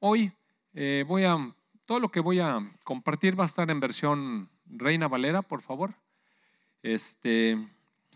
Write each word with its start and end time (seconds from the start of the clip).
hoy 0.00 0.32
eh, 0.74 1.04
voy 1.06 1.24
a, 1.24 1.54
todo 1.84 2.00
lo 2.00 2.10
que 2.10 2.20
voy 2.20 2.40
a 2.40 2.58
compartir 2.84 3.38
va 3.38 3.44
a 3.44 3.46
estar 3.46 3.70
en 3.70 3.80
versión 3.80 4.50
Reina 4.66 5.08
Valera, 5.08 5.42
por 5.42 5.62
favor. 5.62 5.94
Este, 6.82 7.58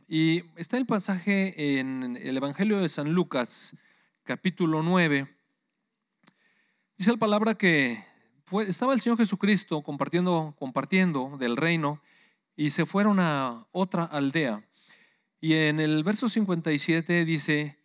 y 0.09 0.45
está 0.57 0.77
el 0.79 0.87
pasaje 0.87 1.79
en 1.79 2.17
el 2.17 2.37
Evangelio 2.37 2.79
de 2.79 2.89
San 2.89 3.13
Lucas, 3.13 3.77
capítulo 4.23 4.83
9. 4.83 5.29
Dice 6.97 7.13
la 7.13 7.19
palabra 7.19 7.55
que 7.55 8.05
fue, 8.45 8.69
estaba 8.69 8.95
el 8.95 9.01
Señor 9.01 9.19
Jesucristo 9.19 9.83
compartiendo, 9.83 10.55
compartiendo 10.59 11.37
del 11.39 11.57
reino 11.57 12.01
y 12.57 12.71
se 12.71 12.87
fueron 12.87 13.21
a 13.21 13.67
otra 13.73 14.05
aldea. 14.05 14.65
Y 15.41 15.55
en 15.55 15.81
el 15.81 16.03
verso 16.05 16.29
57 16.29 17.25
dice, 17.25 17.77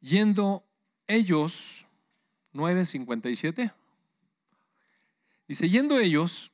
yendo 0.00 0.64
ellos, 1.06 1.79
9.57, 2.52 3.72
dice, 5.46 5.68
yendo 5.68 5.98
ellos, 5.98 6.50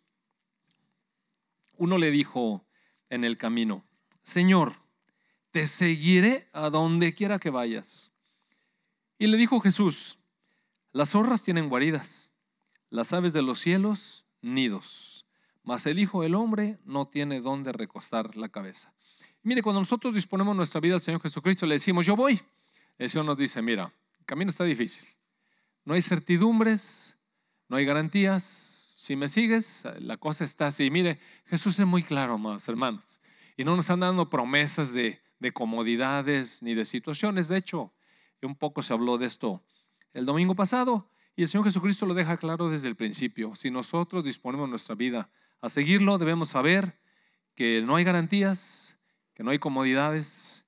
uno 1.79 1.99
le 1.99 2.11
dijo 2.11 2.65
en 3.11 3.25
el 3.25 3.37
camino, 3.37 3.85
Señor, 4.23 4.75
te 5.51 5.67
seguiré 5.67 6.49
a 6.53 6.69
donde 6.71 7.15
quiera 7.15 7.39
que 7.39 7.51
vayas. 7.51 8.13
Y 9.19 9.27
le 9.29 9.37
dijo 9.37 9.61
Jesús, 9.61 10.19
las 10.93 11.11
zorras 11.11 11.43
tienen 11.43 11.69
guaridas, 11.69 12.31
las 12.91 13.13
aves 13.13 13.33
de 13.33 13.43
los 13.43 13.61
cielos 13.61 14.27
nidos, 14.43 15.25
mas 15.63 15.87
el 15.87 15.99
Hijo 15.99 16.23
del 16.23 16.35
Hombre 16.35 16.79
no 16.85 17.09
tiene 17.09 17.41
dónde 17.41 17.73
recostar 17.73 18.37
la 18.37 18.49
cabeza. 18.49 18.93
Mire, 19.43 19.63
cuando 19.63 19.81
nosotros 19.81 20.15
disponemos 20.15 20.55
nuestra 20.57 20.81
vida 20.81 20.95
al 20.95 21.01
Señor 21.01 21.23
Jesucristo, 21.23 21.67
le 21.67 21.75
decimos, 21.75 22.05
yo 22.05 22.17
voy. 22.17 22.41
El 22.99 23.09
Señor 23.09 23.27
nos 23.27 23.39
dice, 23.39 23.63
mira, 23.63 23.93
el 24.19 24.25
camino 24.25 24.51
está 24.51 24.65
difícil. 24.65 25.16
No 25.87 25.95
hay 25.95 26.03
certidumbres, 26.03 27.17
no 27.69 27.79
hay 27.79 27.87
garantías. 27.87 28.95
Si 28.99 29.17
me 29.17 29.31
sigues, 29.31 29.85
la 30.01 30.19
cosa 30.19 30.45
está 30.45 30.67
así. 30.67 30.91
Mire, 30.91 31.19
Jesús 31.47 31.79
es 31.79 31.87
muy 31.87 32.03
claro, 32.03 32.35
amados 32.35 32.69
hermanos. 32.69 33.23
Y 33.57 33.65
no 33.65 33.75
nos 33.75 33.87
están 33.87 34.01
dando 34.01 34.29
promesas 34.29 34.93
de, 34.93 35.23
de 35.39 35.53
comodidades 35.53 36.63
ni 36.63 36.75
de 36.75 36.85
situaciones. 36.85 37.49
De 37.49 37.57
hecho, 37.57 37.95
un 38.47 38.55
poco 38.55 38.83
se 38.83 38.93
habló 38.93 39.19
de 39.19 39.27
esto 39.27 39.63
el 40.15 40.25
domingo 40.25 40.55
pasado 40.55 41.11
y 41.35 41.43
el 41.43 41.49
Señor 41.49 41.67
Jesucristo 41.67 42.07
lo 42.07 42.15
deja 42.15 42.39
claro 42.39 42.71
desde 42.71 42.89
el 42.89 42.97
principio. 42.97 43.55
Si 43.55 43.71
nosotros 43.71 44.25
disponemos 44.25 44.69
nuestra 44.69 44.95
vida 44.95 45.29
a 45.61 45.69
seguirlo, 45.69 46.17
debemos 46.17 46.49
saber 46.49 46.99
que 47.55 47.83
no 47.83 47.97
hay 47.97 48.05
garantías, 48.05 48.97
que 49.35 49.43
no 49.43 49.51
hay 49.51 49.59
comodidades, 49.59 50.65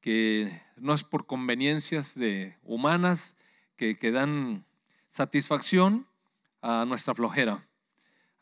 que 0.00 0.62
no 0.76 0.94
es 0.94 1.02
por 1.02 1.26
conveniencias 1.26 2.14
de 2.14 2.56
humanas 2.62 3.36
que, 3.76 4.10
dan 4.10 4.64
satisfacción 5.08 6.06
a 6.62 6.84
nuestra 6.84 7.14
flojera, 7.14 7.66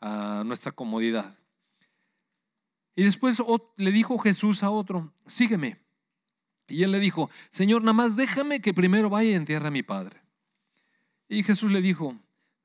a 0.01 0.43
nuestra 0.45 0.71
comodidad. 0.71 1.37
Y 2.95 3.03
después 3.03 3.41
le 3.75 3.91
dijo 3.91 4.17
Jesús 4.19 4.63
a 4.63 4.69
otro, 4.69 5.11
sígueme. 5.25 5.79
Y 6.67 6.83
él 6.83 6.91
le 6.91 6.99
dijo, 6.99 7.29
Señor, 7.49 7.81
nada 7.81 7.93
más 7.93 8.15
déjame 8.15 8.61
que 8.61 8.73
primero 8.73 9.09
vaya 9.09 9.31
y 9.31 9.33
entierre 9.33 9.67
a 9.67 9.71
mi 9.71 9.83
padre. 9.83 10.21
Y 11.27 11.43
Jesús 11.43 11.71
le 11.71 11.81
dijo, 11.81 12.15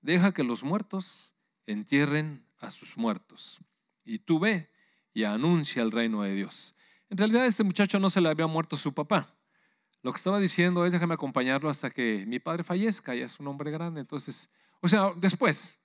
deja 0.03 0.33
que 0.33 0.45
los 0.45 0.63
muertos 0.63 1.33
entierren 1.67 2.45
a 2.61 2.71
sus 2.71 2.97
muertos. 2.97 3.59
Y 4.05 4.19
tú 4.19 4.39
ve 4.39 4.71
y 5.15 5.25
anuncia 5.25 5.83
el 5.83 5.91
reino 5.91 6.23
de 6.23 6.35
Dios. 6.35 6.75
En 7.11 7.19
realidad 7.19 7.47
este 7.47 7.65
muchacho 7.65 7.99
no 7.99 8.11
se 8.11 8.21
le 8.21 8.29
había 8.29 8.47
muerto 8.47 8.77
su 8.77 8.93
papá. 8.93 9.35
Lo 10.03 10.13
que 10.13 10.19
estaba 10.19 10.39
diciendo 10.39 10.87
es, 10.87 10.93
déjame 10.93 11.15
acompañarlo 11.15 11.69
hasta 11.69 11.91
que 11.91 12.25
mi 12.27 12.39
padre 12.39 12.65
fallezca, 12.65 13.15
ya 13.15 13.27
es 13.27 13.39
un 13.41 13.49
hombre 13.49 13.71
grande. 13.71 14.01
Entonces, 14.01 14.49
o 14.81 14.89
sea, 14.89 15.13
después, 15.17 15.79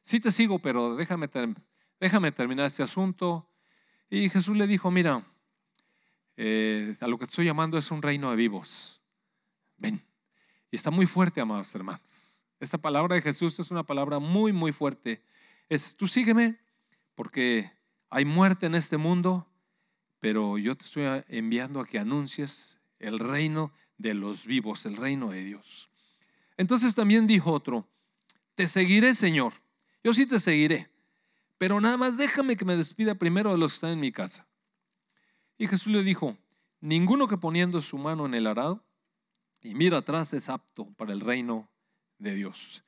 sí 0.00 0.20
te 0.20 0.30
sigo, 0.30 0.58
pero 0.58 0.96
déjame, 0.96 1.28
déjame 2.00 2.32
terminar 2.32 2.66
este 2.66 2.82
asunto 2.82 3.48
y 4.08 4.28
Jesús 4.30 4.56
le 4.56 4.66
dijo, 4.66 4.90
mira, 4.90 5.24
eh, 6.36 6.96
a 7.00 7.06
lo 7.06 7.18
que 7.18 7.24
estoy 7.24 7.44
llamando 7.44 7.78
es 7.78 7.90
un 7.90 8.02
reino 8.02 8.30
de 8.30 8.36
vivos. 8.36 9.00
Ven. 9.76 10.02
Y 10.70 10.76
está 10.76 10.90
muy 10.90 11.06
fuerte, 11.06 11.40
amados 11.40 11.74
hermanos. 11.74 12.40
Esta 12.60 12.78
palabra 12.78 13.14
de 13.14 13.22
Jesús 13.22 13.58
es 13.58 13.70
una 13.70 13.84
palabra 13.84 14.18
muy, 14.18 14.52
muy 14.52 14.72
fuerte. 14.72 15.22
Es, 15.68 15.96
tú 15.96 16.06
sígueme, 16.06 16.58
porque 17.14 17.70
hay 18.10 18.24
muerte 18.24 18.66
en 18.66 18.74
este 18.74 18.96
mundo, 18.96 19.46
pero 20.20 20.58
yo 20.58 20.74
te 20.76 20.84
estoy 20.84 21.04
enviando 21.28 21.80
a 21.80 21.86
que 21.86 21.98
anuncies 21.98 22.78
el 23.06 23.18
reino 23.18 23.72
de 23.98 24.14
los 24.14 24.46
vivos, 24.46 24.86
el 24.86 24.96
reino 24.96 25.30
de 25.30 25.44
Dios. 25.44 25.88
Entonces 26.56 26.94
también 26.94 27.26
dijo 27.26 27.52
otro, 27.52 27.88
te 28.54 28.66
seguiré, 28.66 29.14
Señor. 29.14 29.52
Yo 30.02 30.12
sí 30.12 30.26
te 30.26 30.38
seguiré 30.38 30.90
pero 31.58 31.80
nada 31.80 31.96
más 31.96 32.16
déjame 32.16 32.56
que 32.56 32.64
me 32.64 32.76
despida 32.76 33.14
primero 33.14 33.50
de 33.50 33.58
los 33.58 33.72
que 33.72 33.76
están 33.76 33.92
en 33.92 34.00
mi 34.00 34.12
casa. 34.12 34.46
Y 35.56 35.66
Jesús 35.66 35.92
le 35.92 36.02
dijo, 36.02 36.36
ninguno 36.80 37.28
que 37.28 37.38
poniendo 37.38 37.80
su 37.80 37.96
mano 37.96 38.26
en 38.26 38.34
el 38.34 38.46
arado 38.46 38.84
y 39.62 39.74
mira 39.74 39.98
atrás 39.98 40.34
es 40.34 40.48
apto 40.48 40.86
para 40.98 41.12
el 41.12 41.20
reino 41.20 41.68
de 42.18 42.34
Dios. 42.34 42.84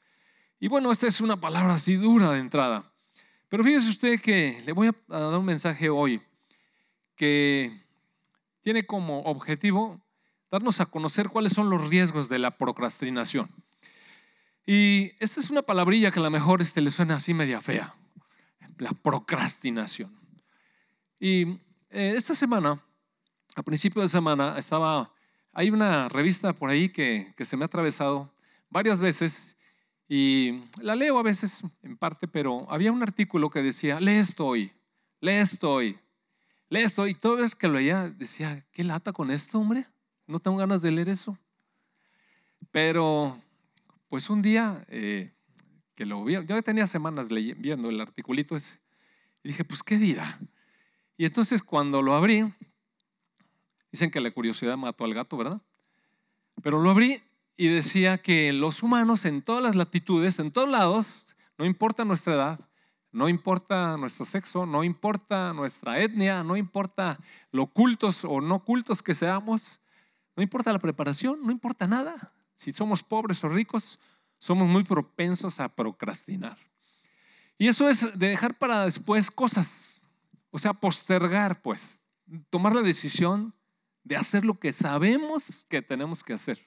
Y 0.59 0.69
bueno, 0.69 0.91
esta 0.91 1.06
es 1.06 1.21
una 1.21 1.41
palabra 1.41 1.75
así 1.75 1.94
dura 1.94 2.33
de 2.33 2.41
entrada. 2.41 2.93
Pero 3.48 3.62
fíjese 3.62 3.88
usted 3.88 4.21
que 4.21 4.62
le 4.66 4.72
voy 4.72 4.88
a 4.88 4.94
dar 5.09 5.38
un 5.38 5.44
mensaje 5.47 5.88
hoy 5.88 6.21
que 7.15 7.83
tiene 8.62 8.84
como 8.84 9.22
objetivo 9.22 10.03
darnos 10.50 10.80
a 10.80 10.86
conocer 10.86 11.28
cuáles 11.28 11.52
son 11.52 11.70
los 11.70 11.88
riesgos 11.88 12.28
de 12.28 12.38
la 12.38 12.56
procrastinación. 12.56 13.50
Y 14.66 15.12
esta 15.20 15.40
es 15.40 15.50
una 15.50 15.62
palabrilla 15.62 16.10
que 16.10 16.20
a 16.20 16.22
lo 16.22 16.30
mejor 16.30 16.60
este 16.60 16.80
le 16.80 16.90
suena 16.90 17.16
así 17.16 17.34
media 17.34 17.60
fea 17.60 17.94
la 18.78 18.90
procrastinación. 18.90 20.10
Y 21.18 21.58
eh, 21.90 22.14
esta 22.16 22.34
semana, 22.34 22.80
a 23.54 23.62
principio 23.62 24.02
de 24.02 24.08
semana, 24.08 24.56
estaba, 24.58 25.12
hay 25.52 25.70
una 25.70 26.08
revista 26.08 26.52
por 26.52 26.70
ahí 26.70 26.88
que, 26.88 27.32
que 27.36 27.44
se 27.44 27.56
me 27.56 27.64
ha 27.64 27.66
atravesado 27.66 28.32
varias 28.68 29.00
veces 29.00 29.56
y 30.08 30.62
la 30.80 30.94
leo 30.94 31.18
a 31.18 31.22
veces 31.22 31.62
en 31.82 31.96
parte, 31.96 32.28
pero 32.28 32.70
había 32.70 32.92
un 32.92 33.02
artículo 33.02 33.50
que 33.50 33.62
decía, 33.62 33.98
lee 33.98 34.12
esto 34.12 34.46
hoy, 34.46 34.72
lee 35.20 35.32
esto 35.32 35.70
hoy, 35.70 35.98
lee 36.68 36.82
esto. 36.82 37.06
Y 37.06 37.14
toda 37.14 37.42
vez 37.42 37.54
que 37.54 37.66
lo 37.66 37.74
leía 37.74 38.08
decía, 38.08 38.64
¿qué 38.72 38.84
lata 38.84 39.12
con 39.12 39.30
esto, 39.30 39.58
hombre? 39.58 39.86
No 40.26 40.41
tengo 40.41 40.56
ganas 40.56 40.82
de 40.82 40.91
leer 40.91 41.09
eso. 41.09 41.38
Pero, 42.70 43.41
pues 44.09 44.28
un 44.28 44.42
día 44.42 44.84
eh, 44.88 45.32
que 45.94 46.06
lo 46.06 46.25
vi. 46.25 46.34
Yo 46.47 46.62
tenía 46.62 46.87
semanas 46.87 47.28
viendo 47.28 47.88
el 47.88 48.00
articulito 48.00 48.54
ese. 48.54 48.78
Y 49.42 49.48
dije, 49.48 49.65
pues, 49.65 49.82
¿qué 49.82 49.97
dirá? 49.98 50.38
Y 51.16 51.25
entonces 51.25 51.62
cuando 51.62 52.03
lo 52.03 52.15
abrí, 52.15 52.53
dicen 53.91 54.10
que 54.10 54.20
la 54.20 54.31
curiosidad 54.31 54.76
mató 54.76 55.04
al 55.04 55.15
gato, 55.15 55.36
¿verdad? 55.36 55.62
Pero 56.62 56.81
lo 56.81 56.91
abrí 56.91 57.22
y 57.56 57.69
decía 57.69 58.19
que 58.19 58.53
los 58.53 58.82
humanos 58.82 59.25
en 59.25 59.41
todas 59.41 59.62
las 59.62 59.75
latitudes, 59.75 60.38
en 60.38 60.50
todos 60.50 60.69
lados, 60.69 61.36
no 61.56 61.65
importa 61.65 62.04
nuestra 62.04 62.34
edad, 62.34 62.60
no 63.12 63.31
importa 63.31 63.97
nuestro 63.97 64.26
sexo, 64.26 64.66
no 64.66 64.84
importa 64.84 65.54
nuestra 65.54 66.00
etnia, 66.00 66.44
no 66.44 66.56
importa 66.56 67.19
lo 67.50 67.66
cultos 67.69 68.25
o 68.25 68.42
no 68.42 68.62
cultos 68.62 69.03
que 69.03 69.15
seamos, 69.15 69.81
no 70.36 70.42
importa 70.42 70.72
la 70.72 70.78
preparación, 70.78 71.41
no 71.42 71.50
importa 71.50 71.86
nada. 71.86 72.32
Si 72.54 72.72
somos 72.72 73.02
pobres 73.02 73.42
o 73.42 73.48
ricos, 73.48 73.98
somos 74.38 74.69
muy 74.69 74.84
propensos 74.84 75.58
a 75.60 75.69
procrastinar. 75.69 76.58
Y 77.58 77.69
eso 77.69 77.88
es 77.88 78.19
de 78.19 78.28
dejar 78.28 78.56
para 78.58 78.84
después 78.84 79.30
cosas, 79.30 80.00
o 80.50 80.58
sea, 80.58 80.74
postergar, 80.74 81.62
pues, 81.62 82.02
tomar 82.50 82.74
la 82.74 82.82
decisión 82.82 83.54
de 84.04 84.16
hacer 84.16 84.44
lo 84.44 84.54
que 84.54 84.72
sabemos 84.72 85.64
que 85.69 85.80
tenemos 85.80 86.22
que 86.22 86.34
hacer. 86.34 86.66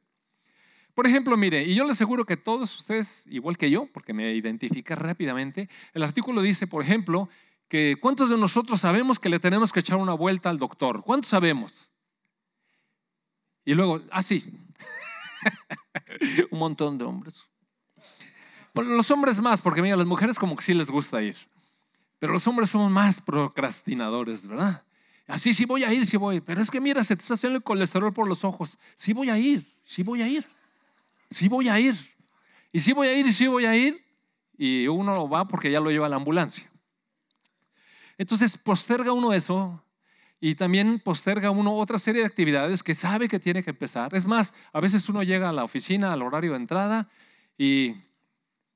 Por 0.95 1.05
ejemplo, 1.05 1.37
mire, 1.37 1.63
y 1.63 1.75
yo 1.75 1.85
le 1.85 1.91
aseguro 1.91 2.25
que 2.25 2.35
todos 2.35 2.77
ustedes, 2.77 3.27
igual 3.27 3.57
que 3.57 3.69
yo, 3.69 3.85
porque 3.93 4.13
me 4.13 4.33
identifica 4.33 4.95
rápidamente, 4.95 5.69
el 5.93 6.03
artículo 6.03 6.41
dice, 6.41 6.67
por 6.67 6.83
ejemplo, 6.83 7.29
que 7.67 7.97
cuántos 8.01 8.29
de 8.29 8.37
nosotros 8.37 8.81
sabemos 8.81 9.19
que 9.19 9.29
le 9.29 9.39
tenemos 9.39 9.71
que 9.71 9.79
echar 9.79 9.97
una 9.97 10.13
vuelta 10.13 10.49
al 10.49 10.57
doctor. 10.57 11.03
¿Cuántos 11.03 11.29
sabemos? 11.29 11.91
Y 13.69 13.75
luego, 13.75 14.01
ah, 14.09 14.23
sí, 14.23 14.43
un 16.49 16.57
montón 16.57 16.97
de 16.97 17.05
hombres. 17.05 17.45
Los 18.73 19.11
hombres 19.11 19.39
más, 19.39 19.61
porque 19.61 19.83
mira, 19.83 19.95
las 19.95 20.07
mujeres 20.07 20.39
como 20.39 20.55
que 20.55 20.63
sí 20.63 20.73
les 20.73 20.89
gusta 20.89 21.21
ir. 21.21 21.35
Pero 22.17 22.33
los 22.33 22.47
hombres 22.47 22.71
somos 22.71 22.89
más 22.89 23.21
procrastinadores, 23.21 24.47
¿verdad? 24.47 24.83
Así 25.27 25.53
sí 25.53 25.65
voy 25.65 25.83
a 25.83 25.93
ir, 25.93 26.07
sí 26.07 26.17
voy. 26.17 26.41
Pero 26.41 26.63
es 26.63 26.71
que 26.71 26.81
mira, 26.81 27.03
se 27.03 27.15
te 27.15 27.21
está 27.21 27.35
haciendo 27.35 27.57
el 27.57 27.63
colesterol 27.63 28.11
por 28.11 28.27
los 28.27 28.43
ojos. 28.43 28.79
Sí 28.95 29.13
voy 29.13 29.29
a 29.29 29.37
ir, 29.37 29.71
sí 29.85 30.01
voy 30.01 30.23
a 30.23 30.27
ir. 30.27 30.47
Sí 31.29 31.47
voy 31.47 31.69
a 31.69 31.79
ir. 31.79 31.95
Y 32.71 32.79
sí 32.79 32.91
voy 32.91 33.09
a 33.09 33.13
ir, 33.19 33.27
y 33.27 33.31
sí 33.31 33.45
voy 33.45 33.65
a 33.65 33.75
ir. 33.75 34.03
Y 34.57 34.87
uno 34.87 35.29
va 35.29 35.47
porque 35.47 35.69
ya 35.69 35.79
lo 35.79 35.91
lleva 35.91 36.07
a 36.07 36.09
la 36.09 36.15
ambulancia. 36.15 36.67
Entonces 38.17 38.57
posterga 38.57 39.11
uno 39.11 39.31
eso 39.31 39.79
y 40.41 40.55
también 40.55 40.99
posterga 40.99 41.51
uno 41.51 41.75
otra 41.75 41.99
serie 41.99 42.21
de 42.21 42.27
actividades 42.27 42.81
que 42.81 42.95
sabe 42.95 43.27
que 43.27 43.39
tiene 43.39 43.63
que 43.63 43.71
empezar. 43.71 44.15
Es 44.15 44.25
más, 44.25 44.53
a 44.71 44.79
veces 44.79 45.07
uno 45.09 45.23
llega 45.23 45.49
a 45.49 45.53
la 45.53 45.63
oficina 45.63 46.13
al 46.13 46.21
horario 46.21 46.51
de 46.51 46.57
entrada 46.57 47.09
Y 47.57 47.95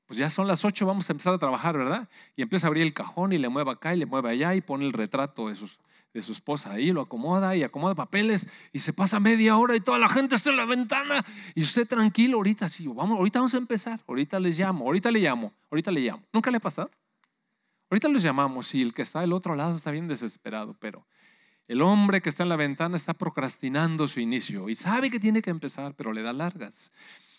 pues 0.06 0.18
ya 0.18 0.28
son 0.28 0.46
las 0.46 0.64
8, 0.64 0.84
vamos 0.84 1.08
a 1.08 1.12
empezar 1.14 1.32
a 1.32 1.38
trabajar, 1.38 1.78
¿verdad? 1.78 2.08
Y 2.36 2.42
empieza 2.42 2.66
a 2.66 2.68
abrir 2.68 2.82
el 2.82 2.92
cajón 2.92 3.32
y 3.32 3.38
le 3.38 3.48
mueve 3.48 3.70
acá 3.70 3.94
y 3.94 3.98
le 3.98 4.06
mueve 4.06 4.30
allá 4.30 4.54
y 4.54 4.60
pone 4.60 4.84
el 4.84 4.92
retrato 4.92 5.48
de, 5.48 5.54
sus, 5.54 5.78
de 6.12 6.20
su 6.20 6.32
esposa 6.32 6.72
ahí, 6.72 6.92
lo 6.92 7.00
acomoda 7.00 7.56
y 7.56 7.62
acomoda 7.62 7.94
papeles 7.94 8.46
y 8.72 8.80
se 8.80 8.92
pasa 8.92 9.18
media 9.18 9.56
hora 9.56 9.74
y 9.74 9.80
toda 9.80 9.98
la 9.98 10.10
gente 10.10 10.34
está 10.34 10.50
en 10.50 10.58
la 10.58 10.66
ventana 10.66 11.24
y 11.54 11.62
usted 11.62 11.88
tranquilo, 11.88 12.36
ahorita 12.36 12.68
sí, 12.68 12.86
vamos, 12.86 13.16
ahorita 13.16 13.38
vamos 13.38 13.54
a 13.54 13.56
empezar, 13.56 14.00
ahorita 14.06 14.38
les 14.38 14.58
llamo, 14.58 14.84
ahorita 14.84 15.10
le 15.10 15.20
llamo, 15.20 15.52
ahorita 15.70 15.90
le 15.90 16.00
llamo. 16.02 16.22
¿Nunca 16.34 16.50
le 16.50 16.58
ha 16.58 16.60
pasado? 16.60 16.90
Ahorita 17.90 18.08
los 18.08 18.22
llamamos 18.22 18.74
y 18.74 18.82
el 18.82 18.92
que 18.92 19.02
está 19.02 19.22
del 19.22 19.32
otro 19.32 19.54
lado 19.54 19.74
está 19.74 19.90
bien 19.90 20.06
desesperado, 20.06 20.76
pero 20.78 21.06
el 21.68 21.82
hombre 21.82 22.20
que 22.20 22.28
está 22.28 22.42
en 22.42 22.50
la 22.50 22.56
ventana 22.56 22.96
está 22.96 23.14
procrastinando 23.14 24.06
su 24.08 24.20
inicio 24.20 24.68
y 24.68 24.74
sabe 24.74 25.10
que 25.10 25.20
tiene 25.20 25.42
que 25.42 25.50
empezar, 25.50 25.94
pero 25.94 26.12
le 26.12 26.22
da 26.22 26.32
largas. 26.32 26.92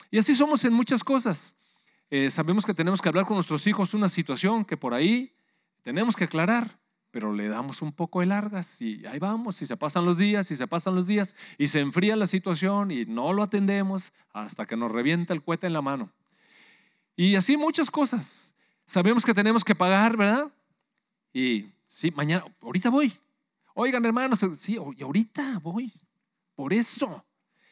Y 0.10 0.18
así 0.18 0.36
somos 0.36 0.63
en 0.66 0.74
muchas 0.74 1.04
cosas. 1.04 1.56
Eh, 2.10 2.31
sabemos 2.31 2.66
que 2.66 2.74
tenemos 2.74 3.01
que 3.01 3.10
hablar 3.10 3.25
con 3.25 3.36
nuestros 3.36 3.66
hijos 3.68 3.94
una 3.94 4.10
situación 4.10 4.66
que 4.66 4.77
por 4.77 4.94
ahí 4.94 5.33
tenemos 5.81 6.16
que 6.16 6.24
aclarar, 6.24 6.80
pero 7.12 7.33
le 7.33 7.48
damos 7.48 7.81
un 7.81 7.92
poco 7.92 8.19
de 8.19 8.25
largas 8.25 8.81
y 8.81 9.06
ahí 9.06 9.19
vamos, 9.19 9.62
y 9.62 9.66
se 9.66 9.77
pasan 9.77 10.06
los 10.06 10.18
días, 10.18 10.50
y 10.51 10.56
se 10.56 10.68
pasan 10.68 10.95
los 10.95 11.07
días, 11.07 11.36
y 11.57 11.68
se 11.68 11.80
enfría 11.80 12.16
la 12.16 12.28
situación 12.28 12.92
y 12.92 13.06
no 13.06 13.31
lo 13.33 13.44
atendemos 13.44 14.12
hasta 14.33 14.66
que 14.66 14.75
nos 14.75 14.92
revienta 14.92 15.33
el 15.33 15.44
cohete 15.44 15.68
en 15.68 15.74
la 15.74 15.81
mano. 15.81 16.12
Y 17.16 17.36
así 17.36 17.57
muchas 17.57 17.89
cosas. 17.89 18.54
Sabemos 18.86 19.25
que 19.25 19.33
tenemos 19.33 19.63
que 19.63 19.75
pagar, 19.75 20.18
¿verdad? 20.18 20.51
Y 21.33 21.68
sí, 21.86 22.12
mañana, 22.12 22.45
ahorita 22.62 22.89
voy. 22.89 23.18
Oigan, 23.75 24.04
hermanos, 24.06 24.39
sí, 24.56 24.77
ahorita 24.77 25.60
voy. 25.60 25.94
Por 26.56 26.74
eso. 26.74 27.24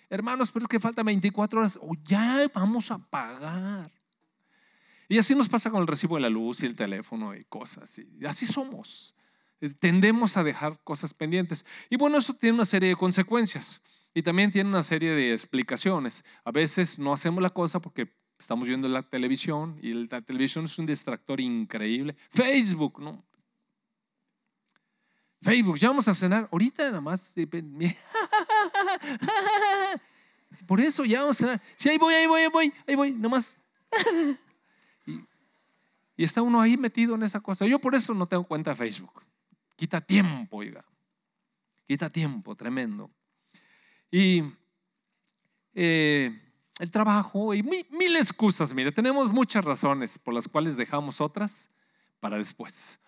Hermanos, 0.10 0.52
pero 0.52 0.66
es 0.66 0.70
que 0.70 0.80
falta 0.80 1.02
24 1.02 1.60
horas. 1.60 1.80
O 1.82 1.96
ya 2.04 2.48
vamos 2.54 2.92
a 2.92 3.00
pagar. 3.00 3.92
Y 5.10 5.18
así 5.18 5.34
nos 5.34 5.50
pasa 5.50 5.72
con 5.72 5.82
el 5.82 5.88
recibo 5.88 6.16
de 6.16 6.22
la 6.22 6.30
luz 6.30 6.62
y 6.62 6.68
el 6.68 6.76
teléfono 6.76 7.36
y 7.36 7.44
cosas. 7.46 7.98
Y 7.98 8.26
así 8.26 8.46
somos. 8.46 9.16
Eh, 9.60 9.70
tendemos 9.70 10.38
a 10.38 10.44
dejar 10.44 10.80
cosas 10.84 11.14
pendientes. 11.14 11.66
Y 11.90 11.96
bueno, 11.96 12.20
eso 12.20 12.34
tiene 12.36 12.56
una 12.56 12.66
serie 12.66 12.90
de 12.90 12.96
consecuencias. 12.96 13.82
Y 14.14 14.22
también 14.22 14.52
tiene 14.52 14.70
una 14.70 14.84
serie 14.84 15.12
de 15.12 15.34
explicaciones. 15.34 16.24
A 16.44 16.52
veces 16.52 17.00
no 17.00 17.14
hacemos 17.14 17.42
la 17.42 17.50
cosa 17.50 17.82
porque 17.82 18.12
Estamos 18.44 18.68
viendo 18.68 18.90
la 18.90 19.04
televisión 19.04 19.80
y 19.82 19.94
la 19.94 20.22
televisión 20.22 20.66
es 20.66 20.78
un 20.78 20.86
distractor 20.86 21.40
increíble. 21.40 22.16
Facebook, 22.30 23.00
¿no? 23.00 23.24
Facebook, 25.44 25.78
ya 25.78 25.90
vamos 25.90 26.08
a 26.08 26.16
cenar. 26.16 26.48
Ahorita 26.52 26.86
nada 26.86 27.02
más. 27.02 27.34
Por 30.66 30.80
eso 30.80 31.06
ya 31.06 31.22
vamos 31.22 31.40
a 31.40 31.44
cenar. 31.44 31.62
Sí, 31.76 31.90
ahí 31.90 31.98
voy, 31.98 32.14
ahí 32.14 32.28
voy, 32.28 32.42
ahí 32.42 32.50
voy, 32.50 32.74
ahí 32.88 32.96
voy, 32.96 33.12
nomás. 33.12 33.58
Y, 35.06 35.20
y 36.16 36.24
está 36.24 36.42
uno 36.42 36.62
ahí 36.62 36.78
metido 36.78 37.16
en 37.16 37.24
esa 37.24 37.42
cosa. 37.42 37.68
Yo 37.68 37.78
por 37.78 37.94
eso 37.94 38.14
no 38.14 38.26
tengo 38.26 38.46
cuenta 38.46 38.70
de 38.72 38.78
Facebook. 38.78 39.22
Quita 39.76 40.00
tiempo, 40.00 40.58
oiga. 40.58 40.86
Quita 41.86 42.10
tiempo, 42.10 42.56
tremendo. 42.56 43.12
Y 44.10 44.44
eh, 45.74 46.40
el 46.80 46.92
trabajo 46.92 47.54
y 47.54 47.64
mil, 47.64 48.16
excusas. 48.16 48.74
Mire, 48.74 48.92
tenemos 48.92 49.32
muchas 49.32 49.66
razones 49.66 50.18
por 50.18 50.34
las 50.34 50.48
cuales 50.48 50.76
dejamos 50.78 51.20
otras 51.20 51.70
para 52.20 52.38
después. 52.38 53.00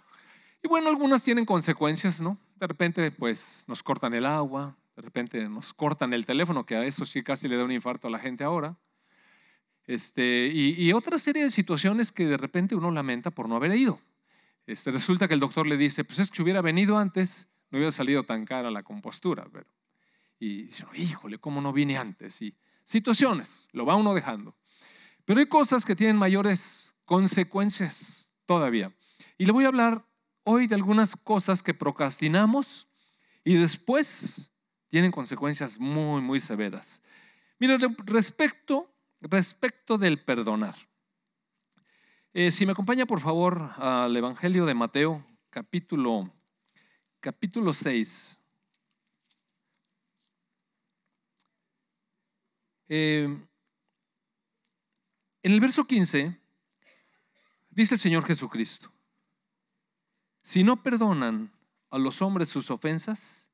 Y 0.66 0.68
bueno, 0.68 0.90
algunas 0.90 1.22
tienen 1.22 1.46
consecuencias, 1.46 2.20
¿no? 2.20 2.40
De 2.56 2.66
repente, 2.66 3.12
pues 3.12 3.66
nos 3.68 3.84
cortan 3.84 4.16
el 4.16 4.26
agua, 4.26 4.76
de 4.96 5.04
repente 5.04 5.48
nos 5.48 5.76
cortan 5.76 6.12
el 6.12 6.26
teléfono, 6.26 6.66
que 6.66 6.76
a 6.76 6.84
eso 6.84 7.06
sí 7.06 7.22
casi 7.22 7.48
le 7.48 7.56
da 7.56 7.64
un 7.64 7.72
infarto 7.72 8.08
a 8.08 8.10
la 8.10 8.18
gente 8.18 8.44
ahora. 8.44 8.76
Este, 9.86 10.50
y, 10.52 10.92
otra 10.92 11.20
serie 11.20 11.44
de 11.44 11.52
situaciones 11.52 12.12
que 12.12 12.26
de 12.26 12.38
repente 12.38 12.74
uno 12.74 12.90
lamenta 12.90 13.30
por 13.30 13.48
no 13.48 13.56
haber 13.58 13.76
ido. 13.76 14.00
Este, 14.66 14.90
resulta 14.90 15.28
que 15.28 15.36
el 15.36 15.40
doctor 15.40 15.68
le 15.68 15.78
dice, 15.78 16.04
pues 16.04 16.18
es 16.18 16.32
que 16.32 16.42
hubiera 16.42 16.64
venido 16.64 16.98
antes, 16.98 17.48
no 17.70 17.78
hubiera 17.78 17.92
salido 17.92 18.24
tan 18.24 18.44
cara 18.44 18.72
la 18.72 18.82
compostura. 18.82 19.46
Pero, 19.54 19.68
y 20.40 20.64
dice, 20.64 20.84
híjole, 20.96 21.38
¿cómo 21.38 21.62
no 21.62 21.74
vine 21.74 21.96
antes? 21.96 22.42
Y, 22.42 22.56
situaciones, 22.84 23.68
lo 23.72 23.86
va 23.86 23.94
uno 23.94 24.16
dejando. 24.16 24.56
Pero 25.26 25.40
hay 25.40 25.46
cosas 25.46 25.86
que 25.86 25.96
tienen 25.96 26.18
mayores 26.18 26.96
consecuencias 27.06 28.34
todavía. 28.48 28.92
Y 29.38 29.46
le 29.46 29.52
voy 29.52 29.66
a 29.66 29.68
hablar 29.68 30.04
hoy 30.46 30.68
de 30.68 30.76
algunas 30.76 31.16
cosas 31.18 31.62
que 31.62 31.74
procrastinamos 31.74 32.88
y 33.44 33.56
después 33.56 34.52
tienen 34.88 35.12
consecuencias 35.12 35.78
muy, 35.78 36.22
muy 36.22 36.40
severas. 36.40 37.02
Mira, 37.60 37.78
respecto, 38.06 38.90
respecto 39.20 39.98
del 39.98 40.24
perdonar. 40.24 40.76
Eh, 42.34 42.52
si 42.52 42.66
me 42.66 42.72
acompaña, 42.74 43.06
por 43.06 43.20
favor, 43.20 43.72
al 43.78 44.16
Evangelio 44.16 44.66
de 44.66 44.74
Mateo, 44.74 45.26
capítulo, 45.50 46.32
capítulo 47.20 47.74
6. 47.74 48.40
Eh, 52.88 53.24
en 55.42 55.52
el 55.52 55.60
verso 55.60 55.86
15 55.86 56.40
dice 57.72 57.96
el 57.96 58.00
Señor 58.00 58.26
Jesucristo, 58.26 58.92
si 60.46 60.64
no 60.64 60.84
perdonan 60.84 61.52
a 61.90 61.98
los 61.98 62.22
hombres 62.22 62.50
sus 62.50 62.70
ofensas, 62.70 63.50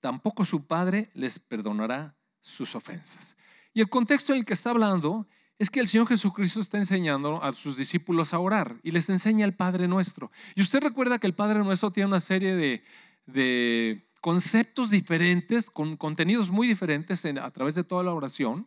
tampoco 0.00 0.46
su 0.46 0.64
Padre 0.64 1.10
les 1.12 1.38
perdonará 1.38 2.16
sus 2.40 2.74
ofensas. 2.74 3.36
Y 3.74 3.82
el 3.82 3.90
contexto 3.90 4.32
en 4.32 4.38
el 4.38 4.46
que 4.46 4.54
está 4.54 4.70
hablando 4.70 5.26
es 5.58 5.68
que 5.68 5.78
el 5.78 5.86
Señor 5.86 6.08
Jesucristo 6.08 6.62
está 6.62 6.78
enseñando 6.78 7.42
a 7.42 7.52
sus 7.52 7.76
discípulos 7.76 8.32
a 8.32 8.38
orar 8.38 8.76
y 8.82 8.92
les 8.92 9.10
enseña 9.10 9.44
el 9.44 9.52
Padre 9.52 9.88
Nuestro. 9.88 10.32
Y 10.54 10.62
usted 10.62 10.80
recuerda 10.80 11.18
que 11.18 11.26
el 11.26 11.34
Padre 11.34 11.58
Nuestro 11.58 11.90
tiene 11.90 12.08
una 12.08 12.20
serie 12.20 12.54
de, 12.54 12.82
de 13.26 14.08
conceptos 14.22 14.88
diferentes, 14.88 15.68
con 15.68 15.98
contenidos 15.98 16.48
muy 16.48 16.66
diferentes 16.66 17.26
a 17.26 17.50
través 17.50 17.74
de 17.74 17.84
toda 17.84 18.02
la 18.02 18.14
oración. 18.14 18.66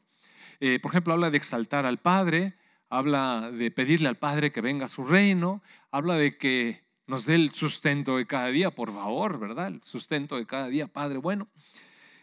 Eh, 0.59 0.77
por 0.79 0.91
ejemplo, 0.91 1.13
habla 1.13 1.31
de 1.31 1.37
exaltar 1.37 1.87
al 1.87 1.97
Padre, 1.97 2.53
habla 2.89 3.49
de 3.49 3.71
pedirle 3.71 4.07
al 4.07 4.17
Padre 4.17 4.51
que 4.51 4.61
venga 4.61 4.85
a 4.85 4.89
su 4.89 5.03
reino, 5.03 5.63
habla 5.89 6.13
de 6.13 6.37
que 6.37 6.88
nos 7.09 7.25
dé 7.25 7.33
el 7.33 7.51
sustento 7.51 8.17
de 8.17 8.27
cada 8.27 8.49
día, 8.49 8.69
por 8.69 8.93
favor, 8.93 9.39
¿verdad? 9.39 9.69
El 9.69 9.83
sustento 9.83 10.37
de 10.37 10.45
cada 10.45 10.67
día, 10.67 10.85
Padre 10.85 11.17
bueno. 11.17 11.47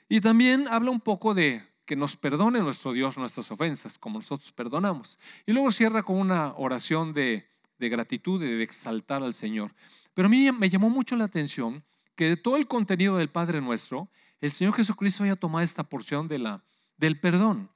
Y 0.09 0.21
también 0.21 0.69
habla 0.69 0.93
un 0.93 1.01
poco 1.01 1.35
de 1.35 1.61
que 1.85 1.97
nos 1.97 2.15
perdone 2.17 2.61
nuestro 2.61 2.93
Dios 2.93 3.19
nuestras 3.19 3.51
ofensas, 3.51 3.99
como 3.99 4.21
nosotros 4.21 4.53
perdonamos. 4.53 5.19
Y 5.45 5.53
luego 5.53 5.73
cierra 5.73 6.05
con 6.05 6.19
una 6.19 6.55
oración 6.57 7.13
de, 7.13 7.49
de 7.81 7.89
gratitud 7.89 8.41
y 8.41 8.47
de 8.47 8.63
exaltar 8.63 9.25
al 9.25 9.35
Señor. 9.35 9.75
Pero 10.15 10.27
a 10.27 10.29
mí 10.29 10.53
me 10.53 10.71
llamó 10.71 10.89
mucho 10.89 11.17
la 11.17 11.25
atención 11.25 11.83
que 12.15 12.29
de 12.29 12.37
todo 12.37 12.57
el 12.57 12.69
contenido 12.69 13.17
del 13.17 13.29
Padre 13.29 13.61
Nuestro, 13.61 14.09
el 14.41 14.53
Señor 14.53 14.75
Jesucristo 14.75 15.25
haya 15.25 15.35
tomado 15.35 15.65
esta 15.65 15.83
porción 15.83 16.29
de 16.29 16.39
la, 16.39 16.63
del 16.97 17.19
perdón. 17.19 17.71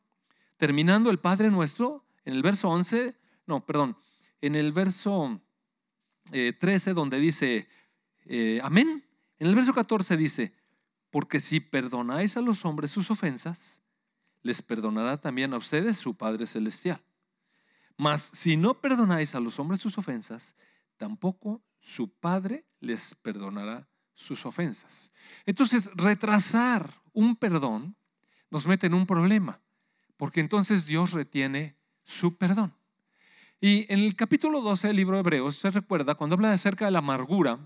Terminando 0.59 1.11
el 1.11 1.19
Padre 1.19 1.51
Nuestro, 1.51 2.05
en 2.25 2.35
el 2.35 2.43
verso 2.43 2.69
11, 2.69 3.17
no, 3.47 3.67
perdón, 3.67 3.97
en 4.41 4.55
el 4.55 4.71
verso 4.71 5.41
13, 6.31 6.91
eh, 6.91 6.95
donde 6.95 7.19
dice, 7.19 7.69
eh, 8.27 8.61
amén. 8.63 9.05
En 9.39 9.47
el 9.47 9.55
verso 9.55 9.73
14 9.73 10.17
dice, 10.17 10.55
porque 11.11 11.41
si 11.41 11.61
perdonáis 11.61 12.37
a 12.37 12.41
los 12.41 12.65
hombres 12.65 12.91
sus 12.91 13.11
ofensas, 13.11 13.83
les 14.43 14.63
perdonará 14.63 15.17
también 15.17 15.53
a 15.53 15.59
ustedes 15.59 15.97
su 15.97 16.15
Padre 16.15 16.47
Celestial. 16.47 17.01
Mas 17.97 18.23
si 18.23 18.57
no 18.57 18.81
perdonáis 18.81 19.35
a 19.35 19.41
los 19.41 19.59
hombres 19.59 19.81
sus 19.81 19.99
ofensas, 19.99 20.55
tampoco 20.97 21.63
su 21.81 22.09
Padre 22.09 22.65
les 22.81 23.15
perdonará 23.17 23.89
sus 24.15 24.47
ofensas. 24.47 25.11
Entonces, 25.47 25.91
retrasar 25.95 27.03
un 27.13 27.37
perdón 27.37 27.97
nos 28.51 28.67
mete 28.67 28.87
en 28.87 28.95
un 28.95 29.07
problema, 29.07 29.61
porque 30.17 30.41
entonces 30.41 30.87
Dios 30.87 31.13
retiene 31.13 31.77
su 32.05 32.37
perdón. 32.37 32.75
Y 33.61 33.85
en 33.93 34.01
el 34.01 34.17
capítulo 34.17 34.63
12 34.63 34.87
del 34.87 34.97
libro 34.97 35.17
de 35.17 35.21
Hebreos, 35.21 35.57
se 35.57 35.71
recuerda, 35.71 36.15
cuando 36.15 36.35
habla 36.35 36.51
acerca 36.51 36.87
de 36.87 36.93
la 36.93 37.01
amargura, 37.01 37.59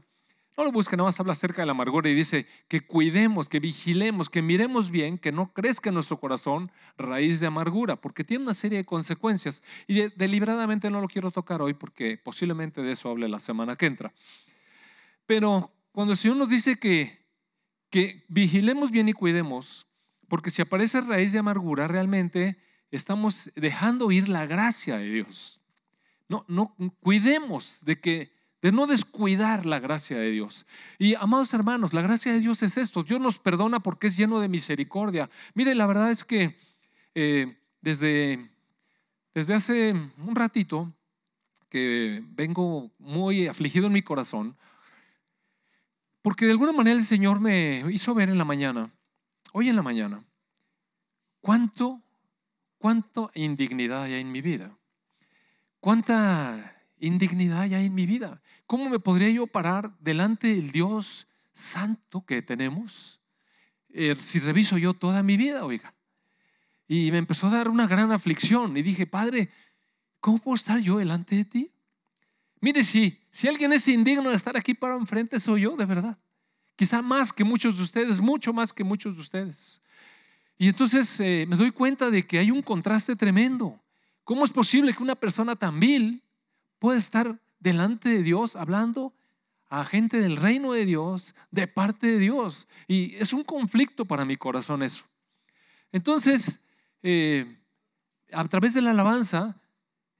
no 0.56 0.64
lo 0.64 0.72
busque, 0.72 0.96
nada 0.96 1.08
más 1.08 1.20
habla 1.20 1.32
acerca 1.32 1.62
de 1.62 1.66
la 1.66 1.72
amargura 1.72 2.10
y 2.10 2.14
dice 2.14 2.46
que 2.66 2.80
cuidemos, 2.80 3.48
que 3.48 3.60
vigilemos, 3.60 4.28
que 4.28 4.42
miremos 4.42 4.90
bien, 4.90 5.18
que 5.18 5.30
no 5.30 5.52
crezca 5.52 5.90
en 5.90 5.94
nuestro 5.94 6.18
corazón 6.18 6.72
raíz 6.98 7.38
de 7.38 7.46
amargura, 7.46 7.94
porque 7.94 8.24
tiene 8.24 8.42
una 8.42 8.54
serie 8.54 8.78
de 8.78 8.84
consecuencias. 8.84 9.62
Y 9.86 10.08
deliberadamente 10.16 10.90
no 10.90 11.00
lo 11.00 11.06
quiero 11.06 11.30
tocar 11.30 11.62
hoy 11.62 11.74
porque 11.74 12.16
posiblemente 12.16 12.82
de 12.82 12.92
eso 12.92 13.10
hable 13.10 13.28
la 13.28 13.38
semana 13.38 13.76
que 13.76 13.86
entra. 13.86 14.12
Pero 15.26 15.72
cuando 15.92 16.12
el 16.12 16.18
Señor 16.18 16.36
nos 16.38 16.48
dice 16.48 16.76
que, 16.76 17.24
que 17.88 18.24
vigilemos 18.28 18.90
bien 18.90 19.08
y 19.08 19.12
cuidemos, 19.12 19.86
porque 20.28 20.50
si 20.50 20.60
aparece 20.60 21.00
raíz 21.00 21.32
de 21.32 21.38
amargura, 21.38 21.86
realmente 21.86 22.58
estamos 22.90 23.50
dejando 23.54 24.10
ir 24.10 24.28
la 24.28 24.46
gracia 24.46 24.98
de 24.98 25.08
Dios. 25.08 25.60
No, 26.28 26.45
no 26.49 26.75
cuidemos 27.00 27.81
de 27.85 28.00
que 28.00 28.35
de 28.62 28.73
no 28.73 28.87
descuidar 28.87 29.66
la 29.66 29.78
gracia 29.78 30.16
de 30.16 30.31
Dios. 30.31 30.64
Y 30.99 31.14
amados 31.16 31.52
hermanos, 31.52 31.93
la 31.93 32.00
gracia 32.00 32.33
de 32.33 32.40
Dios 32.40 32.62
es 32.62 32.78
esto. 32.78 33.02
Dios 33.02 33.21
nos 33.21 33.38
perdona 33.38 33.81
porque 33.81 34.07
es 34.07 34.16
lleno 34.16 34.40
de 34.40 34.49
misericordia. 34.49 35.28
Mire, 35.52 35.75
la 35.75 35.87
verdad 35.87 36.11
es 36.11 36.25
que 36.25 36.57
eh, 37.14 37.59
desde 37.83 38.54
desde 39.35 39.54
hace 39.54 39.90
un 39.93 40.37
ratito 40.37 40.93
que 41.69 42.23
vengo 42.25 42.93
muy 43.00 43.49
afligido 43.49 43.88
en 43.88 43.93
mi 43.93 44.02
corazón, 44.02 44.57
porque 46.23 46.47
de 46.47 46.52
alguna 46.52 46.73
manera 46.73 46.97
el 46.97 47.04
Señor 47.04 47.40
me 47.40 47.85
hizo 47.90 48.14
ver 48.14 48.31
en 48.31 48.38
la 48.38 48.45
mañana, 48.45 48.93
hoy 49.52 49.69
en 49.69 49.76
la 49.76 49.83
mañana, 49.83 50.25
cuánto, 51.40 52.00
cuánto 52.78 53.33
indignidad 53.35 54.04
hay 54.04 54.21
en 54.21 54.31
mi 54.31 54.40
vida. 54.40 54.78
Cuánta 55.85 56.81
indignidad 56.99 57.61
hay 57.61 57.75
en 57.75 57.95
mi 57.95 58.07
vida. 58.07 58.41
¿Cómo 58.67 58.88
me 58.88 58.99
podría 59.00 59.29
yo 59.29 59.47
parar 59.47 59.95
delante 60.00 60.47
del 60.47 60.73
Dios 60.73 61.29
santo 61.53 62.25
que 62.25 62.41
tenemos 62.41 63.21
eh, 63.91 64.17
si 64.19 64.38
reviso 64.38 64.79
yo 64.79 64.95
toda 64.95 65.23
mi 65.23 65.37
vida, 65.37 65.62
oiga? 65.62 65.93
Y 66.88 67.12
me 67.12 67.19
empezó 67.19 67.49
a 67.49 67.50
dar 67.50 67.69
una 67.69 67.87
gran 67.87 68.12
aflicción 68.12 68.75
y 68.79 68.81
dije, 68.81 69.07
Padre, 69.07 69.50
¿cómo 70.21 70.38
puedo 70.38 70.55
estar 70.55 70.79
yo 70.79 70.97
delante 70.97 71.37
de 71.37 71.45
ti? 71.45 71.71
Mire, 72.62 72.83
si, 72.83 73.21
si 73.31 73.49
alguien 73.49 73.71
es 73.75 73.87
indigno 73.87 74.31
de 74.31 74.37
estar 74.37 74.57
aquí 74.57 74.73
para 74.73 74.97
enfrente, 74.97 75.38
soy 75.38 75.61
yo, 75.61 75.76
de 75.76 75.85
verdad. 75.85 76.17
Quizá 76.76 77.03
más 77.03 77.31
que 77.31 77.45
muchos 77.45 77.76
de 77.76 77.83
ustedes, 77.83 78.21
mucho 78.21 78.55
más 78.55 78.73
que 78.73 78.85
muchos 78.85 79.17
de 79.17 79.21
ustedes. 79.21 79.83
Y 80.57 80.69
entonces 80.69 81.21
eh, 81.21 81.45
me 81.47 81.57
doy 81.57 81.73
cuenta 81.73 82.09
de 82.09 82.26
que 82.26 82.38
hay 82.38 82.50
un 82.50 82.62
contraste 82.62 83.14
tremendo. 83.17 83.84
¿Cómo 84.25 84.45
es 84.45 84.50
posible 84.50 84.95
que 84.95 85.02
una 85.02 85.14
persona 85.14 85.54
tan 85.54 85.78
vil 85.78 86.23
pueda 86.78 86.99
estar 86.99 87.38
delante 87.61 88.09
de 88.09 88.23
Dios 88.23 88.57
hablando 88.57 89.12
a 89.69 89.85
gente 89.85 90.21
del 90.21 90.37
reino 90.37 90.73
de 90.73 90.87
Dios, 90.87 91.35
de 91.50 91.66
parte 91.66 92.07
de 92.07 92.19
Dios? 92.19 92.66
Y 92.88 93.14
es 93.16 93.33
un 93.33 93.45
conflicto 93.45 94.07
para 94.07 94.25
mi 94.25 94.37
corazón 94.37 94.83
eso. 94.83 95.04
Entonces, 95.93 96.64
eh, 97.02 97.59
a 98.33 98.45
través 98.49 98.75
de 98.75 98.83
la 98.83 98.90
alabanza, 98.90 99.61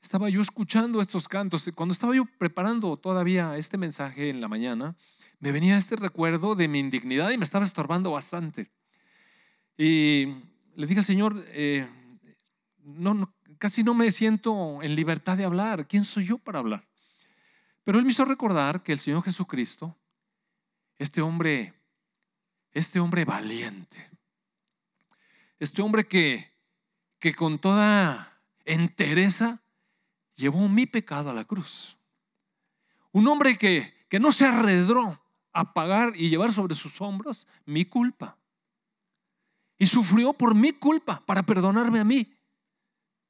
estaba 0.02 0.28
yo 0.28 0.42
escuchando 0.42 1.00
estos 1.00 1.26
cantos. 1.26 1.68
Cuando 1.75 1.94
estaba 1.94 2.14
yo 2.14 2.26
preparando 2.38 2.96
todavía 2.99 3.56
este 3.56 3.78
mensaje 3.78 4.28
en 4.28 4.40
la 4.42 4.49
mañana, 4.49 4.94
me 5.40 5.50
venía 5.50 5.78
este 5.78 5.96
recuerdo 5.96 6.54
de 6.54 6.68
mi 6.68 6.78
indignidad 6.78 7.30
y 7.30 7.38
me 7.38 7.44
estaba 7.44 7.64
estorbando 7.64 8.11
bastante. 8.11 8.70
Y 9.78 10.26
le 10.76 10.87
dije, 10.87 11.02
Señor, 11.02 11.42
eh, 11.49 11.88
no, 12.84 13.33
casi 13.64 13.83
no 13.83 13.94
me 13.94 14.12
siento 14.12 14.83
en 14.83 14.94
libertad 14.94 15.38
de 15.38 15.44
hablar. 15.47 15.88
¿Quién 15.88 16.04
soy 16.04 16.26
yo 16.26 16.37
para 16.37 16.59
hablar? 16.59 16.85
Pero 17.83 17.99
Él 17.99 18.04
me 18.04 18.11
hizo 18.11 18.26
recordar 18.26 18.83
que 18.83 18.92
el 18.92 18.99
Señor 18.99 19.23
Jesucristo, 19.23 19.97
este 20.99 21.23
hombre, 21.23 21.73
este 22.73 23.00
hombre 23.00 23.25
valiente, 23.25 24.11
este 25.59 25.80
hombre 25.80 26.06
que 26.06 26.52
que 27.18 27.35
con 27.35 27.59
toda 27.59 28.38
entereza 28.66 29.62
llevó 30.37 30.68
mi 30.68 30.85
pecado 30.85 31.30
a 31.30 31.33
la 31.33 31.47
cruz. 31.47 31.97
Un 33.12 33.26
hombre 33.28 33.56
que, 33.56 33.94
que 34.11 34.21
no 34.21 34.30
se 34.30 34.44
arredró 34.44 35.23
a 35.54 35.73
pagar 35.73 36.12
y 36.16 36.28
llevar 36.28 36.52
sobre 36.52 36.75
sus 36.75 37.00
hombros 37.00 37.49
mi 37.64 37.87
culpa. 37.87 38.37
Y 39.78 39.87
sufrió 39.87 40.35
por 40.35 40.54
mi 40.54 40.73
culpa 40.73 41.23
para 41.25 41.42
perdonarme 41.44 42.00
a 42.00 42.04
mí, 42.04 42.33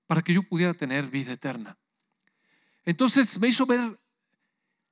para 0.06 0.22
que 0.22 0.34
yo 0.34 0.42
pudiera 0.42 0.74
tener 0.74 1.08
vida 1.08 1.32
eterna. 1.32 1.76
Entonces 2.84 3.38
me 3.38 3.48
hizo 3.48 3.66
ver 3.66 3.98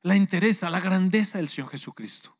la 0.02 0.16
entereza, 0.16 0.70
la 0.70 0.80
grandeza 0.80 1.38
del 1.38 1.48
Señor 1.48 1.70
Jesucristo. 1.70 2.36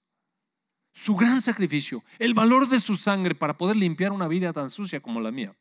Su 0.93 1.17
gran 1.17 1.41
sacrificio, 1.41 2.05
el 2.19 2.35
valor 2.35 2.69
de 2.69 2.81
su 2.81 2.97
sangre 2.97 3.35
para 3.35 3.57
poder 3.57 3.77
limpiar 3.77 4.13
una 4.13 4.29
vida 4.29 4.53
tan 4.53 4.71
sucia 4.71 5.01
como 5.01 5.21
la 5.21 5.31
mía. 5.31 5.55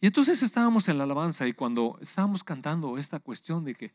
Y 0.00 0.06
entonces 0.06 0.42
estábamos 0.42 0.88
en 0.88 0.98
la 0.98 1.04
alabanza 1.04 1.46
y 1.46 1.52
cuando 1.52 1.98
estábamos 2.02 2.42
cantando 2.42 2.98
esta 2.98 3.20
cuestión 3.20 3.64
de 3.64 3.74
que, 3.74 3.94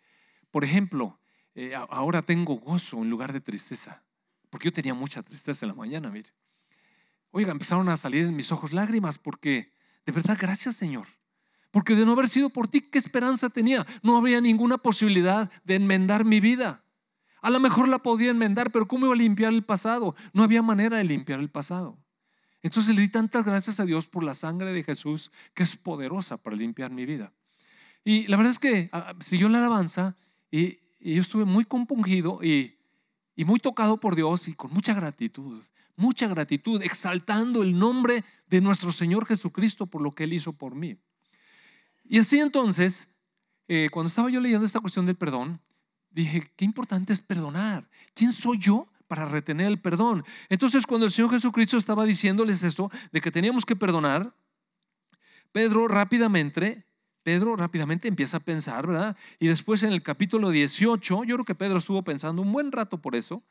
por 0.51 0.63
ejemplo, 0.63 1.19
eh, 1.53 1.75
ahora 1.75 2.21
tengo 2.21 2.55
gozo 2.55 2.97
en 3.01 3.09
lugar 3.09 3.33
de 3.33 3.41
tristeza, 3.41 4.03
porque 4.49 4.65
yo 4.65 4.73
tenía 4.73 4.93
mucha 4.93 5.21
tristeza 5.21 5.65
en 5.65 5.69
la 5.69 5.75
mañana, 5.75 6.09
mire. 6.09 6.31
Oiga, 7.31 7.51
empezaron 7.51 7.89
a 7.89 7.97
salir 7.97 8.25
en 8.25 8.35
mis 8.35 8.51
ojos 8.51 8.71
lágrimas 8.71 9.17
porque, 9.17 9.73
de 10.05 10.11
verdad, 10.13 10.37
gracias 10.39 10.77
Señor. 10.77 11.07
Porque 11.77 11.93
de 11.93 12.07
no 12.07 12.13
haber 12.13 12.27
sido 12.27 12.49
por 12.49 12.67
ti, 12.67 12.81
¿qué 12.81 12.97
esperanza 12.97 13.51
tenía? 13.51 13.85
No 14.01 14.17
habría 14.17 14.41
ninguna 14.41 14.79
posibilidad 14.79 15.51
de 15.63 15.75
enmendar 15.75 16.25
mi 16.25 16.39
vida. 16.39 16.83
A 17.39 17.51
lo 17.51 17.59
mejor 17.59 17.87
la 17.87 17.99
podía 17.99 18.31
enmendar, 18.31 18.71
pero 18.71 18.87
¿cómo 18.87 19.05
iba 19.05 19.13
a 19.13 19.17
limpiar 19.19 19.53
el 19.53 19.63
pasado? 19.63 20.15
No 20.33 20.41
había 20.41 20.63
manera 20.63 20.97
de 20.97 21.03
limpiar 21.03 21.39
el 21.39 21.51
pasado. 21.51 21.99
Entonces 22.63 22.95
le 22.95 23.01
di 23.01 23.09
tantas 23.09 23.45
gracias 23.45 23.79
a 23.79 23.85
Dios 23.85 24.07
por 24.07 24.23
la 24.23 24.33
sangre 24.33 24.73
de 24.73 24.81
Jesús 24.81 25.31
que 25.53 25.61
es 25.61 25.75
poderosa 25.75 26.37
para 26.37 26.55
limpiar 26.55 26.89
mi 26.89 27.05
vida. 27.05 27.31
Y 28.03 28.25
la 28.25 28.37
verdad 28.37 28.53
es 28.53 28.59
que 28.59 28.89
ah, 28.91 29.13
siguió 29.19 29.47
la 29.47 29.59
alabanza 29.59 30.17
y, 30.49 30.79
yo 30.99 31.21
estuve 31.21 31.45
muy 31.45 31.65
compungido 31.65 32.39
y, 32.41 32.79
y 33.35 33.45
muy 33.45 33.59
tocado 33.59 33.99
por 33.99 34.15
Dios 34.15 34.47
y 34.47 34.55
con 34.55 34.73
mucha 34.73 34.95
gratitud, 34.95 35.61
mucha 35.95 36.27
gratitud, 36.27 36.81
exaltando 36.81 37.61
el 37.61 37.77
nombre 37.77 38.23
de 38.47 38.61
nuestro 38.61 38.91
Señor 38.91 39.27
Jesucristo 39.27 39.85
por 39.85 40.01
lo 40.01 40.09
que 40.11 40.23
Él 40.23 40.33
hizo 40.33 40.53
por 40.53 40.73
mí. 40.73 40.97
Y 42.07 42.19
así 42.19 42.39
entonces, 42.39 43.07
eh, 43.67 43.89
cuando 43.91 44.07
estaba 44.07 44.29
yo 44.29 44.39
leyendo 44.39 44.65
esta 44.65 44.79
cuestión 44.79 45.05
del 45.05 45.15
perdón, 45.15 45.59
dije, 46.09 46.49
qué 46.55 46.65
importante 46.65 47.13
es 47.13 47.21
perdonar. 47.21 47.87
¿Quién 48.13 48.31
soy 48.31 48.57
yo 48.57 48.87
para 49.07 49.25
retener 49.25 49.67
el 49.67 49.79
perdón. 49.79 50.23
Entonces, 50.49 50.85
cuando 50.85 51.05
el 51.05 51.11
Señor 51.11 51.31
Jesucristo 51.31 51.77
estaba 51.77 52.05
diciéndoles 52.05 52.63
esto, 52.63 52.91
de 53.11 53.21
que 53.21 53.31
teníamos 53.31 53.65
que 53.65 53.75
perdonar, 53.75 54.33
Pedro 55.51 55.87
rápidamente, 55.87 56.83
Pedro 57.23 57.55
rápidamente 57.55 58.07
empieza 58.07 58.37
a 58.37 58.41
pensar, 58.41 58.85
¿verdad? 58.85 59.17
Y 59.39 59.47
después 59.47 59.83
en 59.83 59.93
el 59.93 60.03
capítulo 60.03 60.49
18, 60.49 61.23
yo 61.23 61.35
creo 61.35 61.45
que 61.45 61.55
Pedro 61.55 61.77
estuvo 61.77 62.01
pensando 62.03 62.41
un 62.41 62.51
buen 62.51 62.71
rato 62.71 62.97
por 62.97 63.15
eso, 63.15 63.41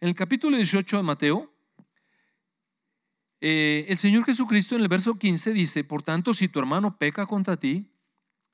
en 0.00 0.08
el 0.08 0.14
capítulo 0.14 0.56
18 0.56 0.96
de 0.96 1.02
Mateo, 1.02 1.52
eh, 3.40 3.86
el 3.88 3.96
Señor 3.96 4.24
Jesucristo 4.24 4.76
en 4.76 4.82
el 4.82 4.88
verso 4.88 5.18
15 5.18 5.52
dice, 5.52 5.82
por 5.82 6.02
tanto, 6.02 6.32
si 6.32 6.48
tu 6.48 6.60
hermano 6.60 6.96
peca 6.96 7.26
contra 7.26 7.56
ti, 7.56 7.91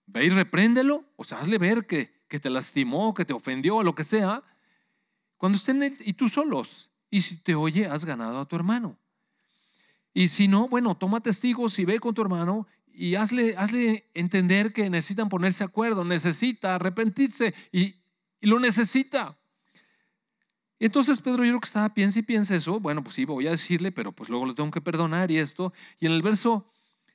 ve 0.09 0.25
y 0.25 0.29
repréndelo, 0.31 1.05
o 1.17 1.25
sea, 1.25 1.39
hazle 1.39 1.59
ver 1.59 1.87
que, 1.87 2.13
que 2.29 2.41
te 2.41 2.51
lastimó, 2.51 3.15
que 3.15 3.25
te 3.25 3.33
ofendió, 3.33 3.83
lo 3.83 3.95
que 3.95 4.05
sea, 4.05 4.43
cuando 5.37 5.57
estén 5.57 5.83
y 6.01 6.13
tú 6.15 6.29
solos. 6.29 6.91
Y 7.11 7.23
si 7.23 7.37
te 7.37 7.55
oye, 7.55 7.87
has 7.87 8.05
ganado 8.05 8.41
a 8.41 8.47
tu 8.47 8.57
hermano. 8.57 8.99
Y 10.13 10.29
si 10.29 10.49
no, 10.49 10.69
bueno, 10.69 10.97
toma 10.97 11.21
testigos 11.21 11.79
y 11.79 11.85
ve 11.85 12.01
con 12.01 12.15
tu 12.15 12.23
hermano 12.23 12.67
y 12.93 13.15
hazle, 13.15 13.57
hazle 13.57 14.11
entender 14.15 14.73
que 14.73 14.91
necesitan 14.91 15.29
ponerse 15.29 15.63
acuerdo, 15.63 16.05
necesita 16.05 16.75
arrepentirse 16.75 17.55
y, 17.71 17.95
lo 18.41 18.59
necesita. 18.59 19.39
Y 20.79 20.87
entonces 20.87 21.21
Pedro 21.21 21.45
yo 21.45 21.51
creo 21.51 21.61
que 21.61 21.67
estaba, 21.67 21.93
piensa 21.93 22.19
y 22.21 22.23
piensa 22.23 22.55
eso. 22.55 22.79
Bueno, 22.79 23.03
pues 23.03 23.17
sí, 23.17 23.25
voy 23.25 23.47
a 23.47 23.51
decirle, 23.51 23.91
pero 23.91 24.13
pues 24.13 24.29
luego 24.29 24.47
lo 24.47 24.55
tengo 24.55 24.71
que 24.71 24.81
perdonar 24.81 25.31
y 25.31 25.39
esto. 25.39 25.73
Y 25.99 26.07
en 26.07 26.13
el 26.13 26.23
verso 26.23 26.71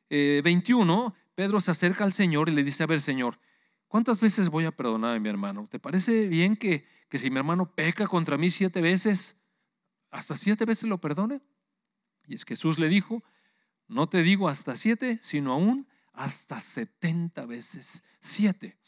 21, 0.10 1.14
eh, 1.16 1.23
Pedro 1.36 1.60
se 1.60 1.72
acerca 1.72 2.04
al 2.04 2.14
Señor 2.14 2.50
y 2.50 2.54
le 2.54 2.64
dice, 2.64 2.84
a 2.84 2.88
ver, 2.88 3.02
Señor, 3.02 3.40
¿cuántas 3.88 4.20
veces 4.20 4.50
voy 4.50 4.66
a 4.66 4.72
perdonar 4.72 5.16
a 5.16 5.20
mi 5.20 5.30
hermano? 5.30 5.68
¿Te 5.70 5.80
parece 5.80 6.28
bien 6.28 6.56
que 6.56 6.86
que 7.14 7.20
si 7.20 7.30
mi 7.30 7.38
hermano 7.38 7.72
peca 7.76 8.08
contra 8.08 8.40
mí 8.40 8.50
siete 8.50 8.82
veces, 8.82 9.38
hasta 10.10 10.36
siete 10.36 10.66
veces 10.66 10.90
lo 10.90 10.98
perdone. 10.98 11.42
Y 12.26 12.34
es 12.34 12.44
Jesús 12.44 12.80
le 12.80 12.90
dijo, 12.90 13.24
no 13.88 14.10
te 14.10 14.24
digo 14.24 14.50
hasta 14.50 14.76
siete, 14.76 15.20
sino 15.22 15.54
aún 15.54 15.88
hasta 16.14 16.60
setenta 16.60 17.46
veces 17.46 18.02
siete. 18.20 18.80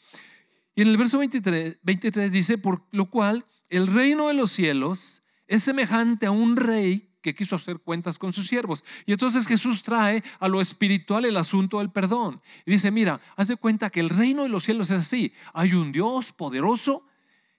Y 0.74 0.82
en 0.82 0.88
el 0.88 0.96
verso 0.96 1.18
23, 1.18 1.78
23 1.84 2.32
dice, 2.32 2.58
por 2.58 2.82
lo 2.90 3.08
cual 3.10 3.46
el 3.68 3.86
reino 3.86 4.26
de 4.26 4.34
los 4.34 4.50
cielos 4.50 5.22
es 5.46 5.62
semejante 5.62 6.26
a 6.26 6.32
un 6.32 6.56
rey 6.56 7.15
que 7.26 7.34
quiso 7.34 7.56
hacer 7.56 7.80
cuentas 7.80 8.18
con 8.18 8.32
sus 8.32 8.46
siervos. 8.46 8.84
Y 9.04 9.10
entonces 9.10 9.48
Jesús 9.48 9.82
trae 9.82 10.22
a 10.38 10.46
lo 10.46 10.60
espiritual 10.60 11.24
el 11.24 11.36
asunto 11.36 11.80
del 11.80 11.90
perdón. 11.90 12.40
Y 12.64 12.70
dice, 12.70 12.92
mira, 12.92 13.20
haz 13.34 13.48
de 13.48 13.56
cuenta 13.56 13.90
que 13.90 13.98
el 13.98 14.10
reino 14.10 14.44
de 14.44 14.48
los 14.48 14.62
cielos 14.62 14.92
es 14.92 15.00
así. 15.00 15.34
Hay 15.52 15.74
un 15.74 15.90
Dios 15.90 16.32
poderoso 16.32 17.04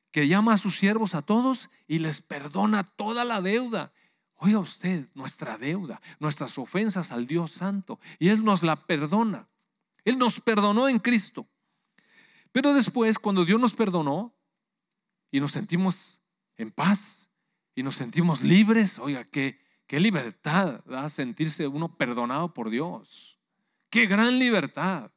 que 0.10 0.30
llama 0.30 0.54
a 0.54 0.58
sus 0.58 0.78
siervos 0.78 1.16
a 1.16 1.22
todos 1.22 1.70
y 1.86 2.00
les 2.00 2.22
perdona 2.22 2.86
toda 2.86 3.26
la 3.26 3.42
deuda. 3.42 3.92
Oiga 4.38 4.60
usted, 4.60 5.10
nuestra 5.14 5.58
deuda, 5.58 6.00
nuestras 6.22 6.58
ofensas 6.58 7.12
al 7.12 7.28
Dios 7.28 7.52
Santo, 7.52 8.00
y 8.20 8.30
Él 8.30 8.46
nos 8.46 8.64
la 8.64 8.78
perdona. 8.78 9.50
Él 10.06 10.18
nos 10.18 10.40
perdonó 10.40 10.88
en 10.88 11.00
Cristo. 11.00 11.46
Pero 12.54 12.74
después, 12.74 13.20
cuando 13.20 13.44
Dios 13.44 13.60
nos 13.60 13.74
perdonó 13.74 14.34
y 15.30 15.42
nos 15.42 15.52
sentimos 15.52 16.22
en 16.56 16.72
paz 16.72 17.27
y 17.78 17.84
nos 17.84 17.96
sentimos 17.96 18.42
libres, 18.42 18.98
oiga, 18.98 19.24
qué, 19.26 19.60
qué 19.86 20.00
libertad 20.00 20.84
da 20.86 21.08
sentirse 21.10 21.68
uno 21.68 21.96
perdonado 21.96 22.52
por 22.52 22.72
Dios. 22.72 23.38
Qué 23.92 24.08
gran 24.08 24.40
libertad. 24.40 25.12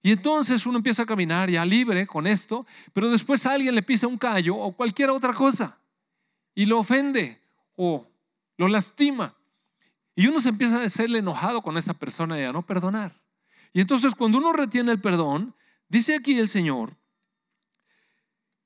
Y 0.00 0.12
entonces 0.12 0.64
uno 0.64 0.76
empieza 0.76 1.02
a 1.02 1.06
caminar 1.06 1.50
ya 1.50 1.64
libre 1.64 2.06
con 2.06 2.28
esto, 2.28 2.68
pero 2.92 3.10
después 3.10 3.44
alguien 3.46 3.74
le 3.74 3.82
pisa 3.82 4.06
un 4.06 4.16
callo 4.16 4.54
o 4.54 4.70
cualquier 4.70 5.10
otra 5.10 5.34
cosa 5.34 5.76
y 6.54 6.66
lo 6.66 6.78
ofende 6.78 7.40
o 7.74 8.06
lo 8.58 8.68
lastima. 8.68 9.34
Y 10.14 10.28
uno 10.28 10.40
se 10.40 10.50
empieza 10.50 10.80
a 10.80 10.84
hacerle 10.84 11.18
enojado 11.18 11.62
con 11.62 11.76
esa 11.76 11.94
persona 11.94 12.38
y 12.38 12.44
a 12.44 12.52
no 12.52 12.64
perdonar. 12.64 13.20
Y 13.72 13.80
entonces 13.80 14.14
cuando 14.14 14.38
uno 14.38 14.52
retiene 14.52 14.92
el 14.92 15.00
perdón, 15.00 15.52
dice 15.88 16.14
aquí 16.14 16.38
el 16.38 16.48
Señor, 16.48 16.96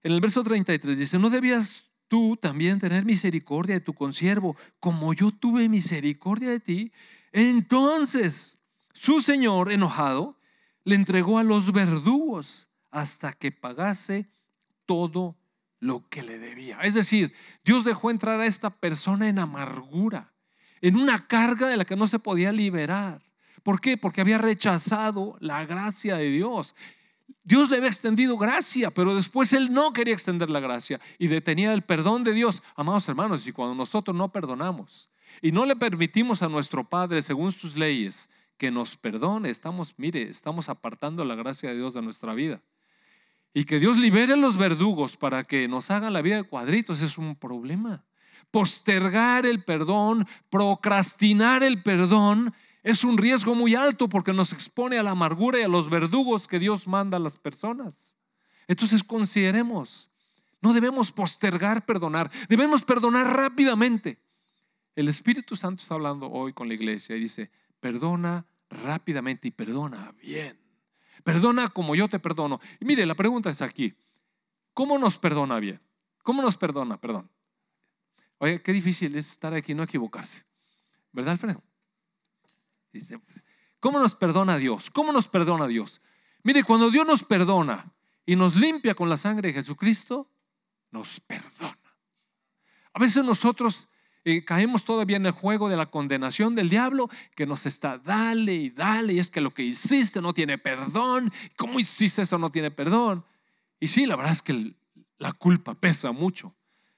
en 0.02 0.12
el 0.12 0.20
verso 0.20 0.44
33, 0.44 0.98
dice, 0.98 1.18
no 1.18 1.30
debías 1.30 1.86
tú 2.08 2.36
también 2.36 2.78
tener 2.78 3.04
misericordia 3.04 3.74
de 3.74 3.80
tu 3.80 3.94
consiervo, 3.94 4.56
como 4.80 5.12
yo 5.14 5.30
tuve 5.30 5.68
misericordia 5.68 6.50
de 6.50 6.60
ti. 6.60 6.92
Entonces 7.32 8.56
su 8.96 9.20
Señor, 9.20 9.70
enojado, 9.70 10.38
le 10.82 10.94
entregó 10.94 11.38
a 11.38 11.44
los 11.44 11.70
verdugos 11.70 12.66
hasta 12.90 13.34
que 13.34 13.52
pagase 13.52 14.30
todo 14.86 15.36
lo 15.80 16.08
que 16.08 16.22
le 16.22 16.38
debía. 16.38 16.78
Es 16.80 16.94
decir, 16.94 17.34
Dios 17.62 17.84
dejó 17.84 18.10
entrar 18.10 18.40
a 18.40 18.46
esta 18.46 18.70
persona 18.70 19.28
en 19.28 19.38
amargura, 19.38 20.32
en 20.80 20.96
una 20.96 21.26
carga 21.26 21.68
de 21.68 21.76
la 21.76 21.84
que 21.84 21.94
no 21.94 22.06
se 22.06 22.18
podía 22.18 22.52
liberar. 22.52 23.20
¿Por 23.62 23.82
qué? 23.82 23.98
Porque 23.98 24.22
había 24.22 24.38
rechazado 24.38 25.36
la 25.40 25.66
gracia 25.66 26.16
de 26.16 26.30
Dios. 26.30 26.74
Dios 27.46 27.70
le 27.70 27.76
había 27.76 27.88
extendido 27.88 28.36
gracia, 28.36 28.90
pero 28.90 29.14
después 29.14 29.52
él 29.52 29.72
no 29.72 29.92
quería 29.92 30.12
extender 30.12 30.50
la 30.50 30.58
gracia 30.58 31.00
y 31.16 31.28
detenía 31.28 31.72
el 31.72 31.82
perdón 31.82 32.24
de 32.24 32.32
Dios. 32.32 32.60
Amados 32.74 33.08
hermanos, 33.08 33.46
y 33.46 33.52
cuando 33.52 33.76
nosotros 33.76 34.16
no 34.16 34.32
perdonamos 34.32 35.08
y 35.40 35.52
no 35.52 35.64
le 35.64 35.76
permitimos 35.76 36.42
a 36.42 36.48
nuestro 36.48 36.88
Padre, 36.88 37.22
según 37.22 37.52
sus 37.52 37.76
leyes, 37.76 38.28
que 38.58 38.72
nos 38.72 38.96
perdone, 38.96 39.50
estamos, 39.50 39.94
mire, 39.96 40.22
estamos 40.22 40.68
apartando 40.68 41.24
la 41.24 41.36
gracia 41.36 41.70
de 41.70 41.76
Dios 41.76 41.94
de 41.94 42.02
nuestra 42.02 42.34
vida. 42.34 42.62
Y 43.54 43.62
que 43.62 43.78
Dios 43.78 43.96
libere 43.96 44.32
a 44.32 44.36
los 44.36 44.56
verdugos 44.56 45.16
para 45.16 45.44
que 45.44 45.68
nos 45.68 45.92
hagan 45.92 46.12
la 46.12 46.22
vida 46.22 46.38
de 46.38 46.48
cuadritos 46.48 47.00
es 47.00 47.16
un 47.16 47.36
problema. 47.36 48.04
Postergar 48.50 49.46
el 49.46 49.62
perdón, 49.62 50.26
procrastinar 50.50 51.62
el 51.62 51.84
perdón, 51.84 52.54
es 52.86 53.02
un 53.02 53.18
riesgo 53.18 53.56
muy 53.56 53.74
alto 53.74 54.08
porque 54.08 54.32
nos 54.32 54.52
expone 54.52 54.96
a 54.96 55.02
la 55.02 55.10
amargura 55.10 55.58
y 55.58 55.64
a 55.64 55.68
los 55.68 55.90
verdugos 55.90 56.46
que 56.46 56.60
Dios 56.60 56.86
manda 56.86 57.16
a 57.16 57.20
las 57.20 57.36
personas. 57.36 58.16
Entonces 58.68 59.02
consideremos, 59.02 60.08
no 60.62 60.72
debemos 60.72 61.10
postergar 61.10 61.84
perdonar, 61.84 62.30
debemos 62.48 62.84
perdonar 62.84 63.26
rápidamente. 63.36 64.20
El 64.94 65.08
Espíritu 65.08 65.56
Santo 65.56 65.82
está 65.82 65.96
hablando 65.96 66.30
hoy 66.30 66.52
con 66.52 66.68
la 66.68 66.74
iglesia 66.74 67.16
y 67.16 67.20
dice, 67.22 67.50
perdona 67.80 68.46
rápidamente 68.70 69.48
y 69.48 69.50
perdona 69.50 70.14
bien. 70.22 70.56
Perdona 71.24 71.66
como 71.66 71.96
yo 71.96 72.06
te 72.06 72.20
perdono. 72.20 72.60
Y 72.78 72.84
mire, 72.84 73.04
la 73.04 73.16
pregunta 73.16 73.50
es 73.50 73.62
aquí. 73.62 73.96
¿Cómo 74.74 74.96
nos 74.96 75.18
perdona 75.18 75.58
bien? 75.58 75.80
¿Cómo 76.22 76.40
nos 76.40 76.56
perdona? 76.56 77.00
Perdón. 77.00 77.28
Oye, 78.38 78.62
qué 78.62 78.72
difícil 78.72 79.16
es 79.16 79.32
estar 79.32 79.52
aquí 79.54 79.72
y 79.72 79.74
no 79.74 79.82
equivocarse. 79.82 80.44
¿Verdad, 81.10 81.32
Alfredo? 81.32 81.64
¿Cómo 83.80 83.98
nos 83.98 84.14
perdona 84.14 84.58
Dios? 84.58 84.90
¿Cómo 84.90 85.12
nos 85.12 85.28
perdona 85.28 85.66
Dios? 85.66 86.00
Mire, 86.42 86.64
cuando 86.64 86.90
Dios 86.90 87.06
nos 87.06 87.22
perdona 87.22 87.92
y 88.24 88.36
nos 88.36 88.56
limpia 88.56 88.94
con 88.94 89.08
la 89.08 89.16
sangre 89.16 89.48
de 89.48 89.54
Jesucristo, 89.54 90.30
nos 90.90 91.20
perdona. 91.20 91.78
A 92.92 92.98
veces 92.98 93.24
nosotros 93.24 93.88
caemos 94.44 94.84
todavía 94.84 95.16
en 95.16 95.26
el 95.26 95.32
juego 95.32 95.68
de 95.68 95.76
la 95.76 95.86
condenación 95.86 96.54
del 96.54 96.68
diablo, 96.68 97.08
que 97.36 97.46
nos 97.46 97.66
está 97.66 97.98
dale 97.98 98.54
y 98.54 98.70
dale, 98.70 99.12
y 99.12 99.18
es 99.18 99.30
que 99.30 99.40
lo 99.40 99.54
que 99.54 99.62
hiciste 99.62 100.20
no 100.20 100.34
tiene 100.34 100.58
perdón, 100.58 101.32
¿cómo 101.56 101.78
hiciste 101.78 102.22
eso 102.22 102.38
no 102.38 102.50
tiene 102.50 102.70
perdón? 102.70 103.24
Y 103.78 103.88
sí, 103.88 104.06
la 104.06 104.16
verdad 104.16 104.32
es 104.32 104.42
que 104.42 104.74
la 105.18 105.32
culpa 105.32 105.74
pesa 105.74 106.10
mucho, 106.10 106.56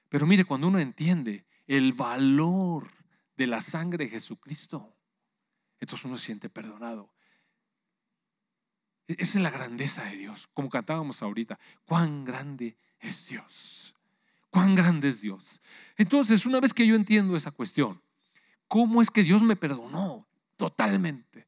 pero 0.09 0.25
mire, 0.25 0.45
cuando 0.45 0.67
uno 0.67 0.79
entiende 0.79 1.45
el 1.67 1.93
valor 1.93 2.91
de 3.37 3.45
la 3.45 3.61
sangre 3.61 4.05
de 4.05 4.11
Jesucristo, 4.11 4.95
entonces 5.79 6.05
uno 6.05 6.17
se 6.17 6.25
siente 6.25 6.49
perdonado. 6.49 7.09
E-, 9.07 9.15
esa 9.17 9.39
es 9.39 9.43
la 9.43 9.49
grandeza 9.49 10.03
de 10.05 10.15
Dios, 10.15 10.47
como 10.53 10.69
cantábamos 10.69 11.21
ahorita, 11.21 11.59
cuán 11.85 12.23
grande 12.23 12.77
es 12.99 13.27
Dios. 13.27 13.95
Cuán 14.49 14.75
grande 14.75 15.09
es 15.09 15.21
Dios. 15.21 15.61
Entonces, 15.97 16.45
una 16.45 16.59
vez 16.59 16.73
que 16.73 16.87
yo 16.87 16.95
entiendo 16.95 17.35
esa 17.35 17.51
cuestión, 17.51 18.01
¿cómo 18.67 19.01
es 19.01 19.11
que 19.11 19.23
Dios 19.23 19.41
me 19.41 19.55
perdonó 19.55 20.27
totalmente? 20.55 21.47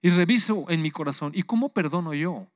Y 0.00 0.10
reviso 0.10 0.64
en 0.68 0.80
mi 0.80 0.90
corazón, 0.90 1.32
¿y 1.34 1.42
cómo 1.42 1.70
perdono 1.70 2.14
yo? 2.14 2.50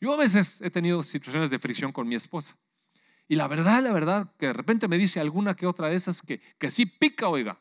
Yo 0.00 0.12
a 0.12 0.16
veces 0.16 0.60
he 0.60 0.70
tenido 0.70 1.02
situaciones 1.02 1.50
de 1.50 1.58
fricción 1.58 1.92
con 1.92 2.08
mi 2.08 2.14
esposa. 2.14 2.56
Y 3.28 3.36
la 3.36 3.48
verdad, 3.48 3.82
la 3.82 3.92
verdad, 3.92 4.32
que 4.38 4.46
de 4.46 4.52
repente 4.52 4.88
me 4.88 4.98
dice 4.98 5.20
alguna 5.20 5.54
que 5.54 5.66
otra 5.66 5.88
de 5.88 5.96
esas 5.96 6.22
que, 6.22 6.40
que 6.58 6.70
sí 6.70 6.86
pica, 6.86 7.28
oiga. 7.28 7.60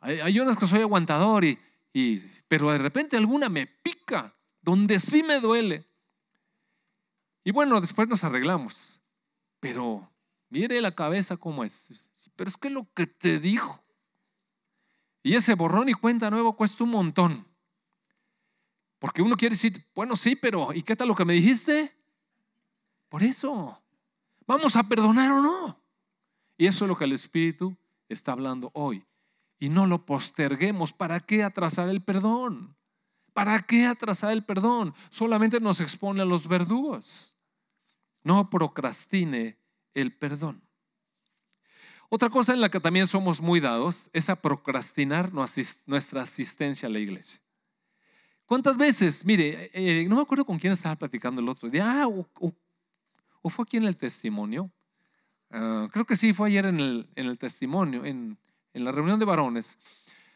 Hay, 0.00 0.20
hay 0.20 0.40
unas 0.40 0.56
que 0.56 0.66
soy 0.66 0.80
aguantador, 0.80 1.44
y, 1.44 1.58
pero 2.48 2.70
de 2.70 2.78
repente 2.78 3.16
alguna 3.16 3.48
me 3.48 3.66
pica, 3.66 4.34
donde 4.60 4.98
sí 4.98 5.22
me 5.22 5.40
duele. 5.40 5.86
Y 7.44 7.52
bueno, 7.52 7.80
después 7.80 8.08
nos 8.08 8.24
arreglamos. 8.24 9.00
Pero 9.60 10.10
Mire 10.48 10.80
la 10.80 10.94
cabeza 10.94 11.36
cómo 11.36 11.64
es. 11.64 11.88
Pero 12.36 12.48
es 12.48 12.56
que 12.56 12.70
lo 12.70 12.86
que 12.94 13.06
te 13.06 13.38
dijo. 13.38 13.82
Y 15.22 15.34
ese 15.34 15.54
borrón 15.54 15.88
y 15.88 15.94
cuenta 15.94 16.30
nuevo 16.30 16.56
cuesta 16.56 16.84
un 16.84 16.90
montón. 16.90 17.46
Porque 18.98 19.22
uno 19.22 19.36
quiere 19.36 19.54
decir, 19.54 19.84
bueno, 19.94 20.16
sí, 20.16 20.36
pero 20.36 20.72
¿y 20.72 20.82
qué 20.82 20.96
tal 20.96 21.08
lo 21.08 21.14
que 21.14 21.24
me 21.24 21.34
dijiste? 21.34 21.94
Por 23.08 23.22
eso, 23.22 23.80
¿vamos 24.46 24.76
a 24.76 24.84
perdonar 24.84 25.30
o 25.32 25.42
no? 25.42 25.80
Y 26.56 26.66
eso 26.66 26.84
es 26.84 26.88
lo 26.88 26.96
que 26.96 27.04
el 27.04 27.12
Espíritu 27.12 27.76
está 28.08 28.32
hablando 28.32 28.70
hoy. 28.72 29.04
Y 29.58 29.68
no 29.68 29.86
lo 29.86 30.04
posterguemos. 30.04 30.92
¿Para 30.92 31.20
qué 31.20 31.42
atrasar 31.42 31.88
el 31.88 32.02
perdón? 32.02 32.76
¿Para 33.32 33.62
qué 33.62 33.86
atrasar 33.86 34.32
el 34.32 34.44
perdón? 34.44 34.94
Solamente 35.10 35.60
nos 35.60 35.80
expone 35.80 36.22
a 36.22 36.24
los 36.24 36.48
verdugos. 36.48 37.34
No 38.22 38.50
procrastine 38.50 39.58
el 39.94 40.12
perdón. 40.12 40.62
Otra 42.08 42.30
cosa 42.30 42.52
en 42.52 42.60
la 42.60 42.68
que 42.68 42.80
también 42.80 43.06
somos 43.06 43.40
muy 43.40 43.60
dados 43.60 44.10
es 44.12 44.30
a 44.30 44.40
procrastinar 44.40 45.32
nuestra 45.32 46.22
asistencia 46.22 46.88
a 46.88 46.90
la 46.90 46.98
iglesia. 46.98 47.40
¿Cuántas 48.46 48.76
veces? 48.76 49.24
Mire, 49.24 49.70
eh, 49.74 50.06
no 50.08 50.16
me 50.16 50.22
acuerdo 50.22 50.44
con 50.44 50.58
quién 50.58 50.72
estaba 50.72 50.94
platicando 50.94 51.40
el 51.40 51.48
otro 51.48 51.68
día. 51.68 52.02
Ah, 52.02 52.06
o, 52.06 53.50
fue 53.50 53.64
aquí 53.64 53.76
en 53.76 53.84
el 53.84 53.96
testimonio. 53.96 54.70
Ah, 55.50 55.88
creo 55.92 56.04
que 56.04 56.16
sí, 56.16 56.32
fue 56.32 56.48
ayer 56.48 56.66
en 56.66 56.80
el, 57.16 57.38
testimonio, 57.38 58.04
en, 58.76 58.84
la 58.84 58.92
reunión 58.92 59.18
de 59.18 59.24
varones, 59.24 59.78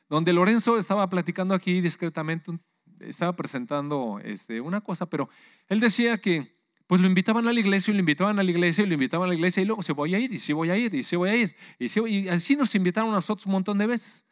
donde 0.08 0.32
Lorenzo 0.32 0.78
estaba 0.78 1.08
platicando 1.08 1.54
aquí 1.54 1.80
discretamente, 1.80 2.52
estaba 3.00 3.34
presentando 3.34 4.20
este, 4.24 4.60
una 4.60 4.80
cosa, 4.80 5.06
pero 5.06 5.28
él 5.68 5.80
decía 5.80 6.18
que 6.18 6.58
pues 6.86 7.00
lo 7.00 7.06
invitaban 7.06 7.46
a 7.46 7.52
la 7.52 7.60
iglesia 7.60 7.92
y 7.92 7.94
lo 7.94 8.00
invitaban 8.00 8.40
a 8.40 8.42
la 8.42 8.50
iglesia 8.50 8.82
y 8.82 8.88
lo 8.88 8.94
invitaban 8.94 9.26
a 9.26 9.28
la 9.28 9.34
iglesia 9.34 9.62
y 9.62 9.66
luego 9.66 9.82
se 9.82 9.92
voy 9.92 10.14
a 10.14 10.18
ir 10.18 10.32
y 10.32 10.40
sí 10.40 10.52
voy 10.52 10.70
a 10.70 10.76
ir 10.76 10.92
y 10.92 11.04
sí 11.04 11.14
voy 11.14 11.30
a 11.30 11.36
ir. 11.36 11.54
Y, 11.78 12.28
así 12.28 12.56
nos 12.56 12.74
invitaron 12.74 13.10
a 13.10 13.14
nosotros 13.14 13.46
un 13.46 13.52
montón 13.52 13.78
de 13.78 13.86
veces. 13.86 14.26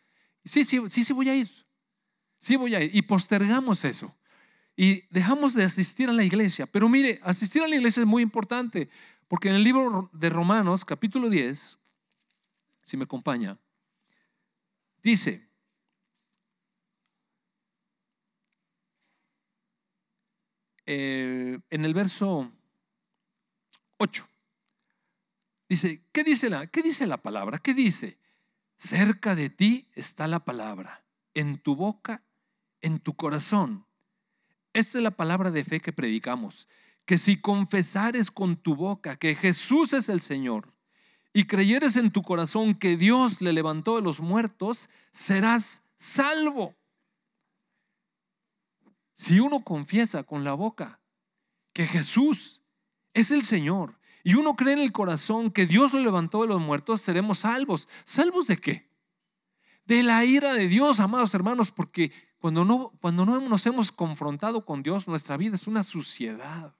sí, 0.45 0.65
sí, 0.65 0.81
sí, 0.89 1.05
sí 1.05 1.13
voy 1.13 1.29
a 1.29 1.37
ir. 1.37 1.49
Sí 2.41 2.57
voy 2.57 2.75
a 2.75 2.83
ir. 2.83 2.91
Y 2.93 3.03
postergamos 3.03 3.85
eso. 3.85 4.13
Y 4.77 5.05
dejamos 5.11 5.55
de 5.55 5.65
asistir 5.65 6.09
a 6.09 6.13
la 6.13 6.25
iglesia. 6.25 6.67
Pero 6.67 6.89
mire, 6.89 7.21
asistir 7.23 7.63
a 7.63 7.69
la 7.69 7.77
iglesia 7.77 8.01
es 8.01 8.07
muy 8.07 8.25
importante. 8.25 8.89
Porque 9.29 9.49
en 9.49 9.57
el 9.57 9.63
libro 9.63 10.11
de 10.13 10.31
Romanos, 10.31 10.85
capítulo 10.85 11.29
10, 11.29 11.79
si 12.83 12.97
me 12.97 13.05
acompaña, 13.05 13.59
dice, 15.03 15.49
Eh, 20.91 21.59
en 21.69 21.85
el 21.85 21.93
verso 21.93 22.51
8. 23.99 24.27
Dice, 25.69 26.03
¿qué 26.13 26.25
dice, 26.25 26.49
la, 26.49 26.67
¿qué 26.67 26.81
dice 26.81 27.07
la 27.07 27.19
palabra? 27.19 27.59
¿Qué 27.59 27.75
dice? 27.75 28.17
Cerca 28.79 29.35
de 29.35 29.51
ti 29.51 29.91
está 29.95 30.27
la 30.27 30.47
palabra, 30.47 31.05
en 31.35 31.59
tu 31.59 31.77
boca, 31.77 32.23
en 32.81 33.01
tu 33.01 33.15
corazón. 33.17 33.85
Esta 34.73 34.97
es 34.97 35.05
la 35.05 35.11
palabra 35.11 35.51
de 35.51 35.63
fe 35.63 35.81
que 35.81 35.93
predicamos, 35.93 36.67
que 37.05 37.19
si 37.19 37.39
confesares 37.39 38.31
con 38.31 38.57
tu 38.57 38.75
boca 38.75 39.17
que 39.17 39.35
Jesús 39.35 39.93
es 39.93 40.09
el 40.09 40.23
Señor 40.23 40.73
y 41.33 41.45
creyeres 41.45 41.97
en 41.97 42.11
tu 42.11 42.23
corazón 42.23 42.75
que 42.75 42.97
Dios 42.97 43.41
le 43.41 43.53
levantó 43.53 43.97
de 43.97 44.03
los 44.03 44.21
muertos, 44.21 44.89
serás 45.13 45.83
salvo. 45.97 46.75
Si 49.15 49.41
uno 49.41 49.61
confiesa 49.65 50.23
con 50.23 50.45
la 50.45 50.55
boca 50.55 51.01
que 51.73 51.87
Jesús 51.87 52.63
es 53.15 53.31
el 53.31 53.43
Señor 53.43 53.99
y 54.23 54.35
uno 54.35 54.57
cree 54.57 54.75
en 54.75 54.81
el 54.81 54.93
corazón 54.93 55.51
que 55.51 55.67
Dios 55.67 55.93
lo 55.93 56.01
levantó 56.01 56.43
de 56.43 56.49
los 56.49 56.61
muertos, 56.61 57.03
seremos 57.03 57.41
salvos. 57.41 57.89
¿Salvos 58.05 58.47
de 58.47 58.59
qué? 58.59 58.89
De 59.85 60.03
la 60.03 60.25
ira 60.25 60.53
de 60.55 60.69
Dios, 60.69 61.01
amados 61.01 61.35
hermanos, 61.35 61.71
porque 61.73 62.13
cuando 62.39 62.65
no, 62.65 62.93
cuando 63.01 63.27
no 63.27 63.41
nos 63.41 63.67
hemos 63.67 63.91
confrontado 63.91 64.65
con 64.65 64.83
Dios, 64.83 65.09
nuestra 65.09 65.37
vida 65.37 65.57
es 65.57 65.67
una 65.67 65.83
suciedad. 65.83 66.78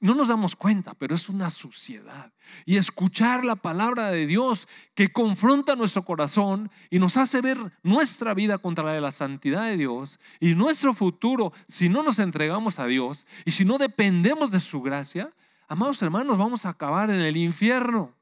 No 0.00 0.14
nos 0.14 0.28
damos 0.28 0.56
cuenta, 0.56 0.94
pero 0.94 1.14
es 1.14 1.28
una 1.28 1.50
suciedad. 1.50 2.32
Y 2.64 2.78
escuchar 2.78 3.44
la 3.44 3.54
palabra 3.54 4.10
de 4.10 4.26
Dios 4.26 4.66
que 4.94 5.12
confronta 5.12 5.76
nuestro 5.76 6.02
corazón 6.02 6.70
y 6.88 6.98
nos 6.98 7.18
hace 7.18 7.42
ver 7.42 7.58
nuestra 7.82 8.32
vida 8.32 8.56
contra 8.56 8.84
la 8.84 8.94
de 8.94 9.02
la 9.02 9.12
santidad 9.12 9.64
de 9.64 9.76
Dios 9.76 10.18
y 10.40 10.54
nuestro 10.54 10.94
futuro 10.94 11.52
si 11.68 11.90
no 11.90 12.02
nos 12.02 12.18
entregamos 12.18 12.78
a 12.78 12.86
Dios 12.86 13.26
y 13.44 13.50
si 13.50 13.66
no 13.66 13.76
dependemos 13.76 14.50
de 14.50 14.60
su 14.60 14.80
gracia, 14.80 15.32
amados 15.68 16.00
hermanos, 16.00 16.38
vamos 16.38 16.64
a 16.64 16.70
acabar 16.70 17.10
en 17.10 17.20
el 17.20 17.36
infierno. 17.36 18.14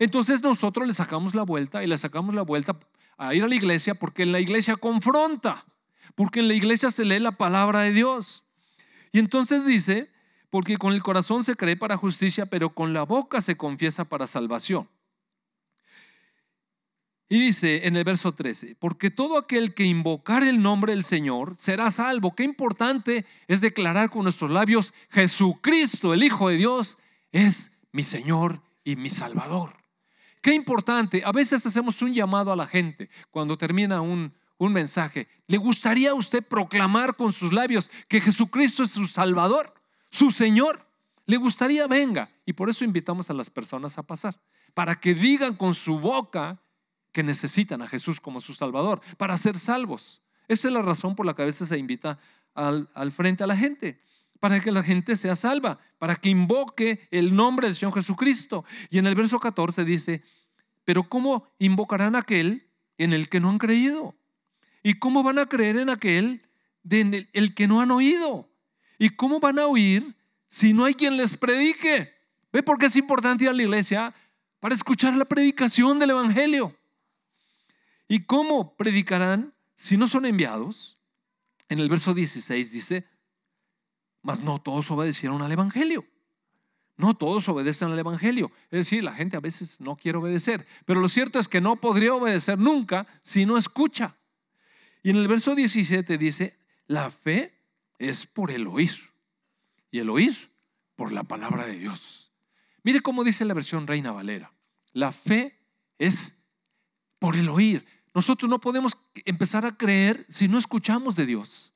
Entonces 0.00 0.42
nosotros 0.42 0.86
le 0.86 0.94
sacamos 0.94 1.34
la 1.34 1.44
vuelta 1.44 1.84
y 1.84 1.86
le 1.86 1.96
sacamos 1.96 2.34
la 2.34 2.42
vuelta 2.42 2.76
a 3.16 3.34
ir 3.34 3.44
a 3.44 3.48
la 3.48 3.54
iglesia 3.54 3.94
porque 3.94 4.24
en 4.24 4.32
la 4.32 4.40
iglesia 4.40 4.76
confronta, 4.76 5.64
porque 6.16 6.40
en 6.40 6.48
la 6.48 6.54
iglesia 6.54 6.90
se 6.90 7.04
lee 7.04 7.20
la 7.20 7.32
palabra 7.32 7.82
de 7.82 7.92
Dios. 7.92 8.44
Y 9.12 9.20
entonces 9.20 9.64
dice, 9.64 10.10
porque 10.56 10.78
con 10.78 10.94
el 10.94 11.02
corazón 11.02 11.44
se 11.44 11.54
cree 11.54 11.76
para 11.76 11.98
justicia, 11.98 12.46
pero 12.46 12.70
con 12.70 12.94
la 12.94 13.02
boca 13.02 13.42
se 13.42 13.56
confiesa 13.56 14.06
para 14.06 14.26
salvación. 14.26 14.88
Y 17.28 17.38
dice 17.38 17.86
en 17.86 17.94
el 17.94 18.04
verso 18.04 18.32
13, 18.32 18.74
porque 18.76 19.10
todo 19.10 19.36
aquel 19.36 19.74
que 19.74 19.84
invocar 19.84 20.42
el 20.42 20.62
nombre 20.62 20.94
del 20.94 21.04
Señor 21.04 21.56
será 21.58 21.90
salvo. 21.90 22.34
Qué 22.34 22.44
importante 22.44 23.26
es 23.46 23.60
declarar 23.60 24.08
con 24.08 24.22
nuestros 24.22 24.50
labios, 24.50 24.94
Jesucristo, 25.10 26.14
el 26.14 26.22
Hijo 26.22 26.48
de 26.48 26.56
Dios, 26.56 26.96
es 27.32 27.76
mi 27.92 28.02
Señor 28.02 28.62
y 28.82 28.96
mi 28.96 29.10
Salvador. 29.10 29.74
Qué 30.40 30.54
importante. 30.54 31.20
A 31.22 31.32
veces 31.32 31.66
hacemos 31.66 32.00
un 32.00 32.14
llamado 32.14 32.50
a 32.50 32.56
la 32.56 32.66
gente 32.66 33.10
cuando 33.30 33.58
termina 33.58 34.00
un, 34.00 34.32
un 34.56 34.72
mensaje. 34.72 35.28
¿Le 35.48 35.58
gustaría 35.58 36.12
a 36.12 36.14
usted 36.14 36.42
proclamar 36.42 37.14
con 37.14 37.34
sus 37.34 37.52
labios 37.52 37.90
que 38.08 38.22
Jesucristo 38.22 38.84
es 38.84 38.92
su 38.92 39.06
Salvador? 39.06 39.75
Su 40.16 40.30
Señor. 40.30 40.84
Le 41.26 41.36
gustaría 41.36 41.86
venga. 41.86 42.30
Y 42.44 42.52
por 42.52 42.70
eso 42.70 42.84
invitamos 42.84 43.28
a 43.30 43.34
las 43.34 43.50
personas 43.50 43.98
a 43.98 44.02
pasar. 44.02 44.40
Para 44.74 44.98
que 45.00 45.14
digan 45.14 45.56
con 45.56 45.74
su 45.74 45.98
boca 45.98 46.62
que 47.12 47.22
necesitan 47.22 47.82
a 47.82 47.88
Jesús 47.88 48.20
como 48.20 48.40
su 48.40 48.54
Salvador. 48.54 49.00
Para 49.16 49.36
ser 49.36 49.58
salvos. 49.58 50.22
Esa 50.48 50.68
es 50.68 50.74
la 50.74 50.82
razón 50.82 51.14
por 51.14 51.26
la 51.26 51.34
que 51.34 51.42
a 51.42 51.46
veces 51.46 51.68
se 51.68 51.78
invita 51.78 52.18
al, 52.54 52.88
frente 53.12 53.44
a 53.44 53.46
la 53.46 53.56
gente. 53.56 54.00
Para 54.40 54.60
que 54.60 54.72
la 54.72 54.82
gente 54.82 55.16
sea 55.16 55.36
salva. 55.36 55.78
Para 55.98 56.16
que 56.16 56.30
invoque 56.30 57.08
el 57.10 57.34
nombre 57.34 57.66
del 57.66 57.76
Señor 57.76 57.94
Jesucristo. 57.94 58.64
Y 58.90 58.98
en 58.98 59.06
el 59.06 59.14
verso 59.14 59.38
14 59.38 59.84
dice, 59.84 60.22
pero 60.84 61.08
¿cómo 61.08 61.46
invocarán 61.58 62.14
a 62.14 62.20
aquel 62.20 62.68
en 62.96 63.12
el 63.12 63.28
que 63.28 63.40
no 63.40 63.50
han 63.50 63.58
creído? 63.58 64.14
¿Y 64.82 64.94
cómo 64.94 65.22
van 65.22 65.38
a 65.38 65.46
creer 65.46 65.76
en 65.76 65.90
aquel 65.90 66.46
de 66.84 67.28
el 67.32 67.54
que 67.54 67.66
no 67.66 67.80
han 67.80 67.90
oído? 67.90 68.48
¿Y 68.98 69.10
cómo 69.10 69.40
van 69.40 69.58
a 69.58 69.66
oír 69.66 70.14
si 70.48 70.72
no 70.72 70.84
hay 70.84 70.94
quien 70.94 71.16
les 71.16 71.36
predique? 71.36 72.14
¿Ve 72.52 72.62
por 72.62 72.78
qué 72.78 72.86
es 72.86 72.96
importante 72.96 73.44
ir 73.44 73.50
a 73.50 73.52
la 73.52 73.62
iglesia? 73.62 74.14
Para 74.60 74.74
escuchar 74.74 75.14
la 75.16 75.24
predicación 75.24 75.98
del 75.98 76.10
Evangelio. 76.10 76.74
¿Y 78.08 78.20
cómo 78.20 78.74
predicarán 78.76 79.52
si 79.74 79.96
no 79.96 80.08
son 80.08 80.24
enviados? 80.26 80.96
En 81.68 81.78
el 81.80 81.88
verso 81.88 82.14
16 82.14 82.72
dice, 82.72 83.06
mas 84.22 84.40
no 84.40 84.60
todos 84.60 84.90
obedecieron 84.90 85.42
al 85.42 85.52
Evangelio. 85.52 86.04
No 86.96 87.14
todos 87.14 87.48
obedecen 87.48 87.90
al 87.90 87.98
Evangelio. 87.98 88.50
Es 88.70 88.78
decir, 88.78 89.04
la 89.04 89.12
gente 89.12 89.36
a 89.36 89.40
veces 89.40 89.80
no 89.80 89.96
quiere 89.96 90.18
obedecer. 90.18 90.66
Pero 90.86 91.00
lo 91.00 91.08
cierto 91.08 91.38
es 91.38 91.48
que 91.48 91.60
no 91.60 91.76
podría 91.76 92.14
obedecer 92.14 92.58
nunca 92.58 93.06
si 93.20 93.44
no 93.44 93.58
escucha. 93.58 94.16
Y 95.02 95.10
en 95.10 95.16
el 95.16 95.28
verso 95.28 95.54
17 95.54 96.16
dice, 96.16 96.58
la 96.86 97.10
fe 97.10 97.55
es 97.98 98.26
por 98.26 98.50
el 98.50 98.66
oír. 98.66 98.96
Y 99.90 99.98
el 99.98 100.10
oír 100.10 100.50
por 100.94 101.12
la 101.12 101.24
palabra 101.24 101.66
de 101.66 101.78
Dios. 101.78 102.32
Mire 102.82 103.00
cómo 103.00 103.24
dice 103.24 103.44
la 103.44 103.54
versión 103.54 103.86
Reina 103.86 104.12
Valera. 104.12 104.52
La 104.92 105.12
fe 105.12 105.58
es 105.98 106.38
por 107.18 107.36
el 107.36 107.48
oír. 107.48 107.84
Nosotros 108.14 108.48
no 108.48 108.60
podemos 108.60 108.96
empezar 109.24 109.66
a 109.66 109.76
creer 109.76 110.24
si 110.28 110.46
no 110.46 110.58
escuchamos 110.58 111.16
de 111.16 111.26
Dios. 111.26 111.72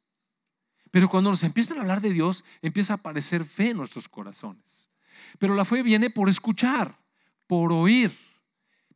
Pero 0.92 1.08
cuando 1.08 1.30
nos 1.30 1.42
empiezan 1.42 1.78
a 1.78 1.80
hablar 1.80 2.00
de 2.00 2.12
Dios, 2.12 2.44
empieza 2.62 2.92
a 2.92 2.96
aparecer 2.96 3.44
fe 3.44 3.70
en 3.70 3.78
nuestros 3.78 4.08
corazones. 4.08 4.88
Pero 5.40 5.56
la 5.56 5.64
fe 5.64 5.82
viene 5.82 6.10
por 6.10 6.28
escuchar, 6.28 6.96
por 7.48 7.72
oír. 7.72 8.16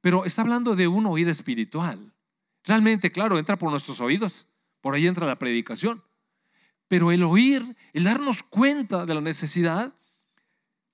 Pero 0.01 0.25
está 0.25 0.43
hablando 0.43 0.77
de 0.77 0.87
un 0.87 1.07
oír 1.07 1.29
espiritual. 1.29 2.13
Realmente, 2.63 3.11
claro, 3.11 3.39
entra 3.39 3.59
por 3.59 3.73
nuestros 3.73 4.01
oídos. 4.01 4.47
Por 4.81 4.95
ahí 4.95 5.09
entra 5.09 5.27
la 5.27 5.39
predicación. 5.39 6.04
Pero 6.95 7.11
el 7.11 7.25
oír, 7.25 7.75
el 7.93 8.05
darnos 8.05 8.45
cuenta 8.45 9.05
de 9.05 9.15
la 9.15 9.21
necesidad, 9.21 9.93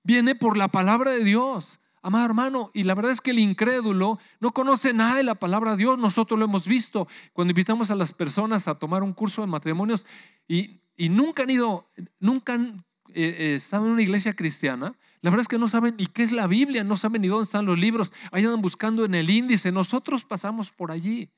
viene 0.01 0.33
por 0.33 0.57
la 0.57 0.67
palabra 0.67 1.11
de 1.11 1.23
Dios. 1.23 1.79
Amado 2.01 2.25
hermano, 2.25 2.71
y 2.73 2.85
la 2.85 2.95
verdad 2.95 3.11
es 3.11 3.21
que 3.21 3.29
el 3.29 3.37
incrédulo 3.37 4.17
no 4.39 4.51
conoce 4.51 4.93
nada 4.93 5.17
de 5.17 5.21
la 5.21 5.35
palabra 5.35 5.73
de 5.73 5.77
Dios. 5.77 5.99
Nosotros 5.99 6.39
lo 6.39 6.45
hemos 6.45 6.65
visto 6.65 7.07
cuando 7.33 7.51
invitamos 7.51 7.91
a 7.91 7.95
las 7.95 8.13
personas 8.13 8.67
a 8.67 8.79
tomar 8.79 9.03
un 9.03 9.13
curso 9.13 9.41
de 9.41 9.47
matrimonios 9.47 10.07
y, 10.47 10.81
nunca 10.97 11.43
han 11.43 11.51
ido, 11.51 11.87
nunca 12.19 12.55
han 12.55 12.83
eh, 13.09 13.35
eh, 13.37 13.53
estado 13.53 13.85
en 13.85 13.91
una 13.91 14.01
iglesia 14.01 14.33
cristiana. 14.33 14.95
La 15.21 15.29
verdad 15.29 15.41
es 15.41 15.47
que 15.47 15.59
no 15.59 15.67
saben 15.67 15.97
ni 15.97 16.07
qué 16.07 16.23
es 16.23 16.31
la 16.31 16.47
Biblia, 16.47 16.83
no 16.83 16.97
saben 16.97 17.21
ni 17.21 17.27
dónde 17.27 17.43
están 17.43 17.67
los 17.67 17.79
libros. 17.79 18.11
Ahí 18.31 18.43
andan 18.43 18.63
buscando 18.63 19.05
en 19.05 19.13
el 19.13 19.29
índice. 19.29 19.71
Nosotros 19.71 20.25
pasamos 20.25 20.71
por 20.71 20.89
allí. 20.89 21.29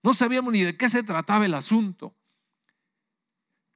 No 0.00 0.14
sabíamos 0.14 0.52
ni 0.52 0.62
de 0.62 0.76
qué 0.76 0.88
se 0.88 1.02
trataba 1.02 1.44
el 1.44 1.54
asunto. 1.54 2.14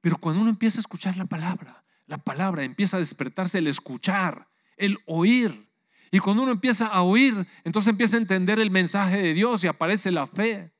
Pero 0.01 0.17
cuando 0.17 0.41
uno 0.41 0.49
empieza 0.49 0.79
a 0.79 0.81
escuchar 0.81 1.17
la 1.17 1.25
palabra, 1.25 1.83
la 2.05 2.17
palabra 2.17 2.63
empieza 2.63 2.97
a 2.97 2.99
despertarse 2.99 3.57
el 3.57 3.67
escuchar, 3.67 4.47
el 4.77 4.97
oír. 5.05 5.67
Y 6.11 6.19
cuando 6.19 6.43
uno 6.43 6.51
empieza 6.51 6.87
a 6.87 7.01
oír, 7.01 7.47
entonces 7.63 7.91
empieza 7.91 8.15
a 8.15 8.19
entender 8.19 8.59
el 8.59 8.71
mensaje 8.71 9.17
de 9.17 9.33
Dios 9.33 9.63
y 9.63 9.67
aparece 9.67 10.11
la 10.11 10.25
fe. 10.25 10.71